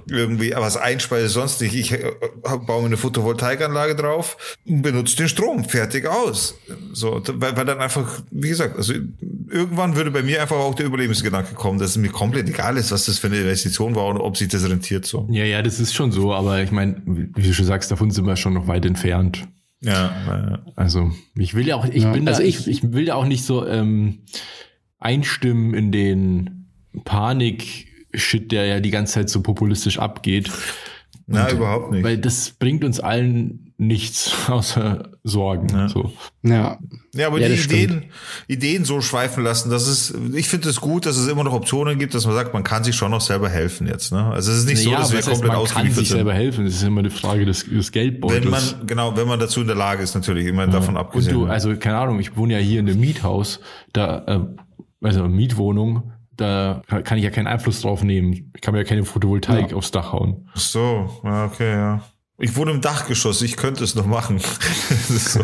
irgendwie 0.09 0.53
was 0.57 0.77
einspeise, 0.77 1.29
sonst 1.29 1.61
nicht. 1.61 1.75
Ich 1.75 1.93
äh, 1.93 2.13
baue 2.43 2.81
mir 2.81 2.87
eine 2.87 2.97
Photovoltaikanlage 2.97 3.95
drauf 3.95 4.59
und 4.67 4.83
benutze 4.83 5.17
den 5.17 5.29
Strom, 5.29 5.65
fertig 5.65 6.07
aus. 6.07 6.57
So, 6.93 7.23
weil, 7.35 7.57
weil 7.57 7.65
dann 7.65 7.79
einfach, 7.79 8.23
wie 8.31 8.49
gesagt, 8.49 8.77
also 8.77 8.95
irgendwann 9.51 9.97
würde 9.97 10.11
bei 10.11 10.23
mir 10.23 10.43
einfach 10.43 10.57
auch 10.57 10.75
der 10.75 10.87
Überlebensgedanke 10.87 11.55
kommen, 11.55 11.79
dass 11.79 11.91
es 11.91 11.97
mir 11.97 12.11
komplett 12.11 12.49
egal 12.49 12.77
ist, 12.77 12.91
was 12.93 13.07
das 13.07 13.19
für 13.19 13.29
eine 13.29 13.39
Investition 13.39 13.95
war 13.95 14.07
und 14.07 14.19
ob 14.19 14.37
sich 14.37 14.49
das 14.49 14.69
rentiert 14.69 15.07
so. 15.07 15.29
Ja, 15.31 15.45
ja, 15.45 15.63
das 15.63 15.81
ist 15.81 15.95
schon 15.95 16.13
so, 16.13 16.33
aber 16.33 16.63
ich 16.63 16.71
meine, 16.71 17.01
wie 17.05 17.43
du 17.43 17.55
schon 17.55 17.67
sagst, 17.67 17.91
davon 17.91 18.11
sind 18.11 18.27
wir 18.27 18.37
schon 18.37 18.55
noch 18.55 18.67
weit 18.67 18.85
entfernt. 18.85 19.47
Ja, 19.83 20.13
ja. 20.27 20.59
also 20.77 21.11
ich 21.37 21.55
will 21.55 21.67
ja 21.67 21.77
auch, 21.77 21.87
ich 21.87 22.03
ja, 22.03 22.13
bin 22.13 22.27
da, 22.27 22.33
also 22.33 22.43
ich, 22.43 22.67
ich 22.67 22.93
will 22.93 23.07
ja 23.07 23.15
auch 23.15 23.25
nicht 23.25 23.45
so, 23.45 23.67
ähm, 23.67 24.21
einstimmen 25.01 25.75
in 25.75 25.93
den 25.93 26.69
Panik-Shit, 27.05 28.53
der 28.53 28.67
ja 28.67 28.81
die 28.81 28.91
ganze 28.91 29.15
Zeit 29.15 29.31
so 29.31 29.43
populistisch 29.43 29.99
abgeht. 29.99 30.51
Na, 31.27 31.47
und, 31.47 31.53
überhaupt 31.53 31.93
nicht. 31.93 32.05
Weil 32.05 32.19
das 32.19 32.51
bringt 32.51 32.85
uns 32.85 33.01
allen 33.01 33.73
nichts 33.79 34.33
außer 34.49 35.11
Sorgen. 35.25 35.69
Ja. 35.71 35.89
So. 35.89 36.13
Ja. 36.43 36.79
Ja, 37.15 37.27
aber 37.29 37.41
ja, 37.41 37.49
die 37.49 37.55
Ideen, 37.55 38.05
Ideen 38.47 38.85
so 38.85 39.01
schweifen 39.01 39.43
lassen, 39.43 39.71
das 39.71 39.89
ist, 39.89 40.15
ich 40.35 40.49
finde 40.49 40.69
es 40.69 40.81
gut, 40.81 41.07
dass 41.07 41.17
es 41.17 41.29
immer 41.29 41.43
noch 41.43 41.53
Optionen 41.53 41.99
gibt, 41.99 42.15
dass 42.15 42.27
man 42.27 42.35
sagt, 42.35 42.53
man 42.53 42.63
kann 42.63 42.85
sich 42.85 42.95
schon 42.95 43.11
noch 43.11 43.21
selber 43.21 43.49
helfen 43.49 43.87
jetzt. 43.87 44.13
Ne? 44.13 44.25
Also 44.27 44.53
es 44.53 44.59
ist 44.59 44.67
nicht 44.67 44.85
naja, 44.85 45.05
so, 45.05 45.15
dass 45.15 45.27
wir 45.27 45.33
komplett 45.33 45.53
man 45.53 45.65
kann 45.67 45.91
sich 45.91 46.09
selber 46.09 46.35
helfen. 46.35 46.65
Das 46.67 46.75
ist 46.75 46.83
immer 46.83 47.01
eine 47.01 47.11
Frage 47.11 47.47
des, 47.47 47.65
des 47.69 47.91
Geldbeutels. 47.91 48.45
Wenn 48.45 48.51
man, 48.51 48.87
genau, 48.87 49.17
wenn 49.17 49.27
man 49.27 49.41
dazu 49.41 49.61
in 49.61 49.67
der 49.67 49.77
Lage 49.77 50.03
ist, 50.03 50.15
natürlich, 50.15 50.47
immer 50.47 50.67
ja. 50.67 50.71
davon 50.71 50.97
abgesehen. 50.97 51.37
Und 51.37 51.47
du, 51.47 51.53
also 51.53 51.75
keine 51.77 51.99
Ahnung, 51.99 52.21
ich 52.21 52.37
wohne 52.37 52.55
ja 52.55 52.59
hier 52.59 52.81
in 52.81 52.89
einem 52.89 53.01
Miethaus, 53.01 53.61
da 53.93 54.25
äh, 54.27 54.41
also 55.03 55.29
Mietwohnung, 55.29 56.13
da 56.37 56.83
kann 56.89 57.19
ich 57.19 57.25
ja 57.25 57.31
keinen 57.31 57.47
Einfluss 57.47 57.83
drauf 57.83 58.03
nehmen. 58.03 58.33
Ich 58.33 58.61
kann 58.61 58.73
mir 58.73 58.81
ja 58.81 58.85
keine 58.85 59.05
Photovoltaik 59.05 59.71
ja. 59.71 59.77
aufs 59.77 59.91
Dach 59.91 60.13
hauen. 60.13 60.49
Ach 60.55 60.61
so, 60.61 61.11
ja, 61.25 61.45
okay, 61.45 61.73
ja. 61.73 62.03
Ich 62.43 62.57
wohne 62.57 62.71
im 62.71 62.81
Dachgeschoss, 62.81 63.43
ich 63.43 63.57
könnte 63.57 63.85
es 63.85 63.95
noch 63.95 64.07
machen. 64.07 64.41
so. 65.09 65.41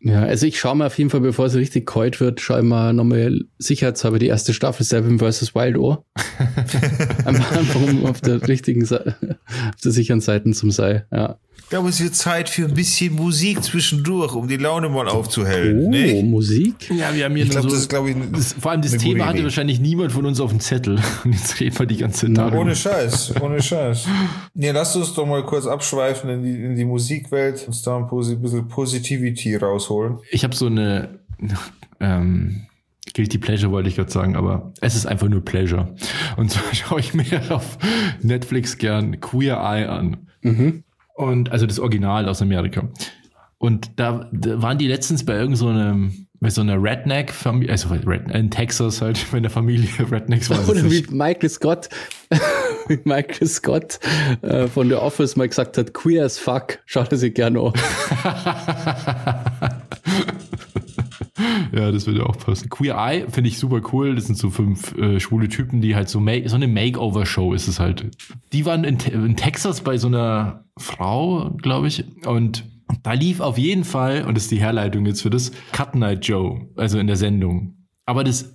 Ja, 0.00 0.22
also 0.22 0.46
ich 0.46 0.60
schaue 0.60 0.76
mal 0.76 0.86
auf 0.86 0.96
jeden 0.96 1.10
Fall, 1.10 1.20
bevor 1.20 1.46
es 1.46 1.54
richtig 1.54 1.86
kalt 1.86 2.20
wird, 2.20 2.40
schaue 2.40 2.60
ich 2.60 2.64
mal 2.64 2.92
nochmal 2.92 3.40
sicherheitshalber 3.58 4.20
die 4.20 4.28
erste 4.28 4.54
Staffel 4.54 4.86
Seven 4.86 5.18
vs. 5.18 5.56
Wild 5.56 5.76
Ohr. 5.76 6.04
einfach 7.24 7.74
um 7.74 8.06
auf 8.06 8.20
der 8.20 8.46
richtigen 8.46 8.84
Seite, 8.84 9.16
auf 9.74 9.80
der 9.82 9.90
sicheren 9.90 10.20
Seite 10.20 10.52
zum 10.52 10.70
Sei, 10.70 11.04
ja. 11.10 11.38
Ich 11.66 11.70
glaube, 11.70 11.88
es 11.88 12.00
wird 12.00 12.14
Zeit 12.14 12.48
für 12.48 12.64
ein 12.64 12.74
bisschen 12.74 13.12
Musik 13.14 13.64
zwischendurch, 13.64 14.34
um 14.34 14.46
die 14.46 14.56
Laune 14.56 14.88
mal 14.88 15.08
aufzuhellen. 15.08 15.86
Oh, 15.86 15.90
ne? 15.90 16.22
Musik? 16.22 16.88
Ja, 16.90 17.12
wir 17.12 17.24
haben 17.24 17.34
hier 17.34 17.44
ich 17.44 17.50
glaub, 17.50 17.64
so, 17.64 17.70
das 17.70 17.78
ist, 17.80 17.88
glaube 17.88 18.10
ich, 18.10 18.16
das, 18.32 18.52
vor 18.52 18.70
allem 18.70 18.82
das 18.82 18.92
Thema 18.92 19.26
hatte 19.26 19.42
wahrscheinlich 19.42 19.80
niemand 19.80 20.12
von 20.12 20.26
uns 20.26 20.38
auf 20.38 20.50
dem 20.50 20.60
Zettel. 20.60 21.00
Und 21.24 21.32
jetzt 21.32 21.58
reden 21.58 21.76
wir 21.76 21.86
die 21.86 21.96
ganze 21.96 22.26
Zeit 22.26 22.38
darüber. 22.38 22.60
Ohne 22.60 22.76
Scheiß, 22.76 23.34
ohne 23.40 23.60
Scheiß. 23.60 24.06
Nee, 24.54 24.70
lass 24.70 24.94
uns 24.94 25.12
doch 25.14 25.26
mal 25.26 25.44
kurz 25.44 25.66
abschweifen 25.66 26.30
in 26.36 26.44
die, 26.44 26.64
in 26.64 26.76
die 26.76 26.84
Musikwelt 26.84 27.66
und 27.66 27.86
da 27.86 27.98
ein 27.98 28.08
bisschen 28.08 28.68
Positivity 28.68 29.56
rausholen. 29.56 30.18
Ich 30.30 30.44
habe 30.44 30.54
so 30.54 30.66
eine 30.66 31.20
ähm, 32.00 32.66
Guilty 33.14 33.38
Pleasure 33.38 33.72
wollte 33.72 33.88
ich 33.88 33.96
gerade 33.96 34.10
sagen, 34.10 34.36
aber 34.36 34.72
es 34.80 34.94
ist 34.94 35.06
einfach 35.06 35.28
nur 35.28 35.44
Pleasure. 35.44 35.94
Und 36.36 36.50
so 36.50 36.60
schaue 36.72 37.00
ich 37.00 37.14
mir 37.14 37.42
auf 37.50 37.78
Netflix 38.22 38.78
gern 38.78 39.20
Queer 39.20 39.56
Eye 39.56 39.86
an. 39.86 40.28
Mhm. 40.42 40.84
Und 41.14 41.50
also 41.50 41.66
das 41.66 41.78
Original 41.78 42.28
aus 42.28 42.42
Amerika. 42.42 42.88
Und 43.58 43.98
da, 43.98 44.28
da 44.32 44.60
waren 44.60 44.76
die 44.76 44.86
letztens 44.86 45.24
bei 45.24 45.34
irgendeinem 45.34 46.10
so 46.10 46.26
bei 46.38 46.50
so 46.50 46.60
einer 46.60 46.80
Redneck-Familie, 46.82 47.70
also 47.70 47.94
in 47.94 48.50
Texas 48.50 49.00
halt, 49.00 49.24
bei 49.32 49.40
der 49.40 49.50
Familie 49.50 49.88
Rednecks 50.10 50.50
war 50.50 50.68
Oder 50.68 50.84
wie 50.90 51.04
Michael 51.10 51.48
Scott, 51.48 51.88
wie 52.88 52.98
Michael 53.04 53.46
Scott 53.46 54.00
äh, 54.42 54.66
von 54.66 54.88
The 54.88 54.94
Office 54.94 55.36
mal 55.36 55.48
gesagt 55.48 55.78
hat, 55.78 55.94
queer 55.94 56.24
as 56.24 56.38
fuck, 56.38 56.80
schaut 56.86 57.12
er 57.12 57.18
sich 57.18 57.34
gerne 57.34 57.60
an. 57.60 57.72
ja, 61.72 61.92
das 61.92 62.06
würde 62.06 62.26
auch 62.26 62.38
passen. 62.38 62.68
Queer 62.68 62.96
Eye 62.96 63.26
finde 63.30 63.48
ich 63.48 63.58
super 63.58 63.80
cool. 63.92 64.14
Das 64.14 64.26
sind 64.26 64.38
so 64.38 64.50
fünf 64.50 64.96
äh, 64.96 65.20
schwule 65.20 65.48
Typen, 65.48 65.80
die 65.80 65.94
halt 65.94 66.08
so, 66.08 66.24
so 66.46 66.56
eine 66.56 66.68
Makeover-Show 66.68 67.54
ist 67.54 67.68
es 67.68 67.80
halt. 67.80 68.06
Die 68.52 68.64
waren 68.64 68.84
in, 68.84 68.98
in 68.98 69.36
Texas 69.36 69.82
bei 69.82 69.98
so 69.98 70.08
einer 70.08 70.64
Frau, 70.78 71.50
glaube 71.62 71.88
ich, 71.88 72.04
und 72.26 72.64
da 73.02 73.12
lief 73.12 73.40
auf 73.40 73.58
jeden 73.58 73.84
Fall, 73.84 74.24
und 74.24 74.36
das 74.36 74.44
ist 74.44 74.52
die 74.52 74.60
Herleitung 74.60 75.06
jetzt 75.06 75.22
für 75.22 75.30
das, 75.30 75.50
Cut 75.72 75.94
Night 75.94 76.26
Joe, 76.26 76.68
also 76.76 76.98
in 76.98 77.06
der 77.06 77.16
Sendung. 77.16 77.74
Aber 78.04 78.22
das 78.22 78.54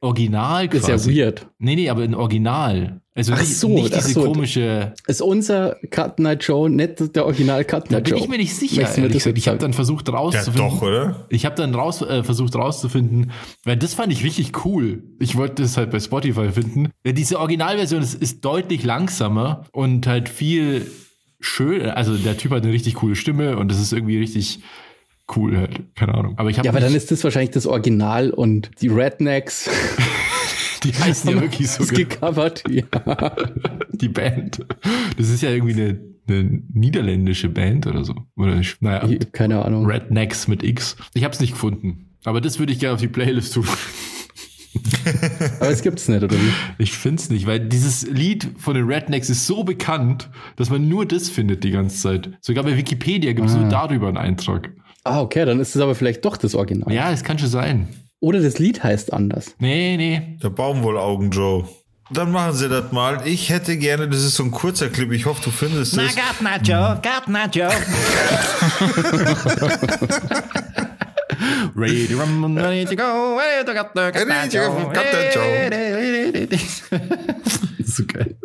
Original 0.00 0.68
quasi. 0.68 0.92
Ist 0.92 1.06
ja 1.06 1.14
weird. 1.14 1.48
Nee, 1.58 1.76
nee, 1.76 1.88
aber 1.88 2.02
ein 2.02 2.14
Original. 2.14 3.01
Also 3.14 3.34
nicht, 3.34 3.58
so, 3.58 3.68
nicht 3.68 3.94
diese 3.94 4.10
so. 4.12 4.24
komische. 4.24 4.94
Ist 5.06 5.20
unser 5.20 5.76
Cut 5.90 6.18
Night 6.18 6.44
Show 6.44 6.68
nicht 6.68 7.14
der 7.14 7.26
Original 7.26 7.62
Cut 7.62 7.90
Night 7.90 8.08
Show? 8.08 8.14
Da 8.14 8.16
bin 8.16 8.24
ich 8.24 8.30
mir 8.30 8.38
nicht 8.38 8.56
sicher. 8.56 8.88
Ich 9.34 9.48
habe 9.48 9.58
dann 9.58 9.74
versucht 9.74 10.10
rauszufinden. 10.10 10.62
Ja, 10.62 10.68
doch, 10.70 10.82
oder? 10.82 11.26
Ich 11.28 11.44
habe 11.44 11.54
dann 11.54 11.74
raus, 11.74 12.00
äh, 12.00 12.24
versucht 12.24 12.54
rauszufinden, 12.54 13.30
weil 13.64 13.76
das 13.76 13.92
fand 13.92 14.12
ich 14.14 14.24
richtig 14.24 14.64
cool. 14.64 15.02
Ich 15.18 15.36
wollte 15.36 15.62
das 15.62 15.76
halt 15.76 15.90
bei 15.90 16.00
Spotify 16.00 16.52
finden. 16.52 16.88
Diese 17.04 17.38
Originalversion 17.38 18.00
ist, 18.00 18.14
ist 18.14 18.42
deutlich 18.46 18.82
langsamer 18.82 19.66
und 19.72 20.06
halt 20.06 20.30
viel 20.30 20.90
schön. 21.38 21.82
Also 21.90 22.16
der 22.16 22.38
Typ 22.38 22.52
hat 22.52 22.62
eine 22.62 22.72
richtig 22.72 22.94
coole 22.94 23.14
Stimme 23.14 23.58
und 23.58 23.70
das 23.70 23.78
ist 23.78 23.92
irgendwie 23.92 24.18
richtig 24.18 24.60
cool 25.36 25.58
halt. 25.58 25.82
Keine 25.96 26.14
Ahnung. 26.14 26.34
Aber 26.38 26.48
ich 26.48 26.56
habe. 26.56 26.64
Ja, 26.64 26.72
aber 26.72 26.80
dann 26.80 26.94
ist 26.94 27.10
das 27.10 27.22
wahrscheinlich 27.24 27.50
das 27.50 27.66
Original 27.66 28.30
und 28.30 28.70
die 28.80 28.88
Rednecks. 28.88 29.68
Die 30.84 30.92
heißen 30.92 31.30
ja 31.30 31.40
wirklich 31.40 31.70
so. 31.70 31.84
gecovert, 31.84 32.64
ja. 32.68 32.84
Die 33.92 34.08
Band. 34.08 34.64
Das 35.16 35.28
ist 35.28 35.42
ja 35.42 35.50
irgendwie 35.50 35.74
eine, 35.74 36.00
eine 36.28 36.62
niederländische 36.72 37.48
Band 37.48 37.86
oder 37.86 38.04
so. 38.04 38.14
Oder 38.36 38.56
nicht? 38.56 38.80
Naja. 38.82 39.08
Keine 39.32 39.64
Ahnung. 39.64 39.86
Rednecks 39.86 40.48
mit 40.48 40.62
X. 40.62 40.96
Ich 41.14 41.24
habe 41.24 41.34
es 41.34 41.40
nicht 41.40 41.52
gefunden. 41.52 42.08
Aber 42.24 42.40
das 42.40 42.58
würde 42.58 42.72
ich 42.72 42.78
gerne 42.78 42.94
auf 42.94 43.00
die 43.00 43.08
Playlist 43.08 43.54
tun. 43.54 43.66
Aber 45.60 45.70
es 45.70 45.82
gibt's 45.82 46.08
nicht, 46.08 46.22
oder 46.22 46.36
wie? 46.36 46.52
Ich 46.78 46.92
find's 46.92 47.28
nicht, 47.28 47.46
weil 47.46 47.60
dieses 47.60 48.08
Lied 48.08 48.48
von 48.56 48.74
den 48.74 48.86
Rednecks 48.86 49.28
ist 49.28 49.46
so 49.46 49.64
bekannt, 49.64 50.30
dass 50.56 50.70
man 50.70 50.88
nur 50.88 51.04
das 51.06 51.28
findet 51.28 51.64
die 51.64 51.70
ganze 51.70 51.98
Zeit. 51.98 52.30
Sogar 52.40 52.64
bei 52.64 52.76
Wikipedia 52.76 53.32
gibt's 53.32 53.54
ah. 53.54 53.60
nur 53.60 53.68
darüber 53.68 54.08
einen 54.08 54.16
Eintrag. 54.16 54.70
Ah, 55.04 55.20
okay, 55.20 55.44
dann 55.44 55.60
ist 55.60 55.74
es 55.74 55.82
aber 55.82 55.94
vielleicht 55.94 56.24
doch 56.24 56.36
das 56.36 56.54
Original. 56.54 56.92
Ja, 56.92 57.10
es 57.10 57.24
kann 57.24 57.38
schon 57.38 57.48
sein. 57.48 57.88
Oder 58.22 58.40
das 58.40 58.58
Lied 58.60 58.84
heißt 58.84 59.12
anders. 59.12 59.56
Nee, 59.58 59.96
nee. 59.96 60.38
Der 60.40 60.50
Baumwollaugen 60.50 61.32
Joe. 61.32 61.68
Dann 62.12 62.30
machen 62.30 62.52
Sie 62.52 62.68
das 62.68 62.92
mal. 62.92 63.26
Ich 63.26 63.50
hätte 63.50 63.76
gerne, 63.76 64.08
das 64.08 64.20
ist 64.20 64.36
so 64.36 64.44
ein 64.44 64.52
kurzer 64.52 64.90
Clip, 64.90 65.10
ich 65.10 65.26
hoffe, 65.26 65.42
du 65.42 65.50
findest 65.50 65.94
es. 65.94 65.98
Na, 65.98 66.04
Gärtner 66.06 66.62
Joe, 66.62 67.00
Gärtner 67.02 67.48
Joe. 67.50 67.72
Ready 71.74 72.14
run, 72.14 72.56
ready 72.56 72.84
to 72.84 72.94
go, 72.94 73.36
ready 73.36 73.64
to 73.66 73.72
get 73.72 73.90
the 73.92 74.12
Gärtner 74.12 74.46
Joe. 74.46 74.92
Das 77.80 77.88
ist 77.88 77.96
so 77.96 78.04
geil. 78.06 78.36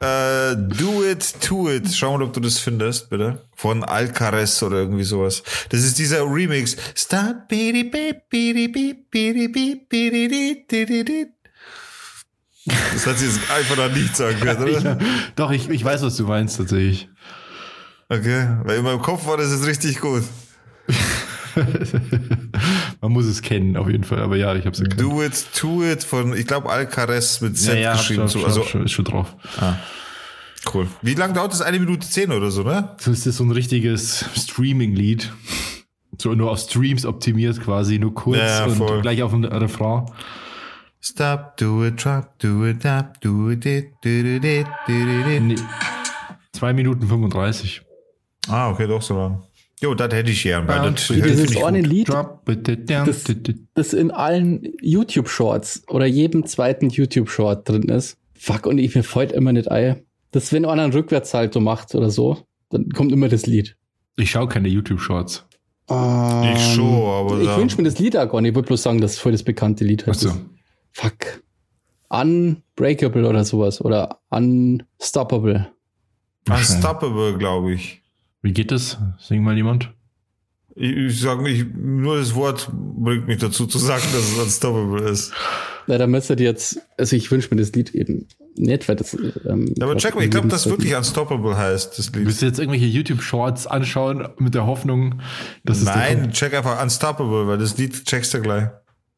Uh, 0.00 0.54
do 0.54 1.02
it, 1.02 1.40
to 1.40 1.68
it. 1.68 1.92
Schau 1.92 2.16
mal, 2.16 2.22
ob 2.22 2.32
du 2.32 2.38
das 2.38 2.58
findest, 2.58 3.10
bitte. 3.10 3.44
Von 3.56 3.82
Alcaraz 3.82 4.62
oder 4.62 4.76
irgendwie 4.76 5.02
sowas. 5.02 5.42
Das 5.70 5.82
ist 5.82 5.98
dieser 5.98 6.22
Remix. 6.22 6.76
Start. 6.94 7.50
Das 12.92 13.06
hat 13.06 13.18
sie 13.18 13.26
jetzt 13.26 13.50
einfach 13.50 13.76
noch 13.76 13.92
nicht 13.92 14.16
sagen 14.16 14.38
können, 14.38 14.62
oder? 14.62 14.98
Ich, 15.00 15.34
doch, 15.34 15.50
ich, 15.50 15.68
ich 15.68 15.84
weiß, 15.84 16.02
was 16.02 16.16
du 16.16 16.24
meinst, 16.24 16.58
tatsächlich. 16.58 17.08
Okay, 18.08 18.48
weil 18.64 18.78
in 18.78 18.84
meinem 18.84 19.02
Kopf 19.02 19.26
war 19.26 19.36
das 19.36 19.50
jetzt 19.50 19.66
richtig 19.66 20.00
gut. 20.00 20.22
Man 23.00 23.12
muss 23.12 23.26
es 23.26 23.42
kennen, 23.42 23.76
auf 23.76 23.88
jeden 23.88 24.04
Fall. 24.04 24.20
Aber 24.20 24.36
ja, 24.36 24.54
ich 24.54 24.64
habe 24.64 24.70
es 24.70 24.80
erkannt. 24.80 25.00
Do 25.00 25.22
it, 25.22 25.46
to 25.54 25.82
it 25.82 26.04
von, 26.04 26.36
ich 26.36 26.46
glaube, 26.46 26.70
Alcaraz 26.70 27.40
mit 27.40 27.56
Z 27.56 27.74
ja, 27.74 27.80
ja, 27.80 27.92
geschrieben. 27.92 28.28
Schon, 28.28 28.44
also, 28.44 28.62
schon, 28.62 28.84
ist 28.84 28.92
schon 28.92 29.04
drauf. 29.04 29.34
Ah. 29.60 29.74
Cool. 30.72 30.88
Wie 31.02 31.14
lange 31.14 31.34
dauert 31.34 31.52
das? 31.52 31.62
Eine 31.62 31.78
Minute 31.78 32.06
zehn 32.06 32.32
oder 32.32 32.50
so, 32.50 32.62
ne? 32.62 32.96
So 32.98 33.10
ist 33.10 33.26
das 33.26 33.36
so 33.36 33.44
ein 33.44 33.50
richtiges 33.50 34.24
Streaming-Lied. 34.36 35.32
So 36.20 36.34
nur 36.34 36.50
auf 36.50 36.58
Streams 36.58 37.06
optimiert 37.06 37.60
quasi, 37.60 37.98
nur 37.98 38.12
kurz 38.14 38.38
ja, 38.38 38.64
und 38.64 39.02
gleich 39.02 39.22
auf 39.22 39.30
dem 39.30 39.44
Refrain. 39.44 40.06
Stop, 41.00 41.56
do 41.58 41.84
it, 41.84 42.04
drop, 42.04 42.38
do 42.40 42.66
it, 42.66 42.84
up, 42.84 43.20
do 43.20 43.50
it, 43.50 43.64
it, 43.64 43.92
do 44.02 44.08
it, 44.08 44.44
it, 44.44 44.66
do 44.88 44.92
it, 44.92 45.42
Nee. 45.42 45.56
Zwei 46.52 46.72
Minuten 46.72 47.06
35. 47.06 47.82
Ah, 48.48 48.70
okay, 48.70 48.88
doch 48.88 49.00
so 49.00 49.16
lang. 49.16 49.44
Jo, 49.80 49.94
das 49.94 50.12
hätte 50.12 50.30
ich 50.30 50.42
gern. 50.42 50.66
Weil 50.66 50.92
das 50.92 51.06
dieses 51.08 51.62
eine 51.62 51.80
Lied, 51.80 52.08
das, 52.08 53.24
das 53.74 53.92
in 53.92 54.10
allen 54.10 54.72
YouTube-Shorts 54.82 55.84
oder 55.88 56.06
jedem 56.06 56.46
zweiten 56.46 56.90
YouTube-Short 56.90 57.68
drin 57.68 57.84
ist. 57.84 58.18
Fuck, 58.34 58.66
und 58.66 58.78
ich 58.78 58.94
mir 58.94 59.04
freut 59.04 59.32
immer 59.32 59.52
nicht 59.52 59.70
ein. 59.70 60.02
Das, 60.32 60.52
wenn 60.52 60.64
einer 60.64 60.82
einen 60.82 60.92
Rückwärtssalto 60.92 61.60
macht 61.60 61.94
oder 61.94 62.10
so, 62.10 62.38
dann 62.70 62.90
kommt 62.90 63.12
immer 63.12 63.28
das 63.28 63.46
Lied. 63.46 63.76
Ich 64.16 64.32
schaue 64.32 64.48
keine 64.48 64.68
YouTube-Shorts. 64.68 65.46
Um, 65.86 66.42
ich 66.52 66.74
schon, 66.74 66.84
aber. 66.84 67.40
Ich 67.40 67.56
wünsche 67.56 67.78
mir 67.78 67.84
das 67.84 67.98
Lied 67.98 68.16
auch 68.16 68.28
gar 68.30 68.40
nicht. 68.40 68.50
Ich 68.50 68.54
würde 68.56 68.66
bloß 68.66 68.82
sagen, 68.82 69.00
das 69.00 69.12
ist 69.12 69.20
voll 69.20 69.32
das 69.32 69.42
bekannte 69.42 69.84
Lied. 69.84 70.06
Heißt 70.06 70.20
so. 70.20 70.32
Fuck. 70.92 71.42
Unbreakable 72.10 73.26
oder 73.26 73.44
sowas. 73.44 73.80
Oder 73.80 74.20
Unstoppable. 74.28 75.68
Unstoppable, 76.48 77.38
glaube 77.38 77.74
ich. 77.74 78.02
Wie 78.48 78.54
geht 78.54 78.72
das? 78.72 78.96
Sing 79.18 79.44
mal 79.44 79.54
jemand. 79.58 79.92
Ich, 80.74 80.96
ich 80.96 81.20
sage 81.20 81.42
nicht, 81.42 81.66
nur 81.76 82.16
das 82.16 82.34
Wort 82.34 82.70
bringt 82.72 83.26
mich 83.26 83.36
dazu 83.36 83.66
zu 83.66 83.76
sagen, 83.76 84.04
dass 84.10 84.22
es 84.22 84.38
Unstoppable 84.38 85.02
ist. 85.02 85.34
Ja, 85.86 85.98
dann 85.98 86.10
müsstet 86.10 86.40
ihr 86.40 86.46
jetzt, 86.46 86.80
also 86.96 87.14
ich 87.14 87.30
wünsche 87.30 87.54
mir 87.54 87.60
das 87.60 87.72
Lied 87.72 87.94
eben 87.94 88.26
nicht, 88.56 88.88
weil 88.88 88.96
das. 88.96 89.12
Ähm, 89.12 89.74
ja, 89.76 89.84
aber 89.84 89.98
check 89.98 90.14
mal, 90.14 90.24
ich 90.24 90.30
glaube, 90.30 90.48
das 90.48 90.66
wirklich 90.66 90.96
Unstoppable 90.96 91.58
heißt, 91.58 91.98
das 91.98 92.06
Lied. 92.14 92.24
Willst 92.24 92.40
du 92.40 92.46
jetzt 92.46 92.58
irgendwelche 92.58 92.86
YouTube-Shorts 92.86 93.66
anschauen 93.66 94.26
mit 94.38 94.54
der 94.54 94.64
Hoffnung, 94.64 95.20
dass 95.62 95.82
Nein, 95.82 95.94
es. 95.98 96.20
Nein, 96.22 96.32
check 96.32 96.54
einfach 96.54 96.82
Unstoppable, 96.82 97.48
weil 97.48 97.58
das 97.58 97.76
Lied 97.76 98.02
checkst 98.06 98.32
du 98.32 98.40
gleich. 98.40 98.70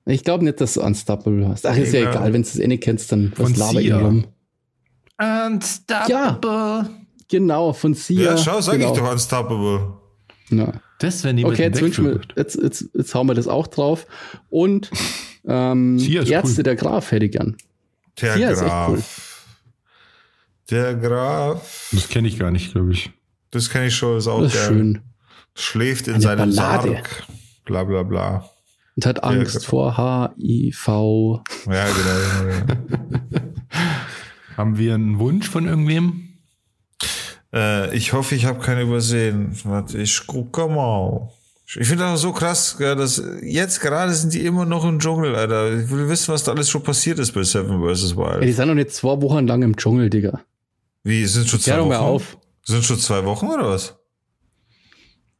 Ich 0.06 0.24
glaube 0.24 0.42
nicht, 0.42 0.60
dass 0.60 0.74
du 0.74 0.82
Unstoppable 0.82 1.46
hast. 1.46 1.66
Ach, 1.66 1.76
ist 1.76 1.94
ja, 1.94 2.00
ja 2.00 2.10
egal, 2.10 2.32
wenn 2.32 2.42
du 2.42 2.48
es 2.48 2.58
eh 2.58 2.66
nicht 2.66 2.82
kennst, 2.82 3.12
dann 3.12 3.32
was 3.36 3.56
laber 3.56 3.80
ich 3.80 3.94
rum. 3.94 4.24
Unstoppable. 5.18 6.50
Ja. 6.50 6.90
Genau, 7.30 7.72
von 7.72 7.94
Sia. 7.94 8.32
Ja, 8.32 8.36
schau, 8.36 8.60
sag 8.60 8.78
genau. 8.78 8.92
ich 8.92 8.98
doch 8.98 9.10
Unstoppable. 9.10 9.94
Ja. 10.50 10.72
Das, 10.98 11.24
wenn 11.24 11.42
Okay, 11.44 11.62
jetzt, 11.62 11.80
wünschen 11.80 12.04
wir, 12.04 12.20
jetzt, 12.36 12.60
jetzt, 12.60 12.90
jetzt 12.92 13.14
hauen 13.14 13.26
wir 13.26 13.34
das 13.34 13.48
auch 13.48 13.68
drauf. 13.68 14.06
Und 14.50 14.90
ähm, 15.46 15.98
Ärzte 16.26 16.58
cool. 16.58 16.62
der 16.64 16.76
Graf 16.76 17.12
hätte 17.12 17.26
ich 17.26 17.32
gern. 17.32 17.56
Der 18.20 18.34
Sia 18.34 18.52
Graf. 18.52 18.88
Cool. 18.90 19.02
Der 20.70 20.94
Graf. 20.94 21.88
Das 21.92 22.08
kenne 22.08 22.28
ich 22.28 22.38
gar 22.38 22.50
nicht, 22.50 22.72
glaube 22.72 22.92
ich. 22.92 23.10
Das 23.50 23.70
kenne 23.70 23.86
ich 23.86 23.96
schon, 23.96 24.18
ist 24.18 24.26
auch 24.26 24.42
das 24.42 24.54
ist 24.54 24.66
schön. 24.66 25.00
Schläft 25.54 26.08
in 26.08 26.14
Eine 26.14 26.22
seinem 26.22 26.54
Ballade. 26.54 26.92
Sarg. 26.92 27.26
Bla 27.64 27.84
bla 27.84 28.02
bla. 28.02 28.50
Und 28.96 29.06
hat 29.06 29.24
Angst 29.24 29.64
vor 29.64 29.96
HIV. 29.96 30.88
Ja, 31.66 31.86
genau. 31.86 32.64
genau. 32.66 33.40
Haben 34.56 34.78
wir 34.78 34.94
einen 34.94 35.18
Wunsch 35.18 35.48
von 35.48 35.66
irgendwem? 35.66 36.29
Äh, 37.52 37.96
ich 37.96 38.12
hoffe, 38.12 38.34
ich 38.34 38.46
habe 38.46 38.60
keinen 38.60 38.88
übersehen. 38.88 39.56
Warte, 39.64 39.98
ich 39.98 40.26
gucke 40.26 40.68
mal. 40.68 41.30
Ich 41.66 41.86
finde 41.86 42.04
das 42.04 42.20
so 42.20 42.32
krass, 42.32 42.76
dass 42.78 43.22
jetzt 43.42 43.80
gerade 43.80 44.12
sind 44.12 44.34
die 44.34 44.44
immer 44.44 44.64
noch 44.64 44.84
im 44.84 44.98
Dschungel, 44.98 45.36
Alter. 45.36 45.78
Ich 45.78 45.90
will 45.90 46.08
wissen, 46.08 46.34
was 46.34 46.42
da 46.42 46.52
alles 46.52 46.68
schon 46.68 46.82
passiert 46.82 47.20
ist 47.20 47.32
bei 47.32 47.44
Seven 47.44 47.80
vs. 47.80 48.16
Wild. 48.16 48.40
Ja, 48.40 48.40
die 48.40 48.52
sind 48.52 48.66
noch 48.66 48.74
nicht 48.74 48.90
zwei 48.90 49.20
Wochen 49.22 49.46
lang 49.46 49.62
im 49.62 49.76
Dschungel, 49.76 50.10
Digga. 50.10 50.40
Wie, 51.04 51.24
sind 51.26 51.48
schon 51.48 51.60
zwei 51.60 51.78
Wochen? 51.78 51.92
Auf. 51.92 52.38
Sind 52.64 52.84
schon 52.84 52.98
zwei 52.98 53.24
Wochen 53.24 53.46
oder 53.46 53.68
was? 53.68 53.96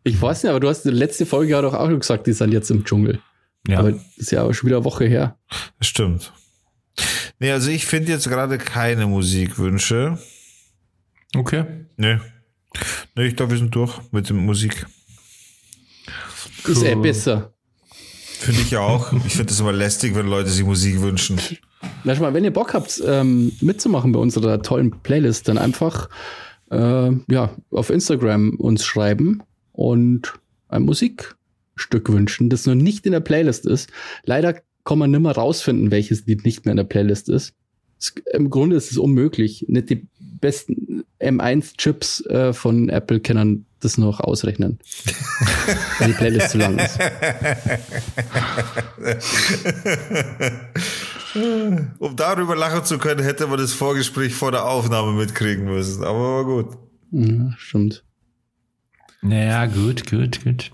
Ich 0.04 0.20
weiß 0.20 0.44
nicht, 0.44 0.50
aber 0.50 0.60
du 0.60 0.68
hast 0.68 0.84
die 0.84 0.90
letzte 0.90 1.26
Folge 1.26 1.52
ja 1.52 1.62
doch 1.62 1.74
auch 1.74 1.88
gesagt, 1.88 2.26
die 2.26 2.32
sind 2.32 2.52
jetzt 2.52 2.70
im 2.70 2.84
Dschungel. 2.84 3.20
Ja. 3.68 3.80
Aber 3.80 3.92
das 3.92 4.02
ist 4.16 4.30
ja 4.30 4.44
auch 4.44 4.52
schon 4.52 4.68
wieder 4.68 4.78
eine 4.78 4.84
Woche 4.84 5.04
her. 5.04 5.36
Das 5.78 5.88
stimmt. 5.88 6.32
Nee, 7.38 7.50
also 7.50 7.70
ich 7.70 7.86
finde 7.86 8.12
jetzt 8.12 8.28
gerade 8.28 8.56
keine 8.58 9.06
Musikwünsche. 9.06 10.18
Okay. 11.36 11.64
Nee. 12.00 12.16
Nee, 13.14 13.26
ich 13.26 13.36
glaube, 13.36 13.52
wir 13.52 13.58
sind 13.58 13.74
durch 13.74 14.00
mit 14.10 14.26
der 14.26 14.34
Musik. 14.34 14.86
Ist 16.66 16.82
eh 16.82 16.94
besser. 16.94 17.52
Finde 18.38 18.62
ich 18.62 18.74
auch. 18.78 19.12
Ich 19.26 19.34
finde 19.34 19.52
es 19.52 19.60
immer 19.60 19.72
lästig, 19.72 20.14
wenn 20.14 20.26
Leute 20.26 20.48
sich 20.48 20.64
Musik 20.64 21.02
wünschen. 21.02 21.38
Na, 22.04 22.18
mal, 22.18 22.32
wenn 22.32 22.44
ihr 22.44 22.54
Bock 22.54 22.72
habt, 22.72 23.02
ähm, 23.06 23.52
mitzumachen 23.60 24.12
bei 24.12 24.18
unserer 24.18 24.62
tollen 24.62 25.02
Playlist, 25.02 25.46
dann 25.48 25.58
einfach 25.58 26.08
äh, 26.70 27.10
ja, 27.30 27.54
auf 27.70 27.90
Instagram 27.90 28.54
uns 28.56 28.86
schreiben 28.86 29.42
und 29.72 30.32
ein 30.68 30.84
Musikstück 30.84 32.08
wünschen, 32.08 32.48
das 32.48 32.64
noch 32.64 32.74
nicht 32.76 33.04
in 33.04 33.12
der 33.12 33.20
Playlist 33.20 33.66
ist. 33.66 33.90
Leider 34.24 34.62
kann 34.84 34.98
man 34.98 35.10
nimmer 35.10 35.32
rausfinden, 35.32 35.90
welches 35.90 36.24
Lied 36.24 36.46
nicht 36.46 36.64
mehr 36.64 36.72
in 36.72 36.78
der 36.78 36.84
Playlist 36.84 37.28
ist. 37.28 37.52
Es, 37.98 38.14
Im 38.32 38.48
Grunde 38.48 38.76
ist 38.76 38.90
es 38.90 38.96
unmöglich. 38.96 39.66
Nicht 39.68 39.90
die 39.90 40.08
besten 40.40 41.04
M1-Chips 41.20 42.24
äh, 42.26 42.52
von 42.52 42.88
Apple 42.88 43.20
können 43.20 43.66
das 43.80 43.98
noch 43.98 44.20
ausrechnen. 44.20 44.78
wenn 45.98 46.08
die 46.08 46.16
Playlist 46.16 46.50
zu 46.50 46.58
lang 46.58 46.78
ist. 46.78 46.98
um 51.98 52.16
darüber 52.16 52.56
lachen 52.56 52.84
zu 52.84 52.98
können, 52.98 53.22
hätte 53.22 53.46
man 53.46 53.58
das 53.58 53.72
Vorgespräch 53.72 54.34
vor 54.34 54.52
der 54.52 54.66
Aufnahme 54.66 55.12
mitkriegen 55.12 55.64
müssen. 55.64 56.04
Aber 56.04 56.18
war 56.18 56.44
gut. 56.44 56.76
Ja, 57.12 57.52
stimmt. 57.56 58.04
Naja, 59.22 59.66
gut, 59.66 60.10
gut, 60.10 60.42
gut. 60.44 60.70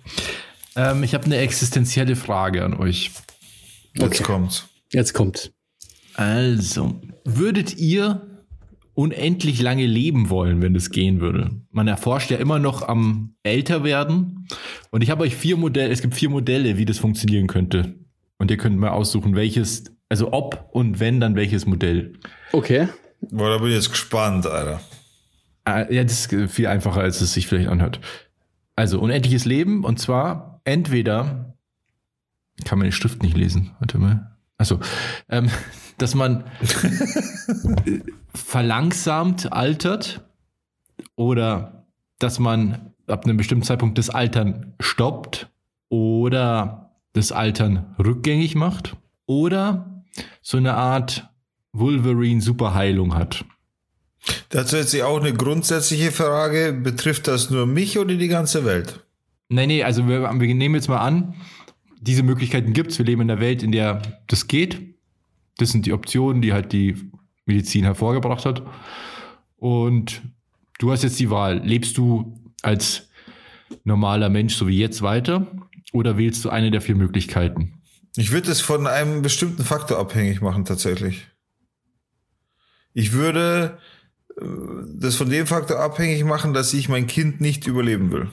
Ähm, 0.77 1.03
ich 1.03 1.15
habe 1.15 1.25
eine 1.25 1.39
existenzielle 1.39 2.17
Frage 2.17 2.65
an 2.65 2.75
euch. 2.75 3.11
Jetzt 3.95 4.05
okay. 4.05 4.23
kommt's. 4.23 4.67
Jetzt 4.93 5.15
kommt. 5.15 5.53
Also, 6.15 7.01
würdet 7.25 7.77
ihr 7.77 8.36
unendlich 8.97 9.61
lange 9.61 9.87
leben 9.87 10.31
wollen, 10.31 10.63
wenn 10.63 10.75
es 10.75 10.91
gehen 10.91 11.21
würde. 11.21 11.51
Man 11.71 11.87
erforscht 11.87 12.31
ja 12.31 12.39
immer 12.39 12.59
noch 12.59 12.87
am 12.89 13.35
Älterwerden. 13.43 14.49
Und 14.91 15.03
ich 15.03 15.11
habe 15.11 15.23
euch 15.23 15.37
vier 15.37 15.57
Modelle, 15.57 15.93
es 15.93 16.01
gibt 16.01 16.15
vier 16.15 16.31
Modelle, 16.31 16.79
wie 16.79 16.87
das 16.87 16.99
funktionieren 16.99 17.47
könnte. 17.47 17.95
Und 18.39 18.51
ihr 18.51 18.57
könnt 18.57 18.79
mal 18.79 18.91
aussuchen, 18.91 19.37
welches, 19.37 19.85
also 20.09 20.33
ob 20.33 20.71
und 20.73 20.99
wenn, 20.99 21.21
dann 21.21 21.37
welches 21.37 21.67
Modell. 21.67 22.15
Okay. 22.53 22.89
Boah, 23.21 23.51
da 23.51 23.59
bin 23.59 23.69
ich 23.69 23.75
jetzt 23.75 23.91
gespannt, 23.91 24.47
Alter. 24.47 24.81
Ah, 25.65 25.91
ja, 25.91 26.03
das 26.03 26.27
ist 26.27 26.51
viel 26.53 26.67
einfacher, 26.67 27.01
als 27.01 27.21
es 27.21 27.35
sich 27.35 27.47
vielleicht 27.47 27.69
anhört. 27.69 28.01
Also 28.77 28.99
unendliches 29.01 29.45
Leben 29.45 29.85
und 29.85 29.99
zwar 29.99 30.63
entweder, 30.65 31.55
kann 32.65 32.79
man 32.79 32.87
den 32.87 32.93
Stift 32.93 33.23
nicht 33.23 33.37
lesen, 33.37 33.73
warte 33.79 33.99
mal. 33.99 34.37
Also, 34.57 34.81
ähm, 35.29 35.51
dass 35.99 36.15
man 36.15 36.45
verlangsamt 38.35 39.53
altert 39.53 40.25
oder 41.15 41.87
dass 42.19 42.39
man 42.39 42.93
ab 43.07 43.25
einem 43.25 43.37
bestimmten 43.37 43.65
Zeitpunkt 43.65 43.99
das 43.99 44.11
Altern 44.11 44.75
stoppt 44.81 45.49
oder 45.89 46.91
das 47.13 47.33
Altern 47.33 47.95
rückgängig 47.99 48.55
macht 48.55 48.97
oder 49.27 50.03
so 50.43 50.57
eine 50.57 50.75
Art 50.75 51.29
Wolverine-Superheilung 51.73 53.15
hat. 53.15 53.45
Dazu 54.49 54.77
jetzt 54.77 55.01
auch 55.03 55.21
eine 55.21 55.33
grundsätzliche 55.33 56.11
Frage. 56.11 56.73
Betrifft 56.73 57.29
das 57.29 57.51
nur 57.51 57.67
mich 57.67 57.99
oder 57.99 58.15
die 58.15 58.29
ganze 58.29 58.65
Welt? 58.65 59.05
Nee, 59.49 59.67
nee, 59.67 59.83
also 59.85 60.09
wir, 60.09 60.23
wir 60.23 60.55
nehmen 60.55 60.75
jetzt 60.75 60.89
mal 60.89 60.99
an, 60.99 61.35
diese 62.01 62.23
Möglichkeiten 62.23 62.73
gibt 62.73 62.91
es. 62.91 62.99
Wir 62.99 63.07
leben 63.07 63.23
in 63.23 63.31
einer 63.31 63.41
Welt, 63.41 63.63
in 63.63 63.73
der 63.73 64.03
das 64.27 64.49
geht. 64.49 64.96
Das 65.59 65.71
sind 65.71 65.87
die 65.87 65.93
Optionen, 65.93 66.43
die 66.43 66.53
halt 66.53 66.73
die 66.73 67.11
Medizin 67.47 67.85
hervorgebracht 67.85 68.45
hat. 68.45 68.63
Und 69.57 70.23
du 70.79 70.93
hast 70.93 71.03
jetzt 71.03 71.19
die 71.19 71.31
Wahl. 71.31 71.59
Lebst 71.65 71.97
du 71.97 72.39
als 72.63 73.09
normaler 73.85 74.29
Mensch, 74.29 74.55
so 74.55 74.67
wie 74.69 74.79
jetzt, 74.79 75.03
weiter? 75.03 75.47
Oder 75.93 76.19
wählst 76.19 76.45
du 76.45 76.51
eine 76.51 76.71
der 76.71 76.81
vier 76.81 76.97
Möglichkeiten? 76.97 77.81
Ich 78.17 78.33
würde 78.33 78.51
es 78.51 78.61
von 78.61 78.87
einem 78.87 79.23
bestimmten 79.23 79.65
Faktor 79.65 79.99
abhängig 79.99 80.41
machen, 80.41 80.65
tatsächlich. 80.65 81.29
Ich 82.93 83.13
würde 83.13 83.79
äh, 84.41 84.45
das 84.95 85.17
von 85.17 85.29
dem 85.29 85.47
Faktor 85.47 85.81
abhängig 85.81 86.25
machen, 86.25 86.55
dass 86.55 86.73
ich 86.73 86.89
mein 86.89 87.07
Kind 87.07 87.41
nicht 87.41 87.67
überleben 87.67 88.11
will. 88.11 88.31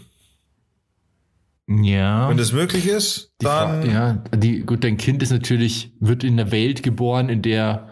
Ja. 1.68 2.30
Wenn 2.30 2.38
das 2.38 2.52
möglich 2.52 2.88
ist, 2.88 3.32
die 3.42 3.46
dann. 3.46 3.90
ja, 3.90 4.24
die, 4.36 4.62
gut, 4.62 4.84
dein 4.84 4.98
Kind 4.98 5.24
ist 5.24 5.32
natürlich, 5.32 5.94
wird 6.00 6.24
in 6.24 6.40
einer 6.40 6.52
Welt 6.52 6.84
geboren, 6.84 7.30
in 7.30 7.42
der, 7.42 7.90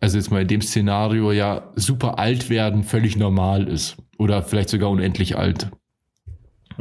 also 0.00 0.16
jetzt 0.16 0.30
mal 0.30 0.42
in 0.42 0.48
dem 0.48 0.62
Szenario 0.62 1.30
ja 1.32 1.72
super 1.76 2.18
alt 2.18 2.48
werden 2.48 2.84
völlig 2.84 3.16
normal 3.16 3.68
ist. 3.68 3.96
Oder 4.18 4.42
vielleicht 4.42 4.70
sogar 4.70 4.88
unendlich 4.88 5.36
alt. 5.36 5.70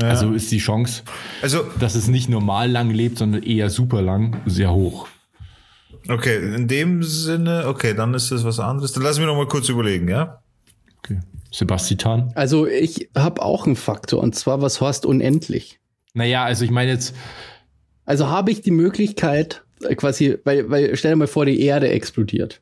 Ja. 0.01 0.09
Also 0.09 0.31
ist 0.33 0.51
die 0.51 0.57
Chance, 0.57 1.03
also, 1.41 1.63
dass 1.79 1.95
es 1.95 2.07
nicht 2.07 2.29
normal 2.29 2.69
lang 2.69 2.89
lebt, 2.89 3.17
sondern 3.17 3.43
eher 3.43 3.69
super 3.69 4.01
lang, 4.01 4.41
sehr 4.45 4.73
hoch. 4.73 5.07
Okay, 6.07 6.55
in 6.55 6.67
dem 6.67 7.01
Sinne, 7.03 7.65
okay, 7.67 7.93
dann 7.93 8.13
ist 8.13 8.31
das 8.31 8.43
was 8.43 8.59
anderes. 8.59 8.91
Dann 8.91 9.03
lass 9.03 9.17
mich 9.17 9.25
noch 9.25 9.35
mal 9.35 9.47
kurz 9.47 9.69
überlegen, 9.69 10.07
ja? 10.07 10.41
Okay. 10.99 11.19
Sebastian? 11.51 12.31
Also 12.35 12.67
ich 12.67 13.09
habe 13.15 13.41
auch 13.41 13.65
einen 13.65 13.75
Faktor, 13.75 14.21
und 14.21 14.35
zwar, 14.35 14.61
was 14.61 14.81
heißt 14.81 15.05
unendlich? 15.05 15.79
Naja, 16.15 16.43
also 16.43 16.65
ich 16.65 16.71
meine 16.71 16.91
jetzt. 16.91 17.13
Also 18.05 18.27
habe 18.27 18.51
ich 18.51 18.61
die 18.61 18.71
Möglichkeit, 18.71 19.63
äh, 19.83 19.95
quasi, 19.95 20.37
weil, 20.43 20.69
weil 20.69 20.95
stell 20.95 21.11
dir 21.11 21.17
mal 21.17 21.27
vor, 21.27 21.45
die 21.45 21.61
Erde 21.61 21.89
explodiert. 21.89 22.61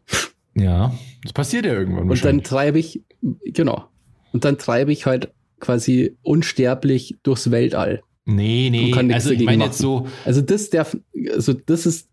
Ja, 0.55 0.93
das 1.23 1.33
passiert 1.33 1.65
ja 1.65 1.73
irgendwann. 1.73 2.09
Und 2.09 2.25
dann 2.25 2.43
treibe 2.43 2.79
ich, 2.79 3.01
genau. 3.21 3.85
Und 4.33 4.45
dann 4.45 4.57
treibe 4.57 4.91
ich 4.91 5.05
halt 5.05 5.31
quasi 5.59 6.17
unsterblich 6.21 7.15
durchs 7.23 7.51
Weltall. 7.51 8.03
Nee, 8.25 8.69
nee, 8.71 8.93
also 9.13 9.31
ich 9.31 9.43
meine 9.43 9.65
jetzt 9.65 9.79
so. 9.79 10.07
Also 10.25 10.41
das 10.41 10.69
darf, 10.69 10.97
also 11.33 11.53
das 11.53 11.85
ist, 11.85 12.09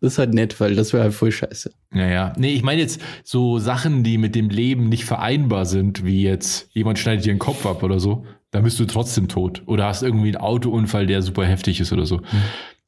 das 0.00 0.14
ist 0.14 0.18
halt 0.18 0.34
nett, 0.34 0.58
weil 0.60 0.74
das 0.74 0.92
wäre 0.92 1.04
halt 1.04 1.14
voll 1.14 1.30
scheiße. 1.30 1.72
Naja, 1.90 2.32
nee, 2.38 2.54
ich 2.54 2.62
meine 2.62 2.80
jetzt 2.80 3.00
so 3.22 3.58
Sachen, 3.58 4.02
die 4.02 4.18
mit 4.18 4.34
dem 4.34 4.48
Leben 4.48 4.88
nicht 4.88 5.04
vereinbar 5.04 5.66
sind, 5.66 6.04
wie 6.04 6.22
jetzt 6.22 6.68
jemand 6.72 6.98
schneidet 6.98 7.24
dir 7.24 7.34
den 7.34 7.38
Kopf 7.38 7.66
ab 7.66 7.82
oder 7.82 8.00
so, 8.00 8.24
da 8.52 8.60
bist 8.60 8.78
du 8.78 8.84
trotzdem 8.84 9.28
tot. 9.28 9.62
Oder 9.66 9.86
hast 9.86 10.02
irgendwie 10.02 10.28
einen 10.28 10.36
Autounfall, 10.36 11.06
der 11.06 11.22
super 11.22 11.44
heftig 11.44 11.80
ist 11.80 11.92
oder 11.92 12.06
so. 12.06 12.20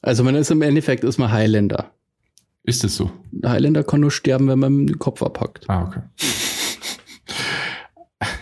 Also 0.02 0.22
man 0.22 0.34
ist 0.36 0.50
im 0.50 0.62
Endeffekt 0.62 1.02
ist 1.02 1.18
man 1.18 1.32
Highlander. 1.32 1.90
Ist 2.62 2.84
es 2.84 2.96
so? 2.96 3.10
Highlander 3.44 3.82
kann 3.82 4.00
nur 4.00 4.10
sterben, 4.10 4.46
wenn 4.46 4.58
man 4.58 4.86
den 4.86 4.98
Kopf 4.98 5.22
abhackt. 5.22 5.68
Ah, 5.68 5.84
okay. 5.84 6.00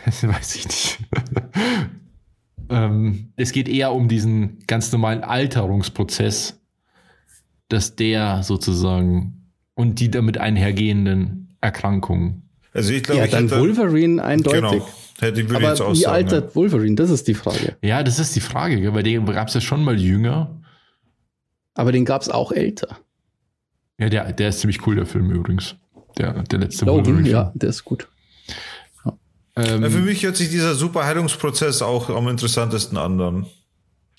das 0.05 0.23
weiß 0.29 0.57
ich 0.57 0.66
nicht. 0.66 0.99
ähm, 2.68 3.33
es 3.37 3.53
geht 3.53 3.68
eher 3.68 3.93
um 3.93 4.09
diesen 4.09 4.59
ganz 4.66 4.91
normalen 4.91 5.23
Alterungsprozess, 5.23 6.61
dass 7.68 7.95
der 7.95 8.43
sozusagen 8.43 9.53
und 9.75 10.01
die 10.01 10.11
damit 10.11 10.39
einhergehenden 10.39 11.57
Erkrankungen. 11.61 12.41
Also 12.73 12.93
ich 12.93 13.03
glaube, 13.03 13.20
ja, 13.20 13.25
ich 13.27 13.31
dann 13.31 13.49
hätte, 13.49 13.61
Wolverine 13.61 14.23
eindeutig. 14.23 14.61
Genau. 14.61 14.89
Hätte 15.20 15.41
ich 15.41 15.51
Aber 15.51 15.68
jetzt 15.68 15.81
auch 15.81 15.93
wie 15.93 16.01
sagen, 16.01 16.14
altert 16.14 16.51
ja. 16.51 16.55
Wolverine? 16.55 16.95
Das 16.97 17.11
ist 17.11 17.29
die 17.29 17.35
Frage. 17.35 17.77
Ja, 17.83 18.03
das 18.03 18.18
ist 18.18 18.35
die 18.35 18.41
Frage, 18.41 18.91
bei 18.93 19.03
dem 19.03 19.27
gab 19.27 19.49
es 19.49 19.55
ja 19.55 19.61
schon 19.61 19.85
mal 19.85 20.01
jünger. 20.01 20.61
Aber 21.75 21.93
den 21.93 22.05
gab 22.05 22.23
es 22.23 22.29
auch 22.29 22.53
älter. 22.53 22.99
Ja, 23.99 24.09
der, 24.09 24.33
der 24.33 24.49
ist 24.49 24.61
ziemlich 24.61 24.87
cool, 24.87 24.97
der 24.97 25.07
Film 25.07 25.31
übrigens. 25.31 25.77
Der, 26.18 26.43
der 26.43 26.59
letzte 26.59 26.85
Logan, 26.85 27.07
Wolverine. 27.07 27.29
Ja, 27.29 27.53
der 27.55 27.68
ist 27.68 27.85
gut. 27.85 28.09
Ähm, 29.55 29.83
ja, 29.83 29.91
für 29.91 30.01
mich 30.01 30.25
hört 30.25 30.37
sich 30.37 30.49
dieser 30.49 30.75
Superheilungsprozess 30.75 31.83
auch 31.83 32.09
am 32.09 32.29
interessantesten 32.29 32.97
an 32.97 33.18
dann. 33.18 33.47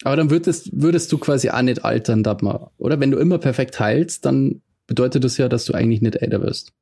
Aber 0.03 0.15
dann 0.15 0.29
würdest, 0.29 0.69
würdest 0.73 1.11
du 1.11 1.17
quasi 1.17 1.49
auch 1.49 1.61
nicht 1.61 1.83
altern, 1.83 2.23
oder? 2.77 2.99
Wenn 2.99 3.11
du 3.11 3.17
immer 3.17 3.37
perfekt 3.39 3.79
heilst, 3.79 4.25
dann 4.25 4.61
bedeutet 4.85 5.23
das 5.23 5.37
ja, 5.37 5.49
dass 5.49 5.65
du 5.65 5.73
eigentlich 5.73 6.01
nicht 6.01 6.17
älter 6.17 6.41
wirst. 6.41 6.73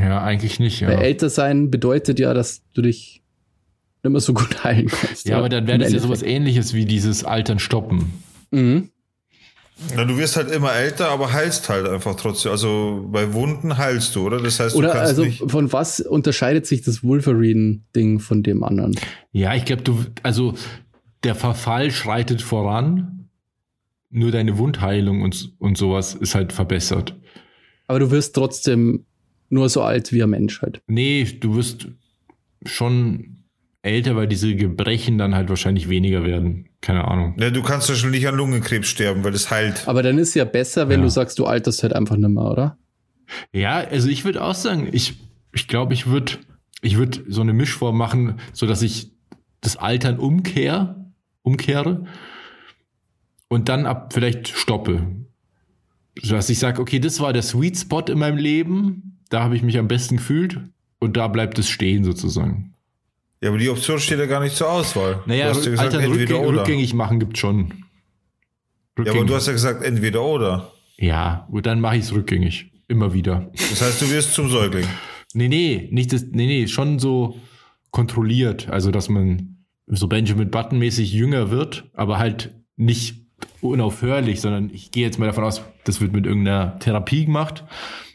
Ja, 0.00 0.22
eigentlich 0.22 0.58
nicht, 0.58 0.80
ja. 0.80 0.88
Weil 0.88 1.02
älter 1.02 1.28
sein 1.28 1.70
bedeutet 1.70 2.18
ja, 2.18 2.32
dass 2.34 2.62
du 2.72 2.82
dich 2.82 3.22
nicht 4.02 4.12
mehr 4.12 4.20
so 4.20 4.32
gut 4.34 4.64
heilen 4.64 4.88
kannst. 4.88 5.26
Ja, 5.26 5.32
ja 5.32 5.38
aber 5.38 5.48
dann 5.48 5.66
wäre 5.66 5.78
das 5.78 5.92
ja 5.92 5.98
sowas 5.98 6.22
ähnliches 6.22 6.74
wie 6.74 6.84
dieses 6.84 7.24
Altern 7.24 7.58
stoppen. 7.58 8.12
Mhm. 8.50 8.88
Ja, 9.96 10.04
du 10.04 10.16
wirst 10.16 10.36
halt 10.36 10.50
immer 10.50 10.72
älter, 10.72 11.08
aber 11.08 11.32
heilst 11.32 11.68
halt 11.68 11.88
einfach 11.88 12.14
trotzdem. 12.14 12.52
Also 12.52 13.08
bei 13.10 13.32
Wunden 13.32 13.78
heilst 13.78 14.14
du, 14.14 14.26
oder? 14.26 14.40
Das 14.40 14.60
heißt, 14.60 14.74
du 14.74 14.78
oder 14.78 14.90
kannst 14.90 15.08
also 15.08 15.24
nicht 15.24 15.42
von 15.50 15.72
was 15.72 16.00
unterscheidet 16.00 16.66
sich 16.66 16.82
das 16.82 17.02
Wolverine-Ding 17.02 18.20
von 18.20 18.42
dem 18.42 18.62
anderen? 18.62 18.94
Ja, 19.32 19.54
ich 19.54 19.64
glaube, 19.64 19.82
du, 19.82 20.04
also 20.22 20.54
der 21.24 21.34
Verfall 21.34 21.90
schreitet 21.90 22.42
voran, 22.42 23.28
nur 24.10 24.30
deine 24.30 24.58
Wundheilung 24.58 25.22
und, 25.22 25.52
und 25.58 25.76
sowas 25.78 26.14
ist 26.14 26.34
halt 26.34 26.52
verbessert. 26.52 27.16
Aber 27.88 27.98
du 27.98 28.10
wirst 28.10 28.34
trotzdem 28.34 29.06
nur 29.52 29.68
so 29.68 29.82
alt 29.82 30.12
wie 30.12 30.22
ein 30.22 30.30
Mensch 30.30 30.62
halt. 30.62 30.82
Nee, 30.86 31.24
du 31.24 31.56
wirst 31.56 31.88
schon 32.64 33.44
älter, 33.82 34.16
weil 34.16 34.28
diese 34.28 34.54
Gebrechen 34.54 35.18
dann 35.18 35.34
halt 35.34 35.48
wahrscheinlich 35.48 35.88
weniger 35.88 36.24
werden. 36.24 36.68
Keine 36.80 37.06
Ahnung. 37.06 37.34
Ja, 37.38 37.50
du 37.50 37.62
kannst 37.62 37.88
ja 37.88 37.94
schon 37.94 38.10
nicht 38.10 38.26
an 38.26 38.36
Lungenkrebs 38.36 38.88
sterben, 38.88 39.24
weil 39.24 39.32
das 39.32 39.50
heilt. 39.50 39.86
Aber 39.86 40.02
dann 40.02 40.18
ist 40.18 40.34
ja 40.34 40.44
besser, 40.44 40.88
wenn 40.88 41.00
ja. 41.00 41.04
du 41.04 41.10
sagst, 41.10 41.38
du 41.38 41.46
alterst 41.46 41.82
halt 41.82 41.92
einfach 41.92 42.16
nicht 42.16 42.30
mehr, 42.30 42.44
oder? 42.44 42.78
Ja, 43.52 43.78
also 43.78 44.08
ich 44.08 44.24
würde 44.24 44.42
auch 44.42 44.54
sagen, 44.54 44.88
ich 44.92 45.14
ich 45.54 45.68
glaube, 45.68 45.94
ich 45.94 46.06
würde 46.06 46.32
ich 46.80 46.96
würde 46.96 47.24
so 47.28 47.40
eine 47.40 47.52
Mischform 47.52 47.96
machen, 47.96 48.40
so 48.52 48.66
dass 48.66 48.82
ich 48.82 49.12
das 49.60 49.76
Altern 49.76 50.18
umkehr, 50.18 51.12
umkehre 51.42 52.04
und 53.48 53.68
dann 53.68 53.86
ab 53.86 54.12
vielleicht 54.12 54.48
stoppe. 54.48 55.06
So 56.20 56.34
dass 56.34 56.50
ich 56.50 56.58
sage, 56.58 56.80
okay, 56.80 56.98
das 56.98 57.20
war 57.20 57.32
der 57.32 57.42
Sweet 57.42 57.78
Spot 57.78 58.00
in 58.00 58.18
meinem 58.18 58.38
Leben, 58.38 59.11
da 59.32 59.42
habe 59.42 59.56
ich 59.56 59.62
mich 59.62 59.78
am 59.78 59.88
besten 59.88 60.18
gefühlt 60.18 60.60
und 60.98 61.16
da 61.16 61.28
bleibt 61.28 61.58
es 61.58 61.68
stehen 61.68 62.04
sozusagen. 62.04 62.74
Ja, 63.40 63.48
aber 63.48 63.58
die 63.58 63.70
Option 63.70 63.98
steht 63.98 64.18
ja 64.18 64.26
gar 64.26 64.40
nicht 64.40 64.54
zur 64.54 64.70
Auswahl. 64.70 65.22
Naja, 65.26 65.50
du 65.50 65.56
hast 65.56 65.64
ja 65.64 65.70
gesagt, 65.72 65.94
Alter, 65.94 66.04
entweder 66.04 66.34
rückgängig, 66.34 66.48
oder. 66.48 66.60
rückgängig 66.60 66.94
machen 66.94 67.18
gibt 67.18 67.38
schon. 67.38 67.72
Rückgängig. 68.98 69.06
Ja, 69.06 69.12
aber 69.12 69.24
du 69.24 69.34
hast 69.34 69.46
ja 69.46 69.52
gesagt, 69.52 69.82
entweder 69.82 70.22
oder. 70.22 70.72
Ja, 70.98 71.48
gut, 71.50 71.66
dann 71.66 71.80
mache 71.80 71.96
ich 71.96 72.04
es 72.04 72.12
rückgängig. 72.12 72.70
Immer 72.88 73.14
wieder. 73.14 73.50
Das 73.70 73.80
heißt, 73.80 74.02
du 74.02 74.10
wirst 74.10 74.34
zum 74.34 74.50
Säugling. 74.50 74.86
Nee, 75.34 75.48
nee, 75.48 75.88
nicht 75.90 76.12
das, 76.12 76.24
nee, 76.30 76.46
nee, 76.46 76.68
schon 76.68 76.98
so 76.98 77.40
kontrolliert. 77.90 78.68
Also, 78.68 78.90
dass 78.90 79.08
man 79.08 79.64
so 79.86 80.08
Benjamin 80.08 80.50
Button-mäßig 80.50 81.12
jünger 81.12 81.50
wird, 81.50 81.90
aber 81.94 82.18
halt 82.18 82.54
nicht 82.76 83.16
unaufhörlich, 83.60 84.40
sondern 84.40 84.70
ich 84.72 84.90
gehe 84.90 85.04
jetzt 85.04 85.18
mal 85.18 85.26
davon 85.26 85.44
aus, 85.44 85.62
das 85.84 86.00
wird 86.00 86.12
mit 86.12 86.26
irgendeiner 86.26 86.78
Therapie 86.78 87.24
gemacht. 87.24 87.64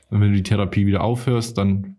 Und 0.10 0.22
wenn 0.22 0.32
du 0.32 0.38
die 0.38 0.44
Therapie 0.44 0.86
wieder 0.86 1.04
aufhörst, 1.04 1.58
dann 1.58 1.98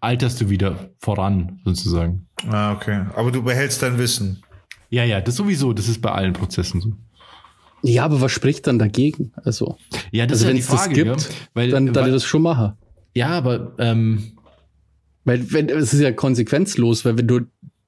alterst 0.00 0.40
du 0.40 0.50
wieder 0.50 0.90
voran, 0.98 1.60
sozusagen. 1.64 2.26
Ah, 2.48 2.72
okay. 2.72 3.06
Aber 3.14 3.30
du 3.30 3.42
behältst 3.42 3.82
dein 3.82 3.98
Wissen. 3.98 4.42
Ja, 4.90 5.04
ja, 5.04 5.20
das 5.20 5.36
sowieso, 5.36 5.72
das 5.72 5.88
ist 5.88 6.00
bei 6.00 6.10
allen 6.10 6.32
Prozessen 6.32 6.80
so. 6.80 6.92
Ja, 7.82 8.06
aber 8.06 8.20
was 8.20 8.32
spricht 8.32 8.66
dann 8.66 8.78
dagegen? 8.78 9.32
Also, 9.44 9.76
ja, 10.10 10.26
das 10.26 10.42
also 10.42 10.46
ist 10.46 10.48
ja 10.48 10.54
die 10.54 10.62
Frage, 10.62 11.04
das 11.04 11.26
gibt, 11.26 11.34
ja? 11.34 11.48
weil, 11.52 11.70
dann, 11.70 11.92
dann 11.92 12.06
weil, 12.06 12.12
das 12.12 12.24
schon 12.24 12.42
machen. 12.42 12.72
Ja, 13.14 13.28
aber 13.28 13.74
ähm, 13.78 14.32
weil 15.24 15.52
wenn 15.52 15.68
es 15.68 15.92
ist 15.92 16.00
ja 16.00 16.12
konsequenzlos, 16.12 17.04
weil 17.04 17.18
wenn 17.18 17.26
du 17.26 17.40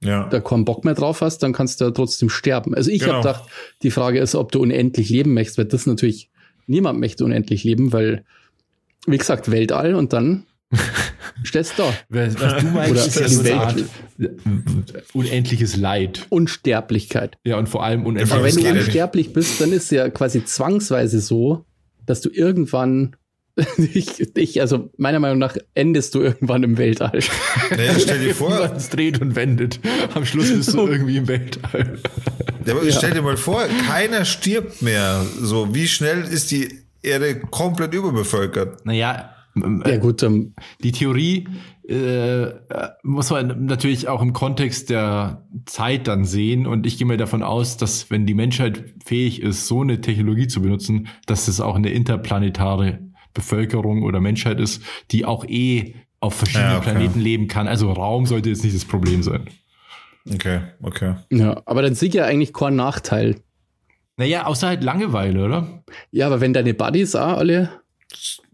ja. 0.03 0.27
da 0.29 0.39
keinen 0.39 0.65
Bock 0.65 0.85
mehr 0.85 0.93
drauf 0.93 1.21
hast, 1.21 1.39
dann 1.39 1.53
kannst 1.53 1.81
du 1.81 1.85
ja 1.85 1.91
trotzdem 1.91 2.29
sterben. 2.29 2.75
Also 2.75 2.91
ich 2.91 2.99
genau. 2.99 3.13
habe 3.13 3.27
gedacht, 3.27 3.49
die 3.81 3.91
Frage 3.91 4.19
ist, 4.19 4.35
ob 4.35 4.51
du 4.51 4.61
unendlich 4.61 5.09
leben 5.09 5.33
möchtest, 5.33 5.57
weil 5.57 5.65
das 5.65 5.87
natürlich 5.87 6.29
niemand 6.67 6.99
möchte 6.99 7.25
unendlich 7.25 7.63
leben, 7.63 7.91
weil 7.91 8.23
wie 9.07 9.17
gesagt 9.17 9.49
Weltall 9.49 9.95
und 9.95 10.13
dann 10.13 10.45
Stellst 11.43 11.73
da. 11.77 11.93
Was, 12.09 12.39
was, 12.39 12.61
du 12.61 12.67
meinst, 12.73 12.91
Oder 12.91 13.05
ist 13.05 13.19
ja 13.19 13.27
so 13.27 13.41
eine 13.41 13.55
Art 13.55 13.83
unendliches 15.13 15.77
Leid. 15.77 16.25
Unsterblichkeit. 16.29 17.37
Ja, 17.45 17.57
und 17.57 17.69
vor 17.69 17.83
allem 17.83 18.05
unendliches 18.05 18.31
Aber 18.31 18.43
wenn 18.43 18.55
du 18.55 18.79
unsterblich 18.79 19.33
bist, 19.33 19.61
dann 19.61 19.71
ist 19.71 19.91
ja 19.91 20.09
quasi 20.09 20.43
zwangsweise 20.43 21.19
so, 21.21 21.65
dass 22.05 22.21
du 22.21 22.29
irgendwann 22.29 23.15
ich, 23.77 24.37
ich, 24.37 24.61
also 24.61 24.91
meiner 24.97 25.19
Meinung 25.19 25.39
nach 25.39 25.57
endest 25.73 26.13
du 26.13 26.21
irgendwann 26.21 26.61
im 26.61 26.77
Weltall. 26.77 27.21
Naja, 27.71 27.97
stell 27.97 28.19
dir 28.19 28.35
vor. 28.35 28.71
es 28.75 28.89
dreht 28.89 29.19
und 29.19 29.35
wendet. 29.35 29.79
Am 30.13 30.27
Schluss 30.27 30.53
bist 30.53 30.75
du 30.75 30.85
irgendwie 30.85 31.17
im 31.17 31.27
Weltall. 31.27 31.97
Ja, 32.65 32.75
aber 32.75 32.83
ja. 32.83 32.91
stell 32.91 33.11
dir 33.15 33.23
mal 33.23 33.35
vor, 33.35 33.65
keiner 33.87 34.25
stirbt 34.25 34.83
mehr. 34.83 35.25
So, 35.41 35.73
wie 35.73 35.87
schnell 35.87 36.21
ist 36.21 36.51
die 36.51 36.69
Erde 37.07 37.39
komplett 37.39 37.93
überbevölkert? 37.93 38.85
Naja, 38.85 39.31
ja, 39.85 39.97
gut, 39.97 40.23
ähm, 40.23 40.53
die 40.83 40.91
Theorie 40.91 41.47
äh, 41.87 42.47
muss 43.03 43.29
man 43.29 43.65
natürlich 43.65 44.07
auch 44.07 44.21
im 44.21 44.33
Kontext 44.33 44.89
der 44.89 45.45
Zeit 45.65 46.07
dann 46.07 46.25
sehen. 46.25 46.67
Und 46.67 46.85
ich 46.85 46.97
gehe 46.97 47.07
mir 47.07 47.17
davon 47.17 47.43
aus, 47.43 47.77
dass 47.77 48.09
wenn 48.11 48.25
die 48.25 48.33
Menschheit 48.33 48.93
fähig 49.03 49.41
ist, 49.41 49.67
so 49.67 49.81
eine 49.81 50.01
Technologie 50.01 50.47
zu 50.47 50.61
benutzen, 50.61 51.07
dass 51.25 51.47
es 51.47 51.61
auch 51.61 51.75
eine 51.75 51.89
interplanetare 51.89 52.99
Bevölkerung 53.33 54.03
oder 54.03 54.19
Menschheit 54.19 54.59
ist, 54.59 54.81
die 55.11 55.25
auch 55.25 55.45
eh 55.45 55.95
auf 56.19 56.33
verschiedenen 56.33 56.71
ja, 56.71 56.77
okay. 56.77 56.91
Planeten 56.91 57.19
leben 57.19 57.47
kann. 57.47 57.67
Also 57.67 57.91
Raum 57.91 58.25
sollte 58.25 58.49
jetzt 58.49 58.63
nicht 58.63 58.75
das 58.75 58.85
Problem 58.85 59.23
sein. 59.23 59.47
Okay, 60.33 60.59
okay. 60.81 61.15
Ja, 61.31 61.61
aber 61.65 61.81
dann 61.81 61.95
sieht 61.95 62.13
ja 62.13 62.25
eigentlich 62.25 62.53
kein 62.53 62.75
Nachteil. 62.75 63.35
Naja, 64.17 64.45
außer 64.45 64.67
halt 64.67 64.83
Langeweile, 64.83 65.45
oder? 65.45 65.83
Ja, 66.11 66.25
aber 66.25 66.41
wenn 66.41 66.53
deine 66.53 66.73
Buddies 66.73 67.15
auch 67.15 67.37
alle. 67.37 67.69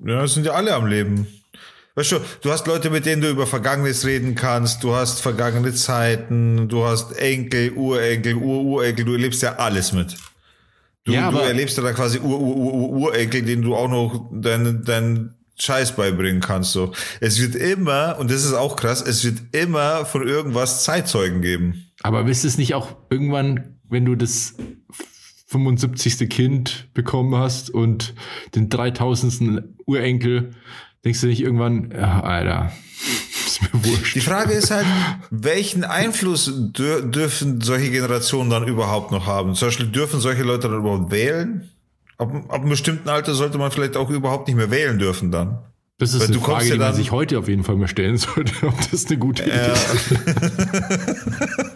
Ja, 0.05 0.27
sind 0.27 0.45
ja 0.45 0.51
alle 0.51 0.73
am 0.73 0.85
Leben. 0.85 1.27
Weißt 1.95 2.11
du, 2.11 2.19
du 2.41 2.51
hast 2.51 2.67
Leute, 2.67 2.89
mit 2.89 3.05
denen 3.05 3.21
du 3.21 3.29
über 3.29 3.45
Vergangenes 3.45 4.05
reden 4.05 4.35
kannst, 4.35 4.83
du 4.83 4.95
hast 4.95 5.21
vergangene 5.21 5.73
Zeiten, 5.73 6.67
du 6.67 6.85
hast 6.85 7.15
Enkel, 7.17 7.71
Urenkel, 7.73 8.35
Ururenkel, 8.35 9.05
du 9.05 9.13
erlebst 9.13 9.43
ja 9.43 9.55
alles 9.57 9.93
mit. 9.93 10.17
Du, 11.05 11.11
ja, 11.11 11.29
du 11.29 11.37
erlebst 11.37 11.77
ja 11.77 11.83
da 11.83 11.93
quasi 11.93 12.19
Ur, 12.19 12.39
Ur, 12.39 12.55
Ur, 12.73 12.89
Urenkel, 12.89 13.43
den 13.43 13.61
du 13.61 13.75
auch 13.75 13.89
noch 13.89 14.29
deinen 14.31 14.83
dein 14.83 15.35
Scheiß 15.59 15.95
beibringen 15.95 16.41
kannst. 16.41 16.71
So. 16.71 16.93
Es 17.19 17.39
wird 17.39 17.55
immer, 17.55 18.17
und 18.19 18.31
das 18.31 18.43
ist 18.43 18.53
auch 18.53 18.75
krass, 18.75 19.01
es 19.01 19.23
wird 19.23 19.55
immer 19.55 20.05
von 20.05 20.27
irgendwas 20.27 20.83
Zeitzeugen 20.83 21.41
geben. 21.41 21.91
Aber 22.01 22.27
ist 22.27 22.43
es 22.43 22.57
nicht 22.57 22.73
auch 22.73 22.95
irgendwann, 23.09 23.77
wenn 23.87 24.05
du 24.05 24.15
das 24.15 24.55
75. 25.53 26.29
Kind 26.29 26.89
bekommen 26.93 27.35
hast 27.35 27.69
und 27.69 28.13
den 28.55 28.69
3000. 28.69 29.63
Urenkel, 29.85 30.51
denkst 31.05 31.21
du 31.21 31.27
nicht 31.27 31.41
irgendwann, 31.41 31.91
ja, 31.91 32.21
Alter, 32.21 32.71
Die 34.15 34.21
Frage 34.21 34.53
ist 34.53 34.71
halt, 34.71 34.85
welchen 35.29 35.83
Einfluss 35.83 36.51
dür 36.73 37.01
dürfen 37.01 37.61
solche 37.61 37.91
Generationen 37.91 38.49
dann 38.49 38.67
überhaupt 38.67 39.11
noch 39.11 39.25
haben? 39.25 39.55
Zum 39.55 39.67
Beispiel 39.67 39.87
dürfen 39.87 40.19
solche 40.19 40.43
Leute 40.43 40.69
dann 40.69 40.79
überhaupt 40.79 41.11
wählen? 41.11 41.69
Ab, 42.17 42.31
ab 42.49 42.61
einem 42.61 42.69
bestimmten 42.69 43.09
Alter 43.09 43.33
sollte 43.33 43.57
man 43.57 43.71
vielleicht 43.71 43.97
auch 43.97 44.09
überhaupt 44.09 44.47
nicht 44.47 44.55
mehr 44.55 44.71
wählen 44.71 44.99
dürfen 44.99 45.31
dann. 45.31 45.59
Das 45.97 46.13
ist 46.13 46.21
Weil 46.21 46.27
eine 46.27 46.39
Frage, 46.39 46.65
ja 46.65 46.73
die 46.73 46.79
man 46.79 46.93
sich 46.93 47.11
heute 47.11 47.39
auf 47.39 47.47
jeden 47.47 47.63
Fall 47.63 47.75
mal 47.75 47.87
stellen 47.87 48.17
sollte, 48.17 48.53
ob 48.65 48.91
das 48.91 49.05
eine 49.05 49.17
gute 49.17 49.43
Idee 49.43 49.71
ist. 49.71 50.15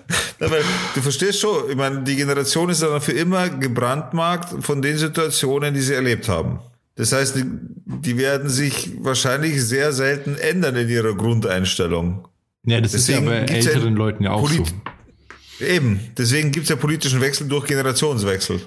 ja, 0.51 0.63
du 0.95 1.01
verstehst 1.01 1.39
schon, 1.39 1.69
ich 1.69 1.75
meine, 1.75 2.03
die 2.03 2.15
Generation 2.15 2.69
ist 2.69 2.81
dann 2.81 3.01
für 3.01 3.11
immer 3.11 3.49
gebrandmarkt 3.49 4.63
von 4.63 4.81
den 4.81 4.97
Situationen, 4.97 5.73
die 5.73 5.81
sie 5.81 5.93
erlebt 5.93 6.29
haben. 6.29 6.59
Das 6.95 7.11
heißt, 7.11 7.35
die, 7.35 7.43
die 7.85 8.17
werden 8.17 8.49
sich 8.49 8.91
wahrscheinlich 8.99 9.63
sehr 9.63 9.93
selten 9.93 10.35
ändern 10.35 10.75
in 10.75 10.89
ihrer 10.89 11.15
Grundeinstellung. 11.15 12.27
Ja, 12.65 12.81
das 12.81 12.91
deswegen 12.91 13.27
ist 13.27 13.31
ja 13.31 13.45
bei 13.45 13.53
älteren 13.53 13.93
ja 13.93 13.97
Leuten 13.97 14.23
ja 14.23 14.31
auch 14.31 14.41
Polit 14.41 14.67
so. 14.67 15.65
Eben, 15.65 15.99
deswegen 16.17 16.51
gibt 16.51 16.65
es 16.65 16.69
ja 16.69 16.75
politischen 16.75 17.21
Wechsel 17.21 17.47
durch 17.47 17.65
Generationswechsel. 17.65 18.61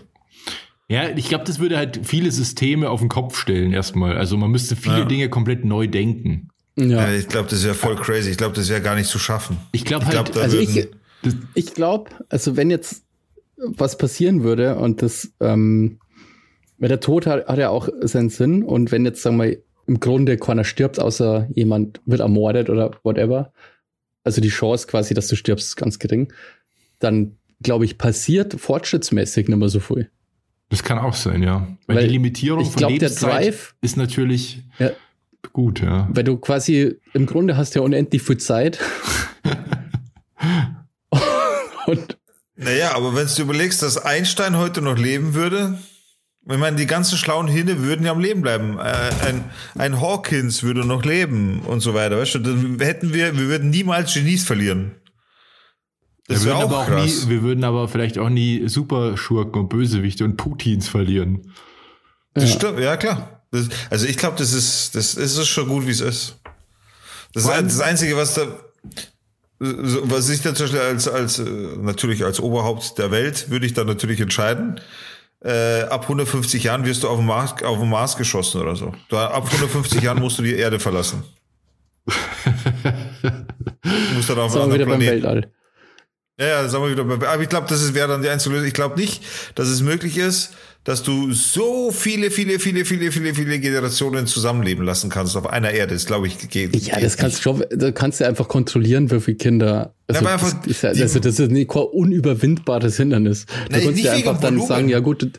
Ja, 0.89 1.09
ich 1.09 1.29
glaube, 1.29 1.45
das 1.45 1.61
würde 1.61 1.77
halt 1.77 2.01
viele 2.03 2.33
Systeme 2.33 2.91
auf 2.91 2.99
den 2.99 3.09
Kopf 3.09 3.39
stellen 3.39 3.73
erstmal. 3.73 4.17
Also 4.17 4.37
man 4.37 4.51
müsste 4.51 4.75
viele 4.75 5.01
ja. 5.01 5.05
Dinge 5.05 5.29
komplett 5.29 5.65
neu 5.65 5.87
denken. 5.87 6.49
Ja, 6.77 6.87
ja 6.87 7.15
ich 7.15 7.29
glaube, 7.29 7.49
das 7.49 7.63
wäre 7.63 7.75
voll 7.75 7.97
crazy. 7.97 8.31
Ich 8.31 8.37
glaube, 8.37 8.57
das 8.57 8.69
wäre 8.69 8.81
gar 8.81 8.97
nicht 8.97 9.09
zu 9.09 9.19
schaffen. 9.19 9.59
Ich 9.71 9.85
glaube 9.85 10.07
halt, 10.07 10.33
glaub, 10.33 10.37
also 10.37 10.59
ich, 10.59 10.89
ich 11.55 11.75
glaube, 11.75 12.11
also 12.29 12.57
wenn 12.57 12.71
jetzt 12.71 13.05
was 13.57 13.99
passieren 13.99 14.43
würde 14.43 14.77
und 14.77 15.03
das 15.03 15.33
ähm, 15.41 15.99
weil 16.81 16.89
der 16.89 17.01
Tod 17.01 17.27
hat, 17.27 17.47
hat 17.47 17.59
ja 17.59 17.69
auch 17.69 17.89
seinen 18.01 18.31
Sinn 18.31 18.65
und 18.65 18.91
wenn 18.91 19.05
jetzt, 19.05 19.23
sagen 19.23 19.37
wir, 19.37 19.59
im 19.87 20.01
Grunde 20.01 20.39
keiner 20.39 20.65
stirbt, 20.65 20.99
außer 20.99 21.47
jemand 21.55 22.01
wird 22.07 22.21
ermordet 22.21 22.71
oder 22.71 22.93
whatever, 23.03 23.53
also 24.25 24.41
die 24.41 24.49
Chance 24.49 24.87
quasi, 24.87 25.15
dass 25.15 25.29
du 25.29 25.37
stirbst, 25.37 25.69
ist 25.69 25.77
ganz 25.77 25.99
gering, 25.99 26.33
dann 26.99 27.37
glaube 27.63 27.85
ich, 27.85 27.99
passiert 27.99 28.59
fortschrittsmäßig 28.59 29.49
nicht 29.49 29.59
mehr 29.59 29.69
so 29.69 29.81
viel. 29.81 30.11
Das 30.71 30.83
kann 30.83 30.99
auch 30.99 31.15
sein, 31.15 31.43
ja. 31.43 31.77
Weil, 31.87 31.97
Weil 31.97 32.05
die 32.07 32.13
Limitierung 32.13 32.63
ich 32.63 32.75
glaub, 32.75 32.91
von 32.91 32.99
Lebenszeit 32.99 33.33
der 33.33 33.41
Drive, 33.41 33.75
ist 33.83 33.97
natürlich 33.97 34.63
ja, 34.79 34.91
gut, 35.53 35.83
ja. 35.83 36.09
Weil 36.11 36.25
du 36.25 36.39
quasi 36.39 36.97
im 37.13 37.27
Grunde 37.27 37.59
hast 37.59 37.75
ja 37.75 37.83
unendlich 37.83 38.23
viel 38.23 38.39
Zeit. 38.39 38.79
und 41.91 42.19
naja, 42.57 42.95
aber 42.95 43.15
wenn 43.15 43.27
du 43.27 43.43
überlegst, 43.43 43.83
dass 43.83 43.97
Einstein 43.97 44.57
heute 44.57 44.83
noch 44.83 44.99
leben 44.99 45.35
würde, 45.35 45.79
ich 46.49 46.59
meine, 46.59 46.77
die 46.77 46.87
ganzen 46.87 47.17
schlauen 47.17 47.49
Hinde 47.49 47.83
würden 47.83 48.05
ja 48.05 48.13
am 48.13 48.21
Leben 48.21 48.43
bleiben. 48.43 48.79
Äh, 48.79 49.11
ein, 49.27 49.45
ein 49.77 50.01
Hawkins 50.01 50.63
würde 50.63 50.87
noch 50.87 51.05
leben 51.05 51.61
und 51.61 51.81
so 51.81 51.95
weiter. 51.95 52.19
Weißt 52.19 52.35
du, 52.35 52.39
dann 52.41 52.79
hätten 52.81 53.13
wir, 53.15 53.37
wir 53.37 53.47
würden 53.47 53.71
niemals 53.71 54.13
Genies 54.15 54.45
verlieren. 54.45 54.97
Das 56.27 56.45
wir, 56.45 56.53
würden 56.53 56.63
aber 56.63 56.79
auch 56.79 56.87
krass. 56.87 57.25
nie, 57.25 57.31
wir 57.31 57.43
würden 57.43 57.65
aber 57.65 57.89
vielleicht 57.89 58.19
auch 58.19 58.29
nie 58.29 58.69
Superschurken 58.69 59.63
und 59.63 59.69
Bösewichte 59.69 60.25
und 60.25 60.37
Putins 60.37 60.89
verlieren. 60.89 61.53
Das 62.35 62.45
ja. 62.45 62.57
stimmt, 62.57 62.79
ja 62.79 62.97
klar. 62.97 63.43
Das, 63.51 63.69
also 63.91 64.07
ich 64.07 64.17
glaube, 64.17 64.37
das 64.39 64.53
ist, 64.53 64.95
das 64.95 65.15
ist 65.15 65.47
schon 65.47 65.69
gut, 65.69 65.87
wie 65.87 65.91
es 65.91 66.01
ist. 66.01 66.37
Das 67.33 67.45
ist 67.45 67.53
das 67.53 67.81
Einzige, 67.81 68.17
was 68.17 68.35
da, 68.35 68.47
was 69.61 70.29
ich 70.31 70.43
dann 70.43 70.57
zum 70.57 70.67
Beispiel 70.67 70.81
als, 70.81 71.07
als, 71.07 71.39
äh, 71.39 71.45
natürlich 71.81 72.25
als 72.25 72.41
Oberhaupt 72.41 72.99
der 72.99 73.11
Welt 73.11 73.51
würde 73.51 73.67
ich 73.67 73.75
dann 73.75 73.87
natürlich 73.87 74.21
entscheiden 74.21 74.81
äh, 75.43 75.83
ab 75.83 76.03
150 76.03 76.65
Jahren 76.65 76.85
wirst 76.85 77.03
du 77.03 77.09
auf 77.09 77.17
dem, 77.17 77.27
Mars, 77.27 77.63
auf 77.63 77.79
dem 77.79 77.89
Mars 77.89 78.17
geschossen 78.17 78.61
oder 78.61 78.77
so. 78.77 78.93
Du, 79.09 79.17
ab 79.17 79.47
150 79.47 80.03
Jahren 80.03 80.21
musst 80.21 80.39
du 80.39 80.43
die 80.43 80.55
Erde 80.55 80.79
verlassen. 80.79 81.25
du 82.05 82.13
musst 84.15 84.29
dann 84.29 84.39
auf 84.39 84.53
einen 84.55 84.65
anderen 84.65 84.85
Planeten. 84.85 85.13
Weltall. 85.13 85.51
Ja, 86.39 86.47
ja, 86.47 86.69
sagen 86.69 86.85
wir 86.85 86.91
wieder 86.91 87.03
aber 87.29 87.43
ich 87.43 87.49
glaube, 87.51 87.67
das 87.69 87.93
wäre 87.93 88.09
dann 88.09 88.23
die 88.23 88.29
einzige 88.29 88.55
Lösung. 88.55 88.69
Ich 88.69 88.75
glaube 88.75 88.99
nicht, 88.99 89.23
dass 89.57 89.69
es 89.69 89.83
möglich 89.83 90.17
ist, 90.17 90.55
dass 90.85 91.03
du 91.03 91.33
so 91.33 91.91
viele, 91.91 92.31
viele, 92.31 92.59
viele, 92.59 92.85
viele, 92.85 93.13
viele, 93.13 93.35
viele 93.35 93.59
Generationen 93.59 94.27
zusammenleben 94.27 94.85
lassen 94.85 95.11
kannst 95.11 95.37
auf 95.37 95.47
einer 95.47 95.71
Erde. 95.73 95.95
Das 95.95 96.07
glaube 96.07 96.27
ich 96.27 96.49
geht. 96.49 96.75
Ja, 96.77 96.99
das 96.99 97.17
kannst 97.17 97.39
du 97.39 97.43
schon, 97.43 97.65
da 97.71 97.93
kannst 97.93 98.21
du 98.21 98.27
einfach 98.27 98.49
kontrollieren, 98.49 99.11
wie 99.11 99.21
viele 99.21 99.37
Kinder. 99.37 99.95
Also, 100.07 100.25
ja, 100.25 100.37
das, 100.39 100.57
ist, 100.67 100.83
ja, 100.83 100.89
also 100.91 101.19
das 101.21 101.39
ist 101.39 101.51
ein 101.51 101.67
unüberwindbares 101.67 102.97
Hindernis. 102.97 103.47
Da 103.47 103.77
Nein, 103.77 103.85
kannst 103.85 104.05
du 104.05 104.11
einfach 104.11 104.41
dann 104.41 104.61
sagen, 104.67 104.89
ja 104.89 105.01
gut, 105.01 105.39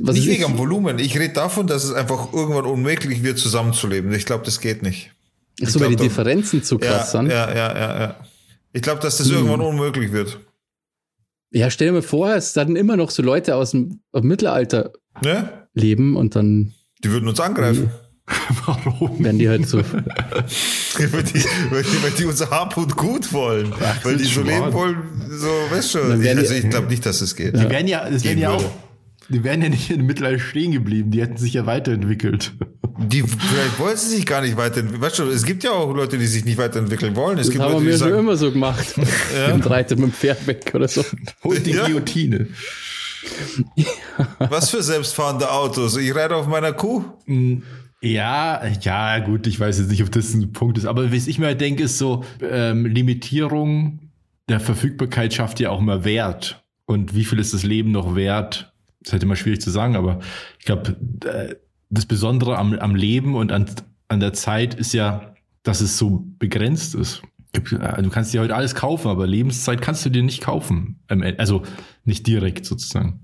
was 0.00 0.16
nicht 0.16 0.26
wegen 0.26 0.44
am 0.44 0.58
Volumen. 0.58 0.98
Ich 0.98 1.16
rede 1.18 1.34
davon, 1.34 1.68
dass 1.68 1.84
es 1.84 1.92
einfach 1.92 2.32
irgendwann 2.32 2.64
unmöglich 2.64 3.22
wird, 3.22 3.38
zusammenzuleben. 3.38 4.12
Ich 4.12 4.26
glaube, 4.26 4.44
das 4.44 4.60
geht 4.60 4.82
nicht. 4.82 5.12
Ach 5.62 5.68
so, 5.68 5.78
weil 5.78 5.90
die 5.90 5.96
Differenzen 5.96 6.64
zu 6.64 6.78
krass 6.78 7.12
ja, 7.12 7.20
sind. 7.20 7.30
Ja, 7.30 7.48
ja, 7.48 7.78
ja, 7.78 8.00
ja. 8.00 8.16
Ich 8.72 8.82
glaube, 8.82 9.00
dass 9.00 9.18
das 9.18 9.28
hm. 9.28 9.36
irgendwann 9.36 9.60
unmöglich 9.60 10.10
wird. 10.10 10.38
Ja, 11.54 11.70
stell 11.70 11.88
dir 11.88 11.92
mal 11.94 12.02
vor, 12.02 12.34
es 12.34 12.52
dann 12.52 12.74
immer 12.74 12.96
noch 12.96 13.10
so 13.10 13.22
Leute 13.22 13.54
aus 13.54 13.70
dem, 13.70 14.00
aus 14.10 14.22
dem 14.22 14.28
Mittelalter 14.28 14.92
ja? 15.24 15.66
leben 15.72 16.16
und 16.16 16.34
dann. 16.34 16.74
Die 17.04 17.10
würden 17.10 17.28
uns 17.28 17.38
angreifen. 17.38 17.90
Warum? 18.66 19.22
Wenn 19.22 19.38
die 19.38 19.48
halt 19.48 19.68
so. 19.68 19.78
weil, 19.84 21.22
die, 21.22 21.44
weil, 21.70 21.82
die, 21.82 22.02
weil 22.02 22.10
die 22.18 22.24
unser 22.24 22.50
Habut 22.50 22.96
gut 22.96 23.32
wollen. 23.32 23.72
Ach, 23.80 24.04
weil 24.04 24.16
die 24.16 24.24
so 24.24 24.42
leben 24.42 24.72
wollen, 24.72 24.96
so, 25.30 25.48
weißt 25.70 25.94
du. 25.94 25.98
Also 26.00 26.54
ich 26.54 26.70
glaube 26.70 26.88
nicht, 26.88 27.06
dass 27.06 27.20
es 27.20 27.36
geht. 27.36 27.54
Die 27.54 27.70
werden 27.70 27.86
ja, 27.86 28.08
das 28.10 28.24
werden 28.24 28.40
ja 28.40 28.50
auch 28.50 28.64
die 29.28 29.42
wären 29.42 29.62
ja 29.62 29.68
nicht 29.68 29.90
im 29.90 30.06
Mittelalter 30.06 30.38
stehen 30.38 30.72
geblieben, 30.72 31.10
die 31.10 31.22
hätten 31.22 31.36
sich 31.36 31.54
ja 31.54 31.66
weiterentwickelt. 31.66 32.52
Die, 32.96 33.22
vielleicht 33.22 33.78
wollen 33.78 33.96
sie 33.96 34.16
sich 34.16 34.26
gar 34.26 34.40
nicht 34.40 34.56
weiterentwickeln. 34.56 35.02
Weißt 35.02 35.18
du, 35.18 35.24
es 35.24 35.44
gibt 35.44 35.64
ja 35.64 35.72
auch 35.72 35.92
Leute, 35.94 36.16
die 36.16 36.26
sich 36.26 36.44
nicht 36.44 36.58
weiterentwickeln 36.58 37.16
wollen. 37.16 37.38
Es 37.38 37.46
das 37.46 37.52
gibt 37.52 37.64
haben 37.64 37.72
Leute, 37.72 37.86
wir 37.86 37.98
schon 37.98 38.14
immer 38.14 38.36
so 38.36 38.52
gemacht. 38.52 38.94
ja. 39.34 39.48
Im 39.54 39.60
Reiter 39.60 39.96
mit 39.96 40.04
dem 40.04 40.12
Pferd 40.12 40.46
weg 40.46 40.70
oder 40.74 40.86
so. 40.86 41.04
Holt 41.42 41.66
die 41.66 41.72
ja. 41.72 41.84
Guillotine. 41.84 42.48
Was 44.38 44.70
für 44.70 44.82
selbstfahrende 44.82 45.50
Autos? 45.50 45.96
Ich 45.96 46.14
reite 46.14 46.36
auf 46.36 46.46
meiner 46.46 46.72
Kuh. 46.72 47.04
Mm, 47.26 47.58
ja, 48.00 48.64
ja, 48.82 49.18
gut, 49.20 49.46
ich 49.46 49.58
weiß 49.58 49.78
jetzt 49.78 49.90
nicht, 49.90 50.02
ob 50.02 50.12
das 50.12 50.34
ein 50.34 50.52
Punkt 50.52 50.76
ist, 50.76 50.84
aber 50.84 51.10
was 51.10 51.26
ich 51.26 51.38
mir 51.38 51.46
halt 51.46 51.60
denke, 51.60 51.84
ist 51.84 51.96
so, 51.96 52.22
ähm, 52.42 52.84
Limitierung 52.84 54.10
der 54.48 54.60
Verfügbarkeit 54.60 55.32
schafft 55.32 55.58
ja 55.58 55.70
auch 55.70 55.80
mal 55.80 56.04
Wert. 56.04 56.62
Und 56.84 57.14
wie 57.14 57.24
viel 57.24 57.38
ist 57.38 57.54
das 57.54 57.62
Leben 57.62 57.92
noch 57.92 58.14
wert? 58.14 58.74
das 59.04 59.10
ist 59.10 59.12
halt 59.12 59.22
immer 59.22 59.36
schwierig 59.36 59.60
zu 59.60 59.70
sagen, 59.70 59.96
aber 59.96 60.20
ich 60.58 60.64
glaube, 60.64 60.96
äh, 61.26 61.54
das 61.90 62.06
Besondere 62.06 62.58
am, 62.58 62.74
am 62.74 62.94
Leben 62.94 63.34
und 63.34 63.52
an, 63.52 63.66
an 64.08 64.20
der 64.20 64.32
Zeit 64.32 64.74
ist 64.74 64.92
ja, 64.92 65.34
dass 65.62 65.80
es 65.80 65.98
so 65.98 66.24
begrenzt 66.38 66.94
ist. 66.94 67.22
Äh, 67.52 68.02
du 68.02 68.10
kannst 68.10 68.34
dir 68.34 68.40
heute 68.40 68.54
alles 68.54 68.74
kaufen, 68.74 69.08
aber 69.08 69.26
Lebenszeit 69.26 69.80
kannst 69.80 70.04
du 70.04 70.10
dir 70.10 70.22
nicht 70.22 70.42
kaufen. 70.42 71.00
Also 71.08 71.62
nicht 72.04 72.26
direkt 72.26 72.66
sozusagen. 72.66 73.20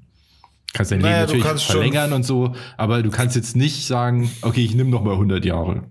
Kannst 0.72 0.92
dein 0.92 1.00
naja, 1.00 1.24
Leben 1.24 1.40
natürlich 1.40 1.64
verlängern 1.64 2.12
und 2.12 2.22
so, 2.22 2.54
aber 2.76 3.02
du 3.02 3.10
kannst 3.10 3.34
jetzt 3.34 3.56
nicht 3.56 3.86
sagen, 3.86 4.30
okay, 4.42 4.64
ich 4.64 4.74
nehme 4.74 4.90
noch 4.90 5.02
mal 5.02 5.14
100 5.14 5.44
Jahre. 5.44 5.90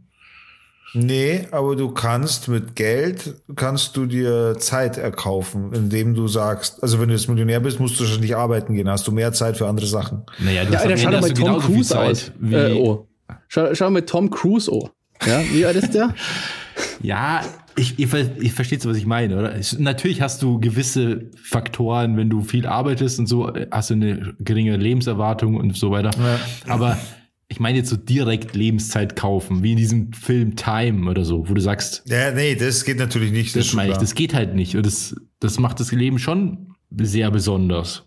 Nee, 0.94 1.48
aber 1.52 1.76
du 1.76 1.92
kannst 1.92 2.48
mit 2.48 2.76
Geld, 2.76 3.36
kannst 3.56 3.96
du 3.96 4.06
dir 4.06 4.58
Zeit 4.58 4.98
erkaufen, 4.98 5.74
indem 5.74 6.16
du 6.16 6.28
sagst, 6.28 6.82
also 6.82 7.00
wenn 7.00 7.10
du 7.10 7.16
jetzt 7.16 7.28
Millionär 7.28 7.60
bist, 7.60 7.80
musst 7.80 8.00
du 8.00 8.06
schon 8.06 8.22
nicht 8.22 8.36
arbeiten 8.36 8.74
gehen, 8.74 8.90
hast 8.90 9.08
du 9.08 9.12
mehr 9.12 9.32
Zeit 9.34 9.58
für 9.58 9.68
andere 9.68 9.86
Sachen. 9.86 10.24
Naja, 10.40 10.66
du 10.66 10.74
ja, 10.74 10.80
hast 10.80 11.02
schau 11.02 11.12
doch 11.12 11.22
mal 11.22 11.34
Tom 11.34 11.60
Cruise 11.60 12.00
aus. 12.00 12.32
Äh, 12.52 12.74
oh. 12.74 13.08
schau, 13.48 13.74
schau 13.74 13.90
mal 13.90 14.02
Tom 14.02 14.30
Cruise 14.30 14.72
oh. 14.72 14.90
Ja, 15.26 15.42
wie 15.52 15.66
alt 15.66 15.76
ist 15.76 15.94
der? 15.94 16.16
ja, 17.02 17.42
ich, 17.76 18.00
ich, 18.00 18.14
ich 18.40 18.54
verstehe, 18.54 18.80
was 18.84 18.98
ich 18.98 19.06
meine, 19.06 19.38
oder? 19.38 19.54
Natürlich 19.78 20.22
hast 20.22 20.42
du 20.42 20.60
gewisse 20.60 21.30
Faktoren, 21.42 22.18
wenn 22.18 22.30
du 22.30 22.42
viel 22.42 22.66
arbeitest 22.66 23.20
und 23.20 23.28
so, 23.28 23.52
hast 23.72 23.90
du 23.90 23.94
eine 23.96 24.34
geringe 24.40 24.76
Lebenserwartung 24.78 25.56
und 25.56 25.78
so 25.78 25.92
weiter. 25.92 26.12
Ja. 26.18 26.40
Aber 26.74 26.98
ich 27.50 27.60
meine 27.60 27.80
jetzt 27.80 27.89
so 27.89 27.97
direkt 27.97 28.56
Lebenszeit 28.56 29.16
kaufen, 29.16 29.64
wie 29.64 29.72
in 29.72 29.78
diesem 29.78 30.14
Film 30.14 30.56
Time 30.56 31.10
oder 31.10 31.26
so, 31.26 31.50
wo 31.50 31.54
du 31.56 31.62
sagst. 31.62 32.04
Ja, 32.08 32.32
nee, 32.32 32.56
das 32.56 32.86
geht 32.86 33.00
natürlich 33.00 33.32
nicht. 33.32 33.56
Das, 33.56 33.66
das 33.66 33.74
meine 33.74 33.91
ich, 33.91 33.97
das 33.97 34.14
geht 34.14 34.36
halt 34.36 34.54
nicht. 34.54 34.78
Und 34.78 34.86
das, 34.86 35.16
das 35.39 35.58
macht 35.58 35.80
das 35.80 35.91
Leben 35.91 36.20
schon 36.20 36.76
sehr 36.95 37.32
besonders. 37.32 38.04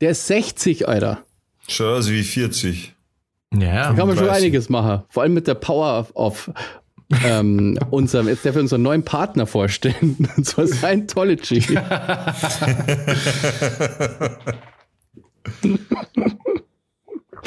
Der 0.00 0.10
ist 0.10 0.26
60, 0.26 0.88
Alter. 0.88 1.22
Schon 1.68 1.94
also 1.94 2.10
wie 2.10 2.22
40. 2.22 2.94
Ja. 3.52 3.90
Da 3.90 3.94
kann 3.94 4.08
man 4.08 4.16
schon 4.16 4.30
einiges 4.30 4.70
machen. 4.70 5.04
Vor 5.10 5.22
allem 5.22 5.34
mit 5.34 5.46
der 5.46 5.54
Power 5.54 6.00
of, 6.00 6.16
of 6.16 6.50
ähm, 7.24 7.78
unserem, 7.90 8.28
jetzt 8.28 8.46
darf 8.46 8.56
ich 8.56 8.62
unseren 8.62 8.82
neuen 8.82 9.04
Partner 9.04 9.46
vorstellen. 9.46 10.28
Und 10.36 10.46
zwar 10.46 10.66
Scientology. 10.66 11.60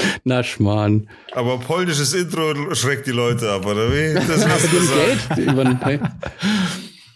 Na 0.24 0.44
Schmarrn. 0.44 1.10
Aber 1.34 1.60
polnisches 1.60 2.14
Intro 2.14 2.76
schreckt 2.76 3.08
die 3.08 3.12
Leute 3.12 3.52
ab, 3.52 3.66
oder 3.66 3.92
wie? 3.92 4.14
Das 4.14 4.46
die 5.38 5.48
haben 5.48 5.80
Geld. 5.80 6.02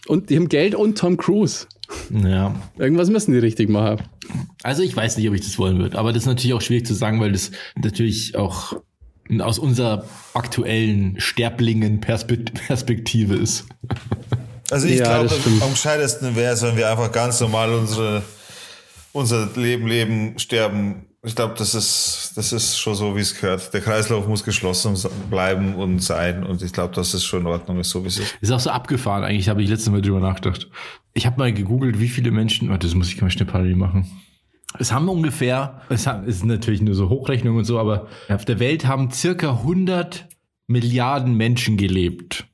Und 0.08 0.30
die 0.30 0.36
haben 0.36 0.50
Geld 0.50 0.76
und 0.76 0.98
Tom 0.98 1.18
Cruise. 1.18 1.68
Ja. 2.12 2.56
Irgendwas 2.78 3.10
müssen 3.10 3.32
die 3.32 3.40
richtig 3.40 3.70
machen. 3.70 4.04
Also 4.64 4.84
ich 4.84 4.96
weiß 4.96 5.18
nicht, 5.18 5.28
ob 5.28 5.36
ich 5.36 5.42
das 5.42 5.58
wollen 5.58 5.80
würde. 5.80 5.98
Aber 5.98 6.14
das 6.14 6.24
ist 6.24 6.28
natürlich 6.28 6.54
auch 6.54 6.62
schwierig 6.62 6.86
zu 6.86 6.94
sagen, 6.94 7.20
weil 7.20 7.32
das 7.32 7.52
natürlich 7.82 8.36
auch 8.36 8.76
aus 9.40 9.58
unserer 9.60 10.06
aktuellen 10.34 11.20
Sterblingen-Perspektive 11.20 13.36
ist. 13.36 13.66
Also 14.72 14.88
ich 14.88 15.00
ja, 15.00 15.24
glaube, 15.24 15.36
am 15.62 15.72
gescheitesten 15.72 16.36
wäre 16.36 16.54
es, 16.54 16.64
wenn 16.64 16.78
wir 16.78 16.90
einfach 16.90 17.12
ganz 17.12 17.40
normal 17.40 17.74
unsere, 17.74 18.24
unser 19.14 19.50
Leben 19.56 19.88
leben, 19.88 20.38
sterben 20.38 21.08
ich 21.26 21.36
glaube, 21.36 21.56
das 21.58 21.74
ist, 21.74 22.34
das 22.36 22.54
ist 22.54 22.78
schon 22.78 22.94
so, 22.94 23.16
wie 23.16 23.22
es 23.22 23.40
gehört. 23.40 23.74
Der 23.74 23.82
Kreislauf 23.82 24.28
muss 24.28 24.44
geschlossen 24.44 24.96
bleiben 25.30 25.76
und 25.76 26.00
sein. 26.00 26.44
Und 26.44 26.62
ich 26.62 26.72
glaube, 26.72 26.94
das 26.94 27.16
ist 27.16 27.26
schon 27.26 27.42
in 27.42 27.48
Ordnung, 27.48 27.80
ist 27.80 27.90
so 27.90 28.04
wie 28.04 28.10
es 28.10 28.20
ist. 28.20 28.38
Ist 28.42 28.52
auch 28.52 28.60
so 28.60 28.70
abgefahren, 28.70 29.24
eigentlich, 29.24 29.50
habe 29.50 29.64
ich 29.64 29.70
letztes 29.70 29.90
Mal 29.92 30.02
drüber 30.02 30.20
nachgedacht. 30.20 30.70
Ich 31.14 31.26
habe 31.26 31.40
mal 31.40 31.52
gegoogelt, 31.52 32.00
wie 32.00 32.10
viele 32.10 32.30
Menschen, 32.30 32.72
oh, 32.72 32.78
das 32.78 32.94
muss 32.94 33.10
ich 33.10 33.20
mal 33.22 33.32
schnell 33.32 33.48
parallel 33.48 33.76
machen. 33.76 34.06
Es 34.78 34.92
haben 34.92 35.10
ungefähr, 35.10 35.82
es 35.90 36.06
ist 36.26 36.46
natürlich 36.46 36.82
nur 36.82 36.94
so 36.94 37.10
Hochrechnung 37.10 37.58
und 37.58 37.66
so, 37.66 37.80
aber 37.80 38.08
auf 38.30 38.46
der 38.46 38.60
Welt 38.60 38.86
haben 38.86 39.10
circa 39.10 39.52
100 39.52 40.28
Milliarden 40.68 41.36
Menschen 41.36 41.78
gelebt. 41.78 42.46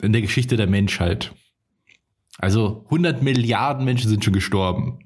In 0.00 0.12
der 0.12 0.22
Geschichte 0.22 0.56
der 0.56 0.66
Menschheit. 0.66 1.34
Also 2.38 2.84
100 2.86 3.22
Milliarden 3.22 3.84
Menschen 3.84 4.08
sind 4.08 4.24
schon 4.24 4.32
gestorben 4.32 5.00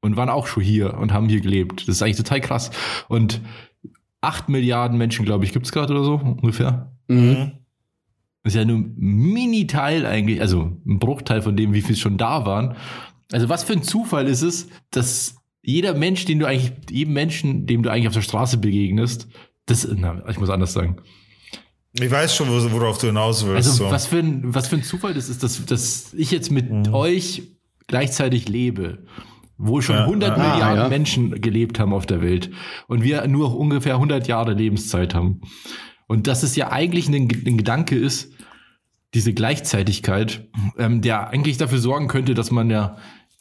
und 0.00 0.16
waren 0.16 0.28
auch 0.28 0.46
schon 0.46 0.62
hier 0.62 0.94
und 0.94 1.12
haben 1.12 1.28
hier 1.28 1.40
gelebt. 1.40 1.82
Das 1.82 1.96
ist 1.96 2.02
eigentlich 2.02 2.16
total 2.16 2.40
krass. 2.40 2.70
Und 3.08 3.40
acht 4.20 4.48
Milliarden 4.48 4.98
Menschen, 4.98 5.24
glaube 5.24 5.44
ich, 5.44 5.52
gibt 5.52 5.66
es 5.66 5.72
gerade 5.72 5.92
oder 5.92 6.04
so 6.04 6.14
ungefähr. 6.14 6.92
Mhm. 7.08 7.52
Das 8.42 8.54
ist 8.54 8.58
ja 8.58 8.64
nur 8.64 8.78
ein 8.78 8.94
Mini-Teil 8.96 10.06
eigentlich, 10.06 10.40
also 10.40 10.72
ein 10.86 10.98
Bruchteil 10.98 11.42
von 11.42 11.56
dem, 11.56 11.72
wie 11.72 11.82
viel 11.82 11.96
schon 11.96 12.16
da 12.16 12.46
waren. 12.46 12.76
Also 13.32 13.48
was 13.48 13.64
für 13.64 13.74
ein 13.74 13.82
Zufall 13.82 14.26
ist 14.26 14.42
es, 14.42 14.68
dass 14.90 15.36
jeder 15.62 15.94
Mensch, 15.94 16.24
den 16.24 16.38
du 16.38 16.46
eigentlich, 16.46 16.72
jedem 16.90 17.14
Menschen, 17.14 17.66
dem 17.66 17.82
du 17.82 17.90
eigentlich 17.90 18.08
auf 18.08 18.14
der 18.14 18.22
Straße 18.22 18.58
begegnest, 18.58 19.28
das, 19.66 19.86
na, 19.94 20.22
ich 20.28 20.38
muss 20.38 20.48
anders 20.48 20.72
sagen. 20.72 20.96
Ich 21.92 22.10
weiß 22.10 22.34
schon, 22.34 22.48
worauf 22.48 22.98
du 22.98 23.08
hinaus 23.08 23.44
willst. 23.44 23.68
Also 23.68 23.84
so. 23.84 23.90
was, 23.90 24.06
für 24.06 24.18
ein, 24.18 24.54
was 24.54 24.68
für 24.68 24.76
ein 24.76 24.82
Zufall 24.82 25.14
das 25.14 25.28
ist, 25.28 25.42
dass, 25.42 25.64
dass 25.66 26.14
ich 26.14 26.30
jetzt 26.30 26.50
mit 26.50 26.70
mhm. 26.70 26.94
euch 26.94 27.42
gleichzeitig 27.86 28.48
lebe 28.48 29.04
wo 29.58 29.80
schon 29.80 29.96
ja, 29.96 30.04
100 30.04 30.30
ah, 30.30 30.36
Milliarden 30.36 30.82
ja. 30.84 30.88
Menschen 30.88 31.40
gelebt 31.40 31.78
haben 31.78 31.92
auf 31.92 32.06
der 32.06 32.22
Welt 32.22 32.50
und 32.86 33.02
wir 33.02 33.26
nur 33.26 33.58
ungefähr 33.58 33.94
100 33.94 34.26
Jahre 34.28 34.54
Lebenszeit 34.54 35.14
haben. 35.14 35.40
Und 36.06 36.26
dass 36.26 36.42
es 36.42 36.56
ja 36.56 36.70
eigentlich 36.72 37.08
ein, 37.08 37.14
ein 37.14 37.58
Gedanke 37.58 37.96
ist, 37.96 38.32
diese 39.14 39.32
Gleichzeitigkeit, 39.32 40.48
ähm, 40.78 41.00
der 41.00 41.30
eigentlich 41.30 41.56
dafür 41.56 41.78
sorgen 41.78 42.08
könnte, 42.08 42.34
dass 42.34 42.50
man 42.50 42.70
ja 42.70 42.96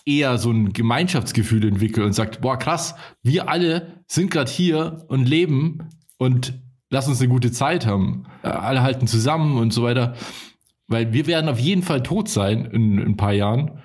eher 0.05 0.37
so 0.37 0.51
ein 0.51 0.73
Gemeinschaftsgefühl 0.73 1.67
entwickelt 1.67 2.05
und 2.05 2.13
sagt, 2.13 2.41
boah, 2.41 2.57
krass, 2.57 2.95
wir 3.23 3.49
alle 3.49 4.03
sind 4.07 4.31
gerade 4.31 4.49
hier 4.49 5.05
und 5.09 5.27
leben 5.27 5.89
und 6.17 6.61
lass 6.89 7.07
uns 7.07 7.19
eine 7.19 7.29
gute 7.29 7.51
Zeit 7.51 7.85
haben. 7.85 8.25
Äh, 8.43 8.47
alle 8.47 8.81
halten 8.81 9.07
zusammen 9.07 9.57
und 9.57 9.71
so 9.71 9.83
weiter. 9.83 10.15
Weil 10.87 11.11
wir 11.11 11.27
werden 11.27 11.49
auf 11.49 11.59
jeden 11.59 11.83
Fall 11.83 12.01
tot 12.01 12.29
sein 12.29 12.65
in, 12.65 12.97
in 12.97 13.05
ein 13.05 13.17
paar 13.17 13.33
Jahren. 13.33 13.79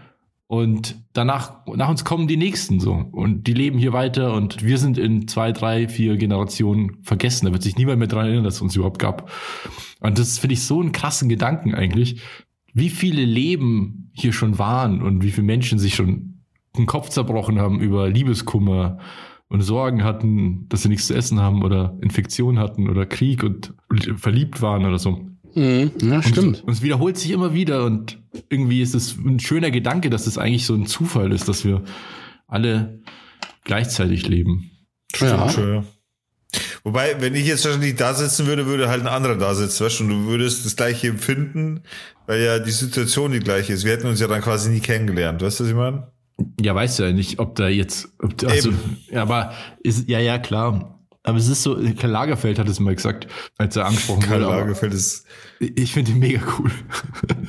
Und 0.53 1.03
danach, 1.15 1.65
nach 1.65 1.89
uns 1.89 2.05
kommen 2.05 2.29
die 2.29 2.37
nächsten 2.37 2.79
so. 2.79 2.93
Und 2.93 3.47
die 3.47 3.55
leben 3.55 3.79
hier 3.79 3.95
weiter 3.95 4.35
und 4.35 4.63
wir 4.63 4.77
sind 4.77 4.99
in 4.99 5.27
zwei, 5.27 5.51
drei, 5.51 5.89
vier 5.89 6.19
Generationen 6.19 6.99
vergessen. 7.01 7.47
Da 7.47 7.53
wird 7.53 7.63
sich 7.63 7.79
niemand 7.79 8.01
mehr 8.01 8.07
dran 8.07 8.27
erinnern, 8.27 8.45
dass 8.45 8.57
es 8.57 8.61
uns 8.61 8.77
überhaupt 8.77 8.99
gab. 8.99 9.33
Und 10.01 10.19
das 10.19 10.39
finde 10.39 10.53
ich 10.53 10.63
so 10.63 10.79
einen 10.79 10.93
krassen 10.93 11.31
Gedanken 11.31 11.75
eigentlich. 11.75 12.21
Wie 12.75 12.91
viele 12.91 13.25
Leben 13.25 14.11
hier 14.13 14.35
schon 14.35 14.59
waren 14.59 15.01
und 15.01 15.23
wie 15.23 15.31
viele 15.31 15.47
Menschen 15.47 15.79
sich 15.79 15.95
schon 15.95 16.43
den 16.77 16.85
Kopf 16.85 17.09
zerbrochen 17.09 17.59
haben 17.59 17.81
über 17.81 18.11
Liebeskummer 18.11 18.99
und 19.49 19.63
Sorgen 19.63 20.05
hatten, 20.05 20.69
dass 20.69 20.83
sie 20.83 20.91
nichts 20.91 21.07
zu 21.07 21.15
essen 21.15 21.41
haben 21.41 21.63
oder 21.63 21.97
Infektion 22.03 22.59
hatten 22.59 22.91
oder 22.91 23.07
Krieg 23.07 23.43
und 23.43 23.73
verliebt 24.19 24.61
waren 24.61 24.85
oder 24.85 24.99
so. 24.99 25.32
Mhm. 25.55 25.93
Ja, 26.03 26.23
stimmt. 26.23 26.63
Und, 26.65 26.73
es 26.73 26.83
wiederholt 26.83 27.19
sich 27.19 27.31
immer 27.31 27.55
wieder 27.55 27.85
und 27.85 28.19
irgendwie 28.49 28.83
ist 28.83 28.95
es 28.95 29.17
ein 29.17 29.41
schöner 29.41 29.71
Gedanke, 29.71 30.11
dass 30.11 30.27
es 30.27 30.39
eigentlich 30.39 30.67
so 30.67 30.75
ein 30.75 30.87
Zufall 30.87 31.33
ist, 31.33 31.49
dass 31.49 31.65
wir 31.65 31.83
alle 32.47 33.01
gleichzeitig 33.65 34.29
leben. 34.29 34.71
Stimmt, 35.15 35.31
ja. 35.31 35.49
Schön. 35.49 35.85
Wobei, 36.85 37.21
wenn 37.21 37.35
ich 37.35 37.47
jetzt 37.47 37.65
wahrscheinlich 37.65 37.95
da 37.95 38.13
sitzen 38.13 38.47
würde, 38.47 38.67
würde 38.67 38.89
halt 38.89 39.01
ein 39.01 39.07
anderer 39.07 39.37
da 39.37 39.55
sitzen, 39.55 39.85
weißt 39.85 40.01
du, 40.01 40.05
und 40.05 40.11
du 40.11 40.27
würdest 40.27 40.67
das 40.67 40.77
gleiche 40.77 41.09
empfinden, 41.09 41.83
weil 42.27 42.43
ja 42.43 42.59
die 42.59 42.71
Situation 42.71 43.33
die 43.33 43.39
gleiche 43.39 43.73
ist. 43.73 43.85
Wir 43.85 43.93
hätten 43.93 44.07
uns 44.07 44.21
ja 44.21 44.27
dann 44.27 44.43
quasi 44.43 44.71
nie 44.71 44.81
kennengelernt, 44.81 45.41
weißt 45.41 45.61
du, 45.61 45.65
was 45.65 45.71
ich 45.71 45.77
meine? 45.77 46.13
Ja, 46.61 46.75
weißt 46.75 46.99
du 46.99 47.03
ja 47.05 47.13
nicht, 47.13 47.39
ob 47.39 47.55
da 47.55 47.69
jetzt, 47.69 48.09
ob, 48.19 48.35
also, 48.45 48.73
ja, 49.11 49.23
aber 49.23 49.53
ist, 49.83 50.09
ja, 50.09 50.19
ja, 50.19 50.39
klar. 50.39 51.02
Aber 51.25 51.39
es 51.39 51.49
ist 51.49 51.63
so, 51.63 51.79
Karl 51.99 52.11
Lagerfeld 52.11 52.59
hat 52.59 52.69
es 52.69 52.81
mal 52.81 52.95
gesagt, 52.95 53.29
als 53.57 53.77
er 53.77 53.87
angesprochen 53.87 54.23
Karl 54.23 54.41
wurde. 54.41 54.51
Karl 54.51 54.61
Lagerfeld 54.61 54.95
ist. 54.95 55.25
Ich 55.61 55.93
finde 55.93 56.13
ihn 56.13 56.19
mega 56.19 56.41
cool. 56.59 56.71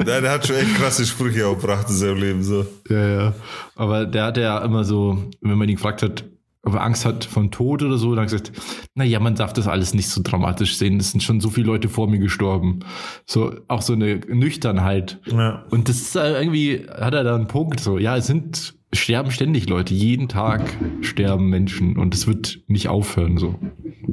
Ja, 0.05 0.21
der 0.21 0.31
hat 0.31 0.45
schon 0.45 0.57
echt 0.57 0.75
krasse 0.75 1.05
Sprüche 1.05 1.47
auch 1.47 1.57
gebracht 1.57 1.89
in 1.89 1.95
seinem 1.95 2.17
Leben, 2.17 2.43
so. 2.43 2.65
Ja, 2.89 3.07
ja. 3.07 3.33
Aber 3.75 4.05
der 4.05 4.25
hat 4.25 4.37
ja 4.37 4.59
immer 4.59 4.83
so, 4.83 5.31
wenn 5.41 5.57
man 5.57 5.69
ihn 5.69 5.75
gefragt 5.75 6.03
hat, 6.03 6.25
ob 6.63 6.75
er 6.75 6.81
Angst 6.81 7.05
hat 7.05 7.25
vom 7.25 7.51
Tod 7.51 7.83
oder 7.83 7.97
so, 7.97 8.15
dann 8.15 8.25
hat 8.25 8.31
er 8.31 8.37
gesagt, 8.39 8.51
naja, 8.95 9.19
man 9.19 9.35
darf 9.35 9.53
das 9.53 9.67
alles 9.67 9.93
nicht 9.93 10.09
so 10.09 10.21
dramatisch 10.23 10.77
sehen. 10.77 10.99
Es 10.99 11.11
sind 11.11 11.21
schon 11.21 11.41
so 11.41 11.49
viele 11.49 11.67
Leute 11.67 11.89
vor 11.89 12.07
mir 12.09 12.19
gestorben. 12.19 12.79
So, 13.25 13.55
auch 13.67 13.81
so 13.81 13.93
eine 13.93 14.15
Nüchternheit. 14.27 15.19
Ja. 15.25 15.65
Und 15.71 15.89
das 15.89 16.01
ist 16.01 16.15
irgendwie, 16.15 16.85
hat 16.89 17.13
er 17.13 17.23
da 17.23 17.35
einen 17.35 17.47
Punkt, 17.47 17.79
so, 17.79 17.97
ja, 17.97 18.17
es 18.17 18.27
sind 18.27 18.75
sterben 18.93 19.31
ständig 19.31 19.67
Leute. 19.67 19.93
Jeden 19.93 20.27
Tag 20.27 20.61
sterben 21.01 21.49
Menschen 21.49 21.97
und 21.97 22.13
es 22.13 22.27
wird 22.27 22.59
nicht 22.67 22.87
aufhören 22.87 23.37
so. 23.37 23.59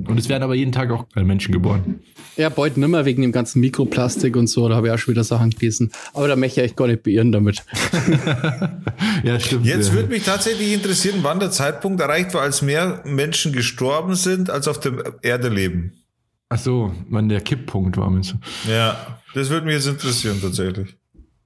Und 0.06 0.18
es 0.18 0.28
werden 0.28 0.42
aber 0.42 0.54
jeden 0.54 0.72
Tag 0.72 0.90
auch 0.90 1.06
Menschen 1.14 1.52
geboren. 1.52 2.00
Ja, 2.36 2.48
bald 2.48 2.76
nimmer 2.76 3.04
wegen 3.04 3.22
dem 3.22 3.32
ganzen 3.32 3.60
Mikroplastik 3.60 4.36
und 4.36 4.46
so. 4.46 4.68
Da 4.68 4.76
habe 4.76 4.86
ich 4.86 4.92
auch 4.92 4.98
schon 4.98 5.12
wieder 5.12 5.24
Sachen 5.24 5.50
gelesen. 5.50 5.92
Aber 6.14 6.28
da 6.28 6.36
möchte 6.36 6.60
ich 6.60 6.66
echt 6.66 6.76
gar 6.76 6.86
nicht 6.86 7.02
beirren 7.02 7.32
damit. 7.32 7.64
ja, 9.24 9.38
stimmt. 9.40 9.66
Jetzt 9.66 9.92
würde 9.92 10.08
mich 10.08 10.24
tatsächlich 10.24 10.72
interessieren, 10.72 11.18
wann 11.22 11.40
der 11.40 11.50
Zeitpunkt 11.50 12.00
erreicht 12.00 12.34
war, 12.34 12.42
als 12.42 12.62
mehr 12.62 13.02
Menschen 13.04 13.52
gestorben 13.52 14.14
sind, 14.14 14.48
als 14.48 14.68
auf 14.68 14.80
der 14.80 15.14
Erde 15.22 15.48
leben. 15.48 15.92
Ach 16.48 16.58
so, 16.58 16.94
wann 17.08 17.28
der 17.28 17.40
Kipppunkt 17.40 17.96
war, 17.96 18.10
meinst 18.10 18.32
du? 18.32 18.70
Ja, 18.70 19.20
das 19.34 19.50
würde 19.50 19.66
mich 19.66 19.76
jetzt 19.76 19.86
interessieren 19.86 20.38
tatsächlich. 20.40 20.96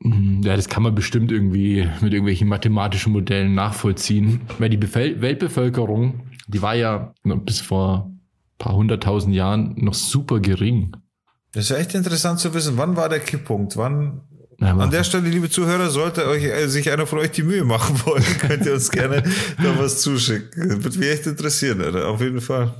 Mhm, 0.04 0.42
ja, 0.44 0.54
das 0.54 0.68
kann 0.68 0.82
man 0.82 0.94
bestimmt 0.94 1.32
irgendwie 1.32 1.88
mit 2.00 2.12
irgendwelchen 2.12 2.46
mathematischen 2.46 3.12
Modellen 3.12 3.54
nachvollziehen. 3.54 4.42
Weil 4.58 4.68
die 4.68 4.76
Befel 4.76 5.20
Weltbevölkerung, 5.20 6.20
die 6.46 6.62
war 6.62 6.74
ja 6.76 7.12
bis 7.24 7.60
vor 7.60 8.10
ein 8.10 8.20
paar 8.58 8.76
hunderttausend 8.76 9.34
Jahren 9.34 9.74
noch 9.76 9.94
super 9.94 10.40
gering. 10.40 10.94
Das 11.52 11.70
ist 11.70 11.76
echt 11.76 11.94
interessant 11.94 12.38
zu 12.38 12.52
wissen. 12.52 12.76
Wann 12.76 12.96
war 12.96 13.08
der 13.08 13.20
Kipppunkt? 13.20 13.76
Wann, 13.76 14.20
Ja, 14.60 14.76
An 14.76 14.90
der 14.90 15.04
Stelle, 15.04 15.28
liebe 15.28 15.48
Zuhörer, 15.48 15.88
sollte 15.88 16.28
euch 16.28 16.44
äh, 16.44 16.66
sich 16.68 16.90
einer 16.90 17.06
von 17.06 17.18
euch 17.20 17.30
die 17.30 17.42
Mühe 17.42 17.64
machen 17.64 17.98
wollen, 18.04 18.24
könnt 18.40 18.66
ihr 18.66 18.74
uns 18.74 18.90
gerne 18.90 19.22
noch 19.58 19.78
was 19.78 20.00
zuschicken. 20.02 20.68
Das 20.68 20.84
würde 20.84 20.98
mich 20.98 21.08
echt 21.10 21.26
interessieren, 21.26 21.80
Alter. 21.80 22.08
auf 22.08 22.20
jeden 22.20 22.40
Fall. 22.40 22.74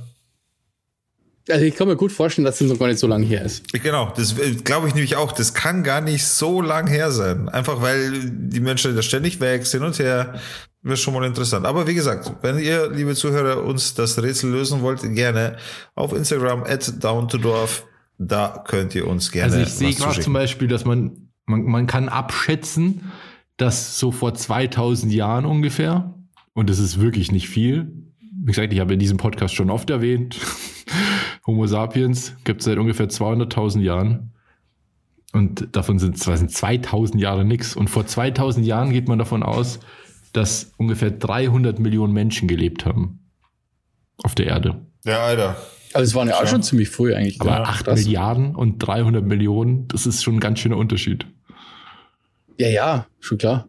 Also 1.49 1.63
ich 1.63 1.75
kann 1.75 1.87
mir 1.87 1.95
gut 1.95 2.11
vorstellen, 2.11 2.45
dass 2.45 2.57
das 2.57 2.67
noch 2.67 2.79
gar 2.79 2.87
nicht 2.87 2.99
so 2.99 3.07
lange 3.07 3.25
her 3.25 3.43
ist. 3.43 3.71
Genau, 3.71 4.11
das 4.15 4.37
äh, 4.39 4.55
glaube 4.55 4.87
ich 4.87 4.95
nämlich 4.95 5.15
auch. 5.15 5.31
Das 5.31 5.53
kann 5.53 5.83
gar 5.83 6.01
nicht 6.01 6.25
so 6.25 6.61
lang 6.61 6.87
her 6.87 7.11
sein. 7.11 7.49
Einfach 7.49 7.81
weil 7.81 8.11
die 8.31 8.59
Menschen 8.59 8.95
da 8.95 9.01
ständig 9.01 9.39
weg, 9.39 9.65
hin 9.65 9.83
und 9.83 9.99
her. 9.99 10.39
Wäre 10.81 10.97
schon 10.97 11.13
mal 11.13 11.23
interessant. 11.23 11.65
Aber 11.65 11.87
wie 11.87 11.93
gesagt, 11.93 12.31
wenn 12.41 12.59
ihr, 12.59 12.89
liebe 12.91 13.15
Zuhörer, 13.15 13.63
uns 13.63 13.93
das 13.93 14.21
Rätsel 14.21 14.51
lösen 14.51 14.81
wollt, 14.81 15.01
gerne 15.15 15.57
auf 15.93 16.13
Instagram 16.13 16.63
at 16.63 17.03
down 17.03 17.27
to 17.27 17.37
dorf. 17.37 17.85
Da 18.17 18.63
könnt 18.65 18.95
ihr 18.95 19.07
uns 19.07 19.31
gerne. 19.31 19.53
Also 19.53 19.65
ich 19.65 19.73
sehe 19.73 19.93
gerade 19.93 20.21
zum 20.21 20.33
Beispiel, 20.33 20.67
dass 20.67 20.85
man, 20.85 21.29
man, 21.45 21.63
man 21.63 21.85
kann 21.85 22.07
abschätzen, 22.07 23.11
dass 23.57 23.99
so 23.99 24.11
vor 24.11 24.33
2000 24.33 25.11
Jahren 25.11 25.45
ungefähr, 25.45 26.13
und 26.53 26.69
das 26.69 26.79
ist 26.79 26.99
wirklich 27.01 27.31
nicht 27.31 27.49
viel, 27.49 27.91
wie 28.45 28.51
gesagt, 28.51 28.71
ich 28.71 28.79
habe 28.79 28.93
in 28.93 28.99
diesem 28.99 29.17
Podcast 29.17 29.55
schon 29.55 29.69
oft 29.69 29.89
erwähnt, 29.89 30.37
Homo 31.45 31.67
sapiens 31.67 32.33
gibt 32.43 32.61
es 32.61 32.65
seit 32.65 32.77
ungefähr 32.77 33.07
200.000 33.07 33.81
Jahren. 33.81 34.31
Und 35.31 35.75
davon 35.75 35.99
sind, 35.99 36.17
sind 36.17 36.51
2000 36.51 37.21
Jahre 37.21 37.45
nichts. 37.45 37.75
Und 37.75 37.89
vor 37.89 38.07
2000 38.07 38.65
Jahren 38.65 38.91
geht 38.91 39.07
man 39.07 39.19
davon 39.19 39.43
aus, 39.43 39.79
dass 40.33 40.71
ungefähr 40.77 41.11
300 41.11 41.79
Millionen 41.79 42.13
Menschen 42.13 42.47
gelebt 42.47 42.85
haben. 42.85 43.19
Auf 44.23 44.33
der 44.33 44.47
Erde. 44.47 44.85
Ja, 45.03 45.19
Alter. 45.25 45.57
Also 45.93 46.09
es 46.09 46.15
waren 46.15 46.27
ja 46.27 46.35
auch 46.35 46.47
schon 46.47 46.63
ziemlich 46.63 46.89
früh 46.89 47.13
eigentlich. 47.13 47.39
Aber 47.41 47.51
ja, 47.51 47.63
8 47.63 47.87
Milliarden 47.87 48.55
und 48.55 48.79
300 48.79 49.25
Millionen, 49.25 49.87
das 49.87 50.05
ist 50.05 50.23
schon 50.23 50.35
ein 50.35 50.39
ganz 50.39 50.59
schöner 50.59 50.77
Unterschied. 50.77 51.25
Ja, 52.57 52.69
ja, 52.69 53.07
schon 53.19 53.37
klar. 53.37 53.67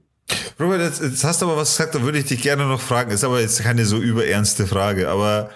Robert, 0.58 0.80
jetzt, 0.80 1.02
jetzt 1.02 1.24
hast 1.24 1.42
du 1.42 1.46
aber 1.46 1.56
was 1.56 1.76
gesagt, 1.76 1.94
da 1.94 2.02
würde 2.02 2.18
ich 2.18 2.24
dich 2.24 2.42
gerne 2.42 2.66
noch 2.66 2.80
fragen. 2.80 3.10
Ist 3.10 3.24
aber 3.24 3.40
jetzt 3.40 3.62
keine 3.62 3.84
so 3.84 3.98
überernste 3.98 4.66
Frage, 4.66 5.08
aber 5.08 5.50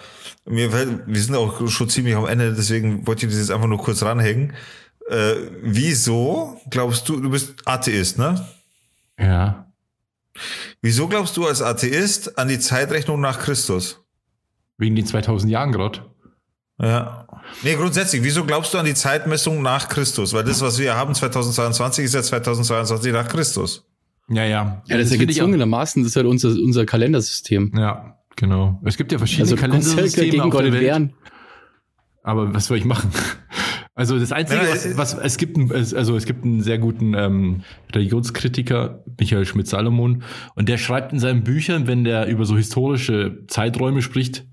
mir 0.45 0.71
wir 0.73 1.21
sind 1.21 1.35
auch 1.35 1.67
schon 1.69 1.89
ziemlich 1.89 2.15
am 2.15 2.25
Ende, 2.25 2.53
deswegen 2.53 3.05
wollte 3.07 3.25
ich 3.25 3.31
das 3.31 3.39
jetzt 3.39 3.51
einfach 3.51 3.67
nur 3.67 3.77
kurz 3.77 4.03
ranhängen. 4.03 4.53
Äh, 5.09 5.35
wieso 5.61 6.59
glaubst 6.69 7.07
du, 7.09 7.19
du 7.19 7.29
bist 7.29 7.55
Atheist, 7.65 8.17
ne? 8.17 8.47
Ja. 9.19 9.71
Wieso 10.81 11.07
glaubst 11.07 11.37
du 11.37 11.45
als 11.45 11.61
Atheist 11.61 12.37
an 12.37 12.47
die 12.47 12.59
Zeitrechnung 12.59 13.19
nach 13.21 13.39
Christus? 13.39 13.99
Wegen 14.77 14.95
den 14.95 15.05
2000 15.05 15.51
Jahren 15.51 15.71
gerade. 15.71 16.05
Ja. 16.81 17.27
Nee, 17.61 17.75
grundsätzlich, 17.75 18.23
wieso 18.23 18.45
glaubst 18.45 18.73
du 18.73 18.77
an 18.77 18.85
die 18.85 18.95
Zeitmessung 18.95 19.61
nach 19.61 19.89
Christus? 19.89 20.33
Weil 20.33 20.43
das, 20.43 20.61
was 20.61 20.79
wir 20.79 20.95
haben 20.95 21.13
2022, 21.13 22.05
ist 22.05 22.15
ja 22.15 22.23
2022 22.23 23.13
nach 23.13 23.27
Christus. 23.27 23.85
Ja, 24.29 24.45
ja. 24.45 24.81
Ja, 24.87 24.97
das, 24.97 25.09
das 25.09 25.11
ist 25.11 25.19
ja 25.19 25.25
gezwungenermaßen, 25.25 26.03
das 26.03 26.11
ist 26.11 26.15
halt 26.15 26.25
unser, 26.25 26.49
unser 26.49 26.85
Kalendersystem. 26.85 27.71
Ja. 27.75 28.17
Genau. 28.41 28.81
Es 28.83 28.97
gibt 28.97 29.11
ja 29.11 29.19
verschiedene 29.19 29.51
also, 29.51 29.55
Kalendersysteme 29.55 30.31
gegen 30.31 30.41
auf 30.41 30.57
der 30.57 30.73
Welt. 30.73 30.81
Wehren. 30.81 31.13
Aber 32.23 32.51
was 32.55 32.65
soll 32.65 32.77
ich 32.77 32.85
machen? 32.85 33.11
Also 33.93 34.17
das 34.17 34.31
Einzige, 34.31 34.61
was, 34.61 34.97
was 34.97 35.13
es 35.15 35.37
gibt, 35.37 35.57
ein, 35.57 35.69
also 35.69 36.15
es 36.15 36.25
gibt 36.25 36.45
einen 36.45 36.61
sehr 36.61 36.77
guten 36.77 37.13
ähm, 37.13 37.63
Religionskritiker, 37.93 39.03
Michael 39.19 39.45
Schmidt-Salomon, 39.45 40.23
und 40.55 40.69
der 40.69 40.77
schreibt 40.77 41.11
in 41.11 41.19
seinen 41.19 41.43
Büchern, 41.43 41.87
wenn 41.87 42.05
der 42.05 42.27
über 42.27 42.45
so 42.45 42.55
historische 42.55 43.43
Zeiträume 43.47 44.01
spricht, 44.01 44.47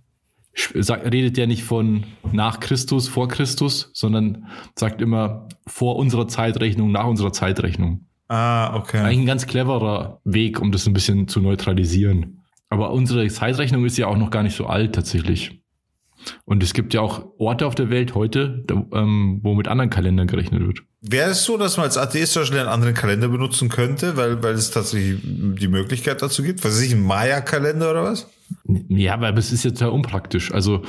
sagt, 0.74 1.10
redet 1.10 1.36
der 1.36 1.46
nicht 1.46 1.62
von 1.62 2.04
nach 2.32 2.58
Christus, 2.58 3.06
vor 3.06 3.28
Christus, 3.28 3.90
sondern 3.94 4.48
sagt 4.74 5.00
immer 5.00 5.48
vor 5.68 5.96
unserer 5.96 6.26
Zeitrechnung, 6.26 6.90
nach 6.90 7.06
unserer 7.06 7.32
Zeitrechnung. 7.32 8.08
Ah, 8.26 8.74
okay. 8.76 8.98
Eigentlich 8.98 9.20
ein 9.20 9.26
ganz 9.26 9.46
cleverer 9.46 10.20
Weg, 10.24 10.60
um 10.60 10.72
das 10.72 10.86
ein 10.86 10.92
bisschen 10.92 11.28
zu 11.28 11.40
neutralisieren. 11.40 12.37
Aber 12.70 12.92
unsere 12.92 13.26
Zeitrechnung 13.28 13.84
ist 13.84 13.96
ja 13.96 14.06
auch 14.06 14.16
noch 14.16 14.30
gar 14.30 14.42
nicht 14.42 14.56
so 14.56 14.66
alt 14.66 14.94
tatsächlich. 14.94 15.62
Und 16.44 16.62
es 16.62 16.74
gibt 16.74 16.94
ja 16.94 17.00
auch 17.00 17.26
Orte 17.38 17.66
auf 17.66 17.74
der 17.74 17.90
Welt 17.90 18.14
heute, 18.14 18.64
da, 18.66 18.84
ähm, 18.92 19.40
wo 19.42 19.54
mit 19.54 19.68
anderen 19.68 19.88
Kalendern 19.88 20.26
gerechnet 20.26 20.66
wird. 20.66 20.80
Wäre 21.00 21.30
es 21.30 21.44
so, 21.44 21.56
dass 21.56 21.76
man 21.76 21.86
als 21.86 21.96
Atheist 21.96 22.32
zum 22.32 22.42
Beispiel 22.42 22.58
einen 22.58 22.68
anderen 22.68 22.94
Kalender 22.94 23.28
benutzen 23.28 23.68
könnte, 23.68 24.16
weil, 24.16 24.42
weil 24.42 24.54
es 24.54 24.70
tatsächlich 24.70 25.20
die 25.22 25.68
Möglichkeit 25.68 26.20
dazu 26.20 26.42
gibt? 26.42 26.64
Was 26.64 26.72
weiß 26.72 26.82
ich, 26.82 26.92
ein 26.92 27.02
Maya-Kalender 27.02 27.90
oder 27.92 28.04
was? 28.04 28.28
Ja, 28.88 29.14
aber 29.14 29.32
es 29.36 29.52
ist 29.52 29.64
ja 29.64 29.70
total 29.70 29.90
unpraktisch. 29.90 30.52
Also 30.52 30.82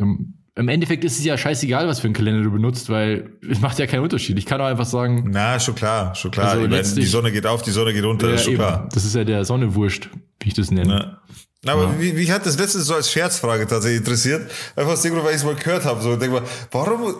ähm, 0.00 0.34
im 0.54 0.68
Endeffekt 0.68 1.04
ist 1.04 1.18
es 1.18 1.24
ja 1.24 1.38
scheißegal, 1.38 1.86
was 1.86 2.00
für 2.00 2.08
einen 2.08 2.14
Kalender 2.14 2.42
du 2.42 2.50
benutzt, 2.50 2.88
weil 2.88 3.30
es 3.48 3.60
macht 3.60 3.78
ja 3.78 3.86
keinen 3.86 4.02
Unterschied. 4.02 4.38
Ich 4.38 4.46
kann 4.46 4.60
auch 4.60 4.66
einfach 4.66 4.86
sagen. 4.86 5.28
Na, 5.30 5.60
schon 5.60 5.74
klar, 5.74 6.14
schon 6.14 6.30
klar. 6.30 6.50
Also 6.50 6.96
die 6.96 7.06
Sonne 7.06 7.30
geht 7.30 7.46
auf, 7.46 7.62
die 7.62 7.70
Sonne 7.70 7.92
geht 7.92 8.04
runter, 8.04 8.28
ja, 8.28 8.34
ist 8.34 8.44
schon 8.44 8.54
eben. 8.54 8.62
klar. 8.62 8.88
Das 8.92 9.04
ist 9.04 9.14
ja 9.14 9.22
der 9.24 9.44
Sonne 9.44 9.74
wurscht, 9.74 10.08
ich 10.48 10.54
das 10.54 10.70
nenne. 10.70 11.18
Na. 11.64 11.72
Aber 11.72 11.84
ja. 11.84 12.00
wie, 12.00 12.16
wie 12.16 12.32
hat 12.32 12.46
das 12.46 12.58
letztens 12.58 12.86
so 12.86 12.94
als 12.94 13.10
Scherzfrage 13.10 13.66
tatsächlich 13.66 13.98
interessiert? 13.98 14.50
Einfach 14.76 14.92
aus 14.92 15.02
dem 15.02 15.12
Grund, 15.12 15.24
weil 15.24 15.32
ich 15.32 15.38
es 15.38 15.44
mal 15.44 15.56
gehört 15.56 15.84
habe. 15.84 16.00
So, 16.02 16.16
denk 16.16 16.32
mal, 16.32 16.42
warum 16.70 17.14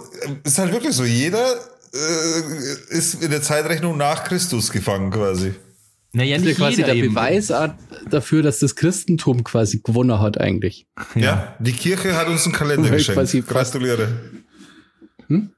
ist 0.44 0.58
halt 0.58 0.72
wirklich 0.72 0.94
so, 0.94 1.04
jeder 1.04 1.54
äh, 1.92 2.96
ist 2.96 3.22
in 3.22 3.30
der 3.30 3.42
Zeitrechnung 3.42 3.96
nach 3.96 4.24
Christus 4.24 4.70
gefangen 4.70 5.10
quasi. 5.10 5.54
Naja, 6.12 6.36
das 6.36 6.46
ist 6.46 6.58
ja 6.58 6.66
quasi 6.66 6.82
der 6.82 6.94
eben. 6.94 7.14
Beweis 7.14 7.52
dafür, 8.08 8.42
dass 8.42 8.60
das 8.60 8.76
Christentum 8.76 9.44
quasi 9.44 9.80
gewonnen 9.80 10.20
hat 10.20 10.40
eigentlich. 10.40 10.86
Ja, 11.14 11.20
ja 11.20 11.56
die 11.58 11.72
Kirche 11.72 12.16
hat 12.16 12.28
uns 12.28 12.44
einen 12.44 12.54
Kalender 12.54 12.90
geschenkt. 12.90 13.48
Gratuliere. 13.48 14.08
Hm? 15.26 15.52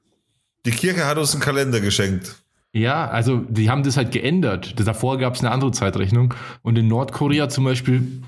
Die 0.65 0.71
Kirche 0.71 1.05
hat 1.05 1.17
uns 1.17 1.33
einen 1.33 1.41
Kalender 1.41 1.79
geschenkt. 1.79 2.35
Ja, 2.73 3.09
also 3.09 3.37
die 3.49 3.69
haben 3.69 3.83
das 3.83 3.97
halt 3.97 4.11
geändert. 4.11 4.75
Davor 4.79 5.17
gab 5.17 5.35
es 5.35 5.41
eine 5.41 5.51
andere 5.51 5.71
Zeitrechnung. 5.71 6.33
Und 6.61 6.77
in 6.77 6.87
Nordkorea 6.87 7.49
zum 7.49 7.65
Beispiel 7.65 8.21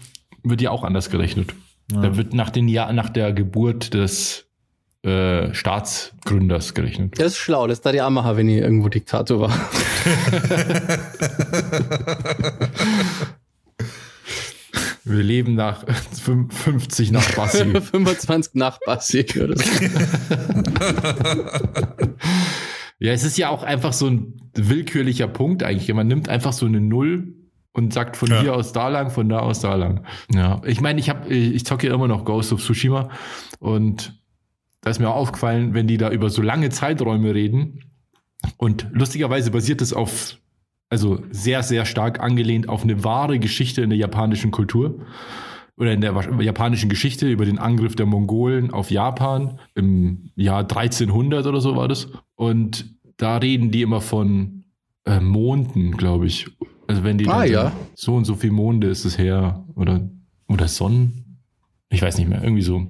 wird 0.43 0.61
ja 0.61 0.71
auch 0.71 0.83
anders 0.83 1.09
gerechnet. 1.09 1.53
Ja. 1.91 2.01
Da 2.01 2.17
wird 2.17 2.33
nach, 2.33 2.49
den 2.49 2.67
Jahr, 2.67 2.91
nach 2.91 3.09
der 3.09 3.31
Geburt 3.31 3.93
des 3.93 4.45
äh, 5.03 5.53
Staatsgründers 5.53 6.73
gerechnet. 6.73 7.19
Das 7.19 7.33
ist 7.33 7.37
schlau, 7.37 7.67
das 7.67 7.79
ist 7.79 7.85
da 7.85 7.91
die 7.91 8.01
Amaha, 8.01 8.35
wenn 8.35 8.49
ihr 8.49 8.63
irgendwo 8.63 8.89
Diktator 8.89 9.39
war. 9.41 9.51
Wir 15.05 15.21
leben 15.21 15.55
nach 15.55 15.83
50 15.85 17.11
nach 17.11 17.29
Bassi. 17.35 17.65
25 17.65 18.55
nach 18.55 18.79
Bassi. 18.85 19.25
Ja, 23.04 23.12
es 23.12 23.26
ist 23.26 23.38
ja 23.38 23.49
auch 23.49 23.64
einfach 23.64 23.91
so 23.91 24.08
ein 24.08 24.39
willkürlicher 24.56 25.28
Punkt 25.28 25.62
eigentlich. 25.62 25.93
Man 25.93 26.08
nimmt 26.08 26.30
einfach 26.30 26.54
so 26.54 26.66
eine 26.66 26.80
Null 26.80 27.36
und 27.74 27.93
sagt 27.93 28.16
von 28.16 28.30
ja. 28.30 28.39
hier 28.39 28.56
aus 28.56 28.72
da 28.72 28.88
lang, 28.88 29.10
von 29.10 29.28
da 29.28 29.39
aus 29.39 29.60
da 29.60 29.76
lang. 29.76 30.06
Ja, 30.34 30.62
ich 30.66 30.80
meine, 30.80 31.01
ich 31.01 31.10
habe, 31.10 31.28
ich 31.28 31.66
zocke 31.66 31.88
ja 31.88 31.93
immer 31.93 32.08
noch 32.08 32.24
Ghost 32.24 32.54
of 32.54 32.64
Tsushima 32.64 33.10
und 33.60 34.18
da 34.80 34.89
ist 34.89 34.99
mir 34.99 35.10
auch 35.10 35.18
aufgefallen, 35.18 35.74
wenn 35.74 35.86
die 35.86 35.97
da 35.97 36.12
über 36.12 36.30
so 36.30 36.41
lange 36.41 36.70
Zeiträume 36.70 37.34
reden 37.34 37.82
und 38.56 38.88
lustigerweise 38.93 39.51
basiert 39.51 39.82
es 39.82 39.91
auf, 39.91 40.38
also 40.88 41.22
sehr, 41.30 41.62
sehr 41.62 41.84
stark 41.84 42.22
angelehnt 42.22 42.70
auf 42.70 42.84
eine 42.84 43.04
wahre 43.04 43.38
Geschichte 43.38 43.82
in 43.82 43.89
der 43.89 43.99
japanischen 43.99 44.51
Kultur 44.51 45.06
oder 45.78 45.93
in 45.93 46.01
der 46.01 46.13
japanischen 46.41 46.89
Geschichte 46.89 47.30
über 47.30 47.45
den 47.45 47.57
Angriff 47.57 47.95
der 47.95 48.05
Mongolen 48.05 48.71
auf 48.71 48.91
Japan 48.91 49.59
im 49.76 50.32
Jahr 50.36 50.61
1300 50.61 51.45
oder 51.47 51.61
so 51.61 51.76
war 51.76 51.88
das. 51.88 52.09
Und 52.36 52.86
da 53.17 53.38
reden 53.38 53.71
die 53.71 53.82
immer 53.82 54.01
von 54.01 54.65
äh, 55.05 55.19
Monden, 55.19 55.97
glaube 55.97 56.28
ich. 56.28 56.47
Also 56.88 57.03
wenn 57.03 57.17
die 57.17 57.28
ah, 57.28 57.45
ja. 57.45 57.71
so 57.95 58.15
und 58.15 58.26
so 58.26 58.36
viel 58.36 58.51
Monde 58.51 58.88
ist 58.88 59.05
es 59.05 59.17
her 59.17 59.63
oder 59.76 60.01
oder 60.47 60.67
Sonnen, 60.67 61.39
ich 61.89 62.01
weiß 62.01 62.17
nicht 62.17 62.30
mehr, 62.30 62.43
irgendwie 62.43 62.61
so. 62.61 62.88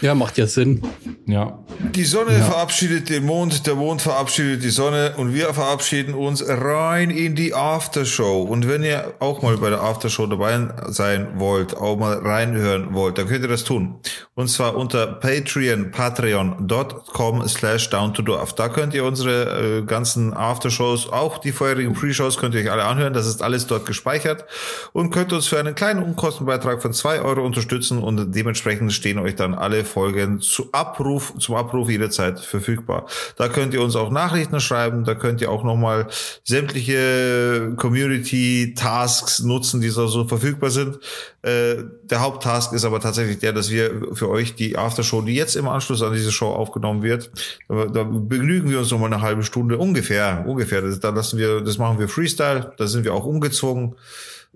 Ja, 0.00 0.14
macht 0.14 0.38
ja 0.38 0.46
Sinn. 0.46 0.82
Ja. 1.26 1.58
Die 1.94 2.04
Sonne 2.04 2.32
ja. 2.32 2.44
verabschiedet 2.44 3.10
den 3.10 3.24
Mond, 3.24 3.66
der 3.66 3.74
Mond 3.74 4.00
verabschiedet 4.00 4.62
die 4.62 4.70
Sonne 4.70 5.14
und 5.16 5.34
wir 5.34 5.52
verabschieden 5.52 6.14
uns 6.14 6.42
rein 6.46 7.10
in 7.10 7.34
die 7.34 7.54
Aftershow. 7.54 8.42
Und 8.42 8.66
wenn 8.68 8.82
ihr 8.82 9.14
auch 9.18 9.42
mal 9.42 9.58
bei 9.58 9.68
der 9.68 9.82
Aftershow 9.82 10.26
dabei 10.26 10.68
sein 10.88 11.28
wollt, 11.34 11.76
auch 11.76 11.98
mal 11.98 12.18
reinhören 12.18 12.94
wollt, 12.94 13.18
dann 13.18 13.28
könnt 13.28 13.42
ihr 13.42 13.48
das 13.48 13.64
tun. 13.64 13.96
Und 14.34 14.48
zwar 14.48 14.76
unter 14.76 15.06
Patreon, 15.06 15.90
patreon.com 15.90 17.46
slash 17.48 17.90
down 17.90 18.14
to 18.14 18.22
dorf. 18.22 18.54
Da 18.54 18.68
könnt 18.68 18.94
ihr 18.94 19.04
unsere 19.04 19.80
äh, 19.80 19.82
ganzen 19.82 20.32
Aftershows, 20.32 21.12
auch 21.12 21.38
die 21.38 21.52
vorherigen 21.52 21.92
Pre-Shows, 21.92 22.38
könnt 22.38 22.54
ihr 22.54 22.62
euch 22.62 22.70
alle 22.70 22.84
anhören. 22.84 23.12
Das 23.12 23.26
ist 23.26 23.42
alles 23.42 23.66
dort 23.66 23.84
gespeichert 23.86 24.44
und 24.92 25.10
könnt 25.10 25.32
uns 25.32 25.46
für 25.46 25.58
einen 25.58 25.74
kleinen 25.74 26.02
Unkostenbeitrag 26.02 26.80
von 26.80 26.92
zwei 26.94 27.20
Euro 27.20 27.44
unterstützen 27.44 27.98
und 27.98 28.34
dementsprechend 28.34 28.92
stehen 28.92 29.18
euch 29.18 29.36
dann 29.36 29.54
alle 29.54 29.69
alle 29.70 29.84
Folgen 29.84 30.40
zu 30.40 30.68
Abruf, 30.72 31.32
zum 31.38 31.54
Abruf 31.54 31.88
jederzeit 31.88 32.40
verfügbar. 32.40 33.06
Da 33.36 33.48
könnt 33.48 33.72
ihr 33.72 33.82
uns 33.82 33.94
auch 33.94 34.10
Nachrichten 34.10 34.60
schreiben, 34.60 35.04
da 35.04 35.14
könnt 35.14 35.40
ihr 35.40 35.50
auch 35.50 35.62
nochmal 35.62 36.08
sämtliche 36.44 37.74
Community-Tasks 37.76 39.40
nutzen, 39.40 39.80
die 39.80 39.90
so, 39.90 40.08
so 40.08 40.26
verfügbar 40.26 40.70
sind. 40.70 40.98
Äh, 41.42 41.84
der 42.02 42.20
Haupttask 42.20 42.72
ist 42.72 42.84
aber 42.84 42.98
tatsächlich 42.98 43.38
der, 43.38 43.52
dass 43.52 43.70
wir 43.70 44.08
für 44.12 44.28
euch 44.28 44.56
die 44.56 44.76
Aftershow, 44.76 45.22
die 45.22 45.34
jetzt 45.34 45.54
im 45.54 45.68
Anschluss 45.68 46.02
an 46.02 46.12
diese 46.12 46.32
Show 46.32 46.48
aufgenommen 46.48 47.02
wird, 47.02 47.30
da, 47.68 47.86
da 47.86 48.02
begnügen 48.02 48.70
wir 48.70 48.80
uns 48.80 48.90
nochmal 48.90 49.12
eine 49.12 49.22
halbe 49.22 49.44
Stunde 49.44 49.78
ungefähr, 49.78 50.44
ungefähr. 50.46 50.82
Da 50.82 51.10
lassen 51.10 51.38
wir, 51.38 51.60
das 51.60 51.78
machen 51.78 52.00
wir 52.00 52.08
Freestyle, 52.08 52.72
da 52.76 52.86
sind 52.88 53.04
wir 53.04 53.14
auch 53.14 53.24
umgezogen. 53.24 53.94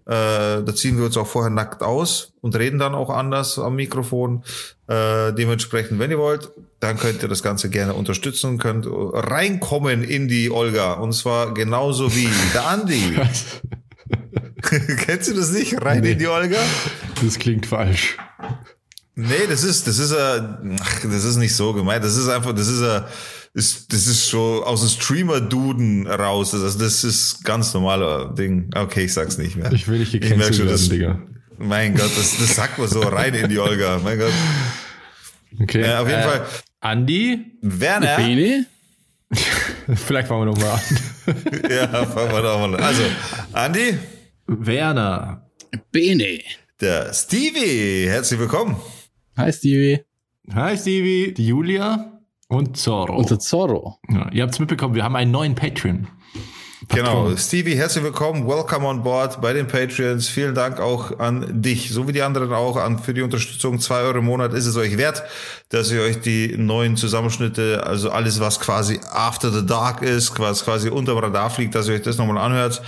Äh, 0.06 0.62
da 0.62 0.74
ziehen 0.74 0.98
wir 0.98 1.06
uns 1.06 1.16
auch 1.16 1.26
vorher 1.26 1.50
nackt 1.50 1.82
aus 1.82 2.32
und 2.40 2.56
reden 2.56 2.78
dann 2.78 2.94
auch 2.94 3.10
anders 3.10 3.58
am 3.58 3.76
Mikrofon. 3.76 4.44
Äh, 4.86 5.32
dementsprechend, 5.32 5.98
wenn 5.98 6.10
ihr 6.10 6.18
wollt, 6.18 6.50
dann 6.80 6.98
könnt 6.98 7.22
ihr 7.22 7.28
das 7.28 7.42
Ganze 7.42 7.70
gerne 7.70 7.94
unterstützen, 7.94 8.58
könnt 8.58 8.86
reinkommen 8.88 10.02
in 10.02 10.28
die 10.28 10.50
Olga. 10.50 10.94
Und 10.94 11.12
zwar 11.12 11.54
genauso 11.54 12.14
wie 12.14 12.28
der 12.52 12.66
Andi. 12.68 13.18
Kennst 14.98 15.30
du 15.30 15.34
das 15.34 15.50
nicht? 15.52 15.80
Rein 15.82 16.00
nee. 16.00 16.12
in 16.12 16.18
die 16.18 16.26
Olga? 16.26 16.58
Das 17.22 17.38
klingt 17.38 17.66
falsch. 17.66 18.16
Nee, 19.14 19.46
das 19.48 19.62
ist, 19.62 19.86
das 19.86 19.98
ist, 19.98 20.12
äh, 20.12 20.40
ach, 20.80 21.00
das 21.02 21.24
ist 21.24 21.36
nicht 21.36 21.54
so 21.54 21.72
gemeint. 21.72 22.04
Das 22.04 22.16
ist 22.16 22.28
einfach, 22.28 22.52
das 22.52 22.68
ist, 22.68 22.82
äh, 22.82 23.02
ist, 23.54 23.92
das 23.92 24.08
ist 24.08 24.26
so 24.26 24.64
aus 24.64 24.80
dem 24.80 24.90
Streamer-Duden 24.90 26.08
raus. 26.08 26.52
Also 26.54 26.78
das 26.78 27.04
ist 27.04 27.44
ganz 27.44 27.72
normaler 27.72 28.34
Ding. 28.34 28.68
Okay, 28.74 29.04
ich 29.04 29.14
sag's 29.14 29.38
nicht 29.38 29.56
mehr. 29.56 29.72
Ich 29.72 29.86
will 29.86 30.00
nicht 30.00 30.12
gecancelt 30.12 30.58
werden, 30.58 30.68
das, 30.68 30.88
Digga. 30.88 31.22
Mein 31.56 31.94
Gott, 31.94 32.10
das, 32.16 32.36
das 32.36 32.56
sagt 32.56 32.78
man 32.78 32.88
so 32.88 33.00
rein 33.00 33.32
in 33.34 33.48
die 33.48 33.58
Olga. 33.60 34.00
Mein 34.02 34.18
Gott. 34.18 34.32
Okay. 35.60 35.82
Äh, 35.82 35.94
auf 35.94 36.08
jeden 36.08 36.20
äh, 36.20 36.24
Fall. 36.24 36.46
Andi? 36.80 37.58
Werner? 37.62 38.16
Bene? 38.16 38.66
Vielleicht 39.94 40.28
fangen 40.28 40.46
wir 40.48 40.52
nochmal 40.52 40.72
an. 40.72 41.70
ja, 41.70 42.06
fangen 42.06 42.32
wir 42.32 42.42
nochmal 42.42 42.74
an. 42.74 42.80
Also, 42.80 43.02
Andi? 43.52 43.98
Werner. 44.46 45.48
Bene. 45.92 46.40
Der 46.80 47.14
Stevie. 47.14 48.08
Herzlich 48.08 48.40
willkommen. 48.40 48.76
Hi, 49.36 49.52
Stevie. 49.52 50.00
Hi, 50.52 50.76
Stevie. 50.76 51.32
Die 51.34 51.46
Julia. 51.46 52.13
Und 52.48 52.76
Zorro. 52.76 53.16
Und 53.16 53.30
der 53.30 53.38
Zorro. 53.38 53.98
Ja, 54.08 54.30
ihr 54.30 54.42
habt 54.42 54.54
es 54.54 54.60
mitbekommen, 54.60 54.94
wir 54.94 55.04
haben 55.04 55.16
einen 55.16 55.30
neuen 55.30 55.54
Patreon. 55.54 56.08
Patron. 56.88 57.04
Genau, 57.04 57.36
Stevie, 57.36 57.76
herzlich 57.76 58.04
willkommen, 58.04 58.46
welcome 58.46 58.86
on 58.86 59.02
board 59.02 59.40
bei 59.40 59.52
den 59.52 59.66
Patreons. 59.66 60.28
Vielen 60.28 60.54
Dank 60.54 60.80
auch 60.80 61.18
an 61.18 61.62
dich, 61.62 61.90
so 61.90 62.06
wie 62.06 62.12
die 62.12 62.22
anderen 62.22 62.52
auch, 62.52 62.76
an 62.76 62.98
für 62.98 63.14
die 63.14 63.22
Unterstützung. 63.22 63.80
Zwei 63.80 64.00
Euro 64.02 64.18
im 64.18 64.26
Monat 64.26 64.52
ist 64.52 64.66
es 64.66 64.76
euch 64.76 64.98
wert, 64.98 65.22
dass 65.70 65.90
ihr 65.90 66.02
euch 66.02 66.20
die 66.20 66.56
neuen 66.58 66.96
Zusammenschnitte, 66.96 67.84
also 67.86 68.10
alles, 68.10 68.40
was 68.40 68.60
quasi 68.60 69.00
After 69.10 69.50
the 69.50 69.64
Dark 69.64 70.02
ist, 70.02 70.38
was 70.38 70.64
quasi 70.64 70.90
unter 70.90 71.14
dem 71.14 71.18
Radar 71.18 71.48
fliegt, 71.48 71.74
dass 71.74 71.88
ihr 71.88 71.94
euch 71.94 72.02
das 72.02 72.18
nochmal 72.18 72.38
anhört. 72.38 72.82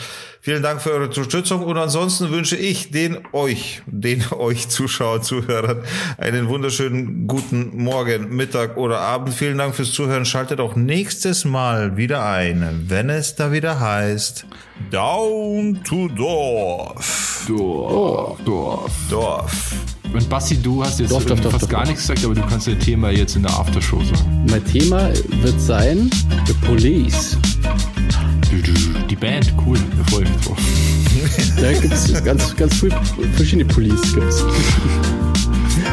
Vielen 0.47 0.63
Dank 0.63 0.81
für 0.81 0.93
eure 0.93 1.07
Unterstützung 1.07 1.65
und 1.65 1.77
ansonsten 1.77 2.31
wünsche 2.31 2.55
ich 2.55 2.93
den 2.93 3.19
euch, 3.33 3.83
den 3.87 4.23
euch 4.31 4.69
Zuschauer, 4.69 5.21
Zuhörern 5.21 5.83
einen 6.19 6.49
wunderschönen 6.49 7.27
guten 7.27 7.77
Morgen, 7.83 8.37
Mittag 8.37 8.77
oder 8.77 9.01
Abend. 9.01 9.35
Vielen 9.35 9.59
Dank 9.59 9.75
fürs 9.75 9.91
Zuhören. 9.91 10.25
Schaltet 10.25 10.61
auch 10.61 10.77
nächstes 10.77 11.45
Mal 11.45 11.97
wieder 11.97 12.25
ein, 12.25 12.85
wenn 12.87 13.11
es 13.11 13.35
da 13.35 13.51
wieder 13.51 13.81
heißt 13.81 14.47
Down 14.93 15.83
to 15.83 16.07
Dorf. 16.11 17.45
Dorf. 17.49 18.39
Dorf. 18.45 18.93
Dorf. 19.11 19.73
Und 20.13 20.29
Basti, 20.29 20.63
du 20.63 20.85
hast 20.85 21.01
jetzt 21.01 21.11
Dorf, 21.11 21.27
Dorf, 21.27 21.41
fast 21.41 21.63
Dorf, 21.63 21.69
gar 21.69 21.87
nichts 21.87 22.03
gesagt, 22.03 22.25
aber 22.25 22.37
du 22.37 22.43
kannst 22.43 22.69
dein 22.69 22.79
Thema 22.79 23.11
jetzt 23.11 23.35
in 23.35 23.43
der 23.43 23.51
Aftershow 23.53 24.01
sagen. 24.01 24.47
Mein 24.49 24.65
Thema 24.65 25.09
wird 25.43 25.61
sein 25.61 26.09
The 26.47 26.53
Police. 26.65 27.37
Die 29.11 29.17
Band, 29.17 29.53
cool, 29.67 29.79
da 29.79 30.11
freue 30.11 30.25
ich 30.25 30.31
mich 30.31 30.45
drauf. 30.45 30.59
Da 31.61 31.73
gibt's 31.73 32.25
ganz, 32.25 32.55
ganz 32.57 32.75
viel 32.75 32.91
verschiedene 33.35 33.65
Police 33.65 34.15
gibt's. 34.15 34.45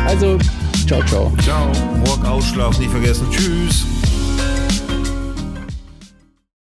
Also, 0.06 0.38
ciao, 0.86 1.02
ciao. 1.06 1.32
Ciao. 1.42 1.72
Morgen 2.06 2.26
Ausschlaf 2.26 2.78
nicht 2.80 2.92
vergessen. 2.92 3.26
Tschüss. 3.32 3.86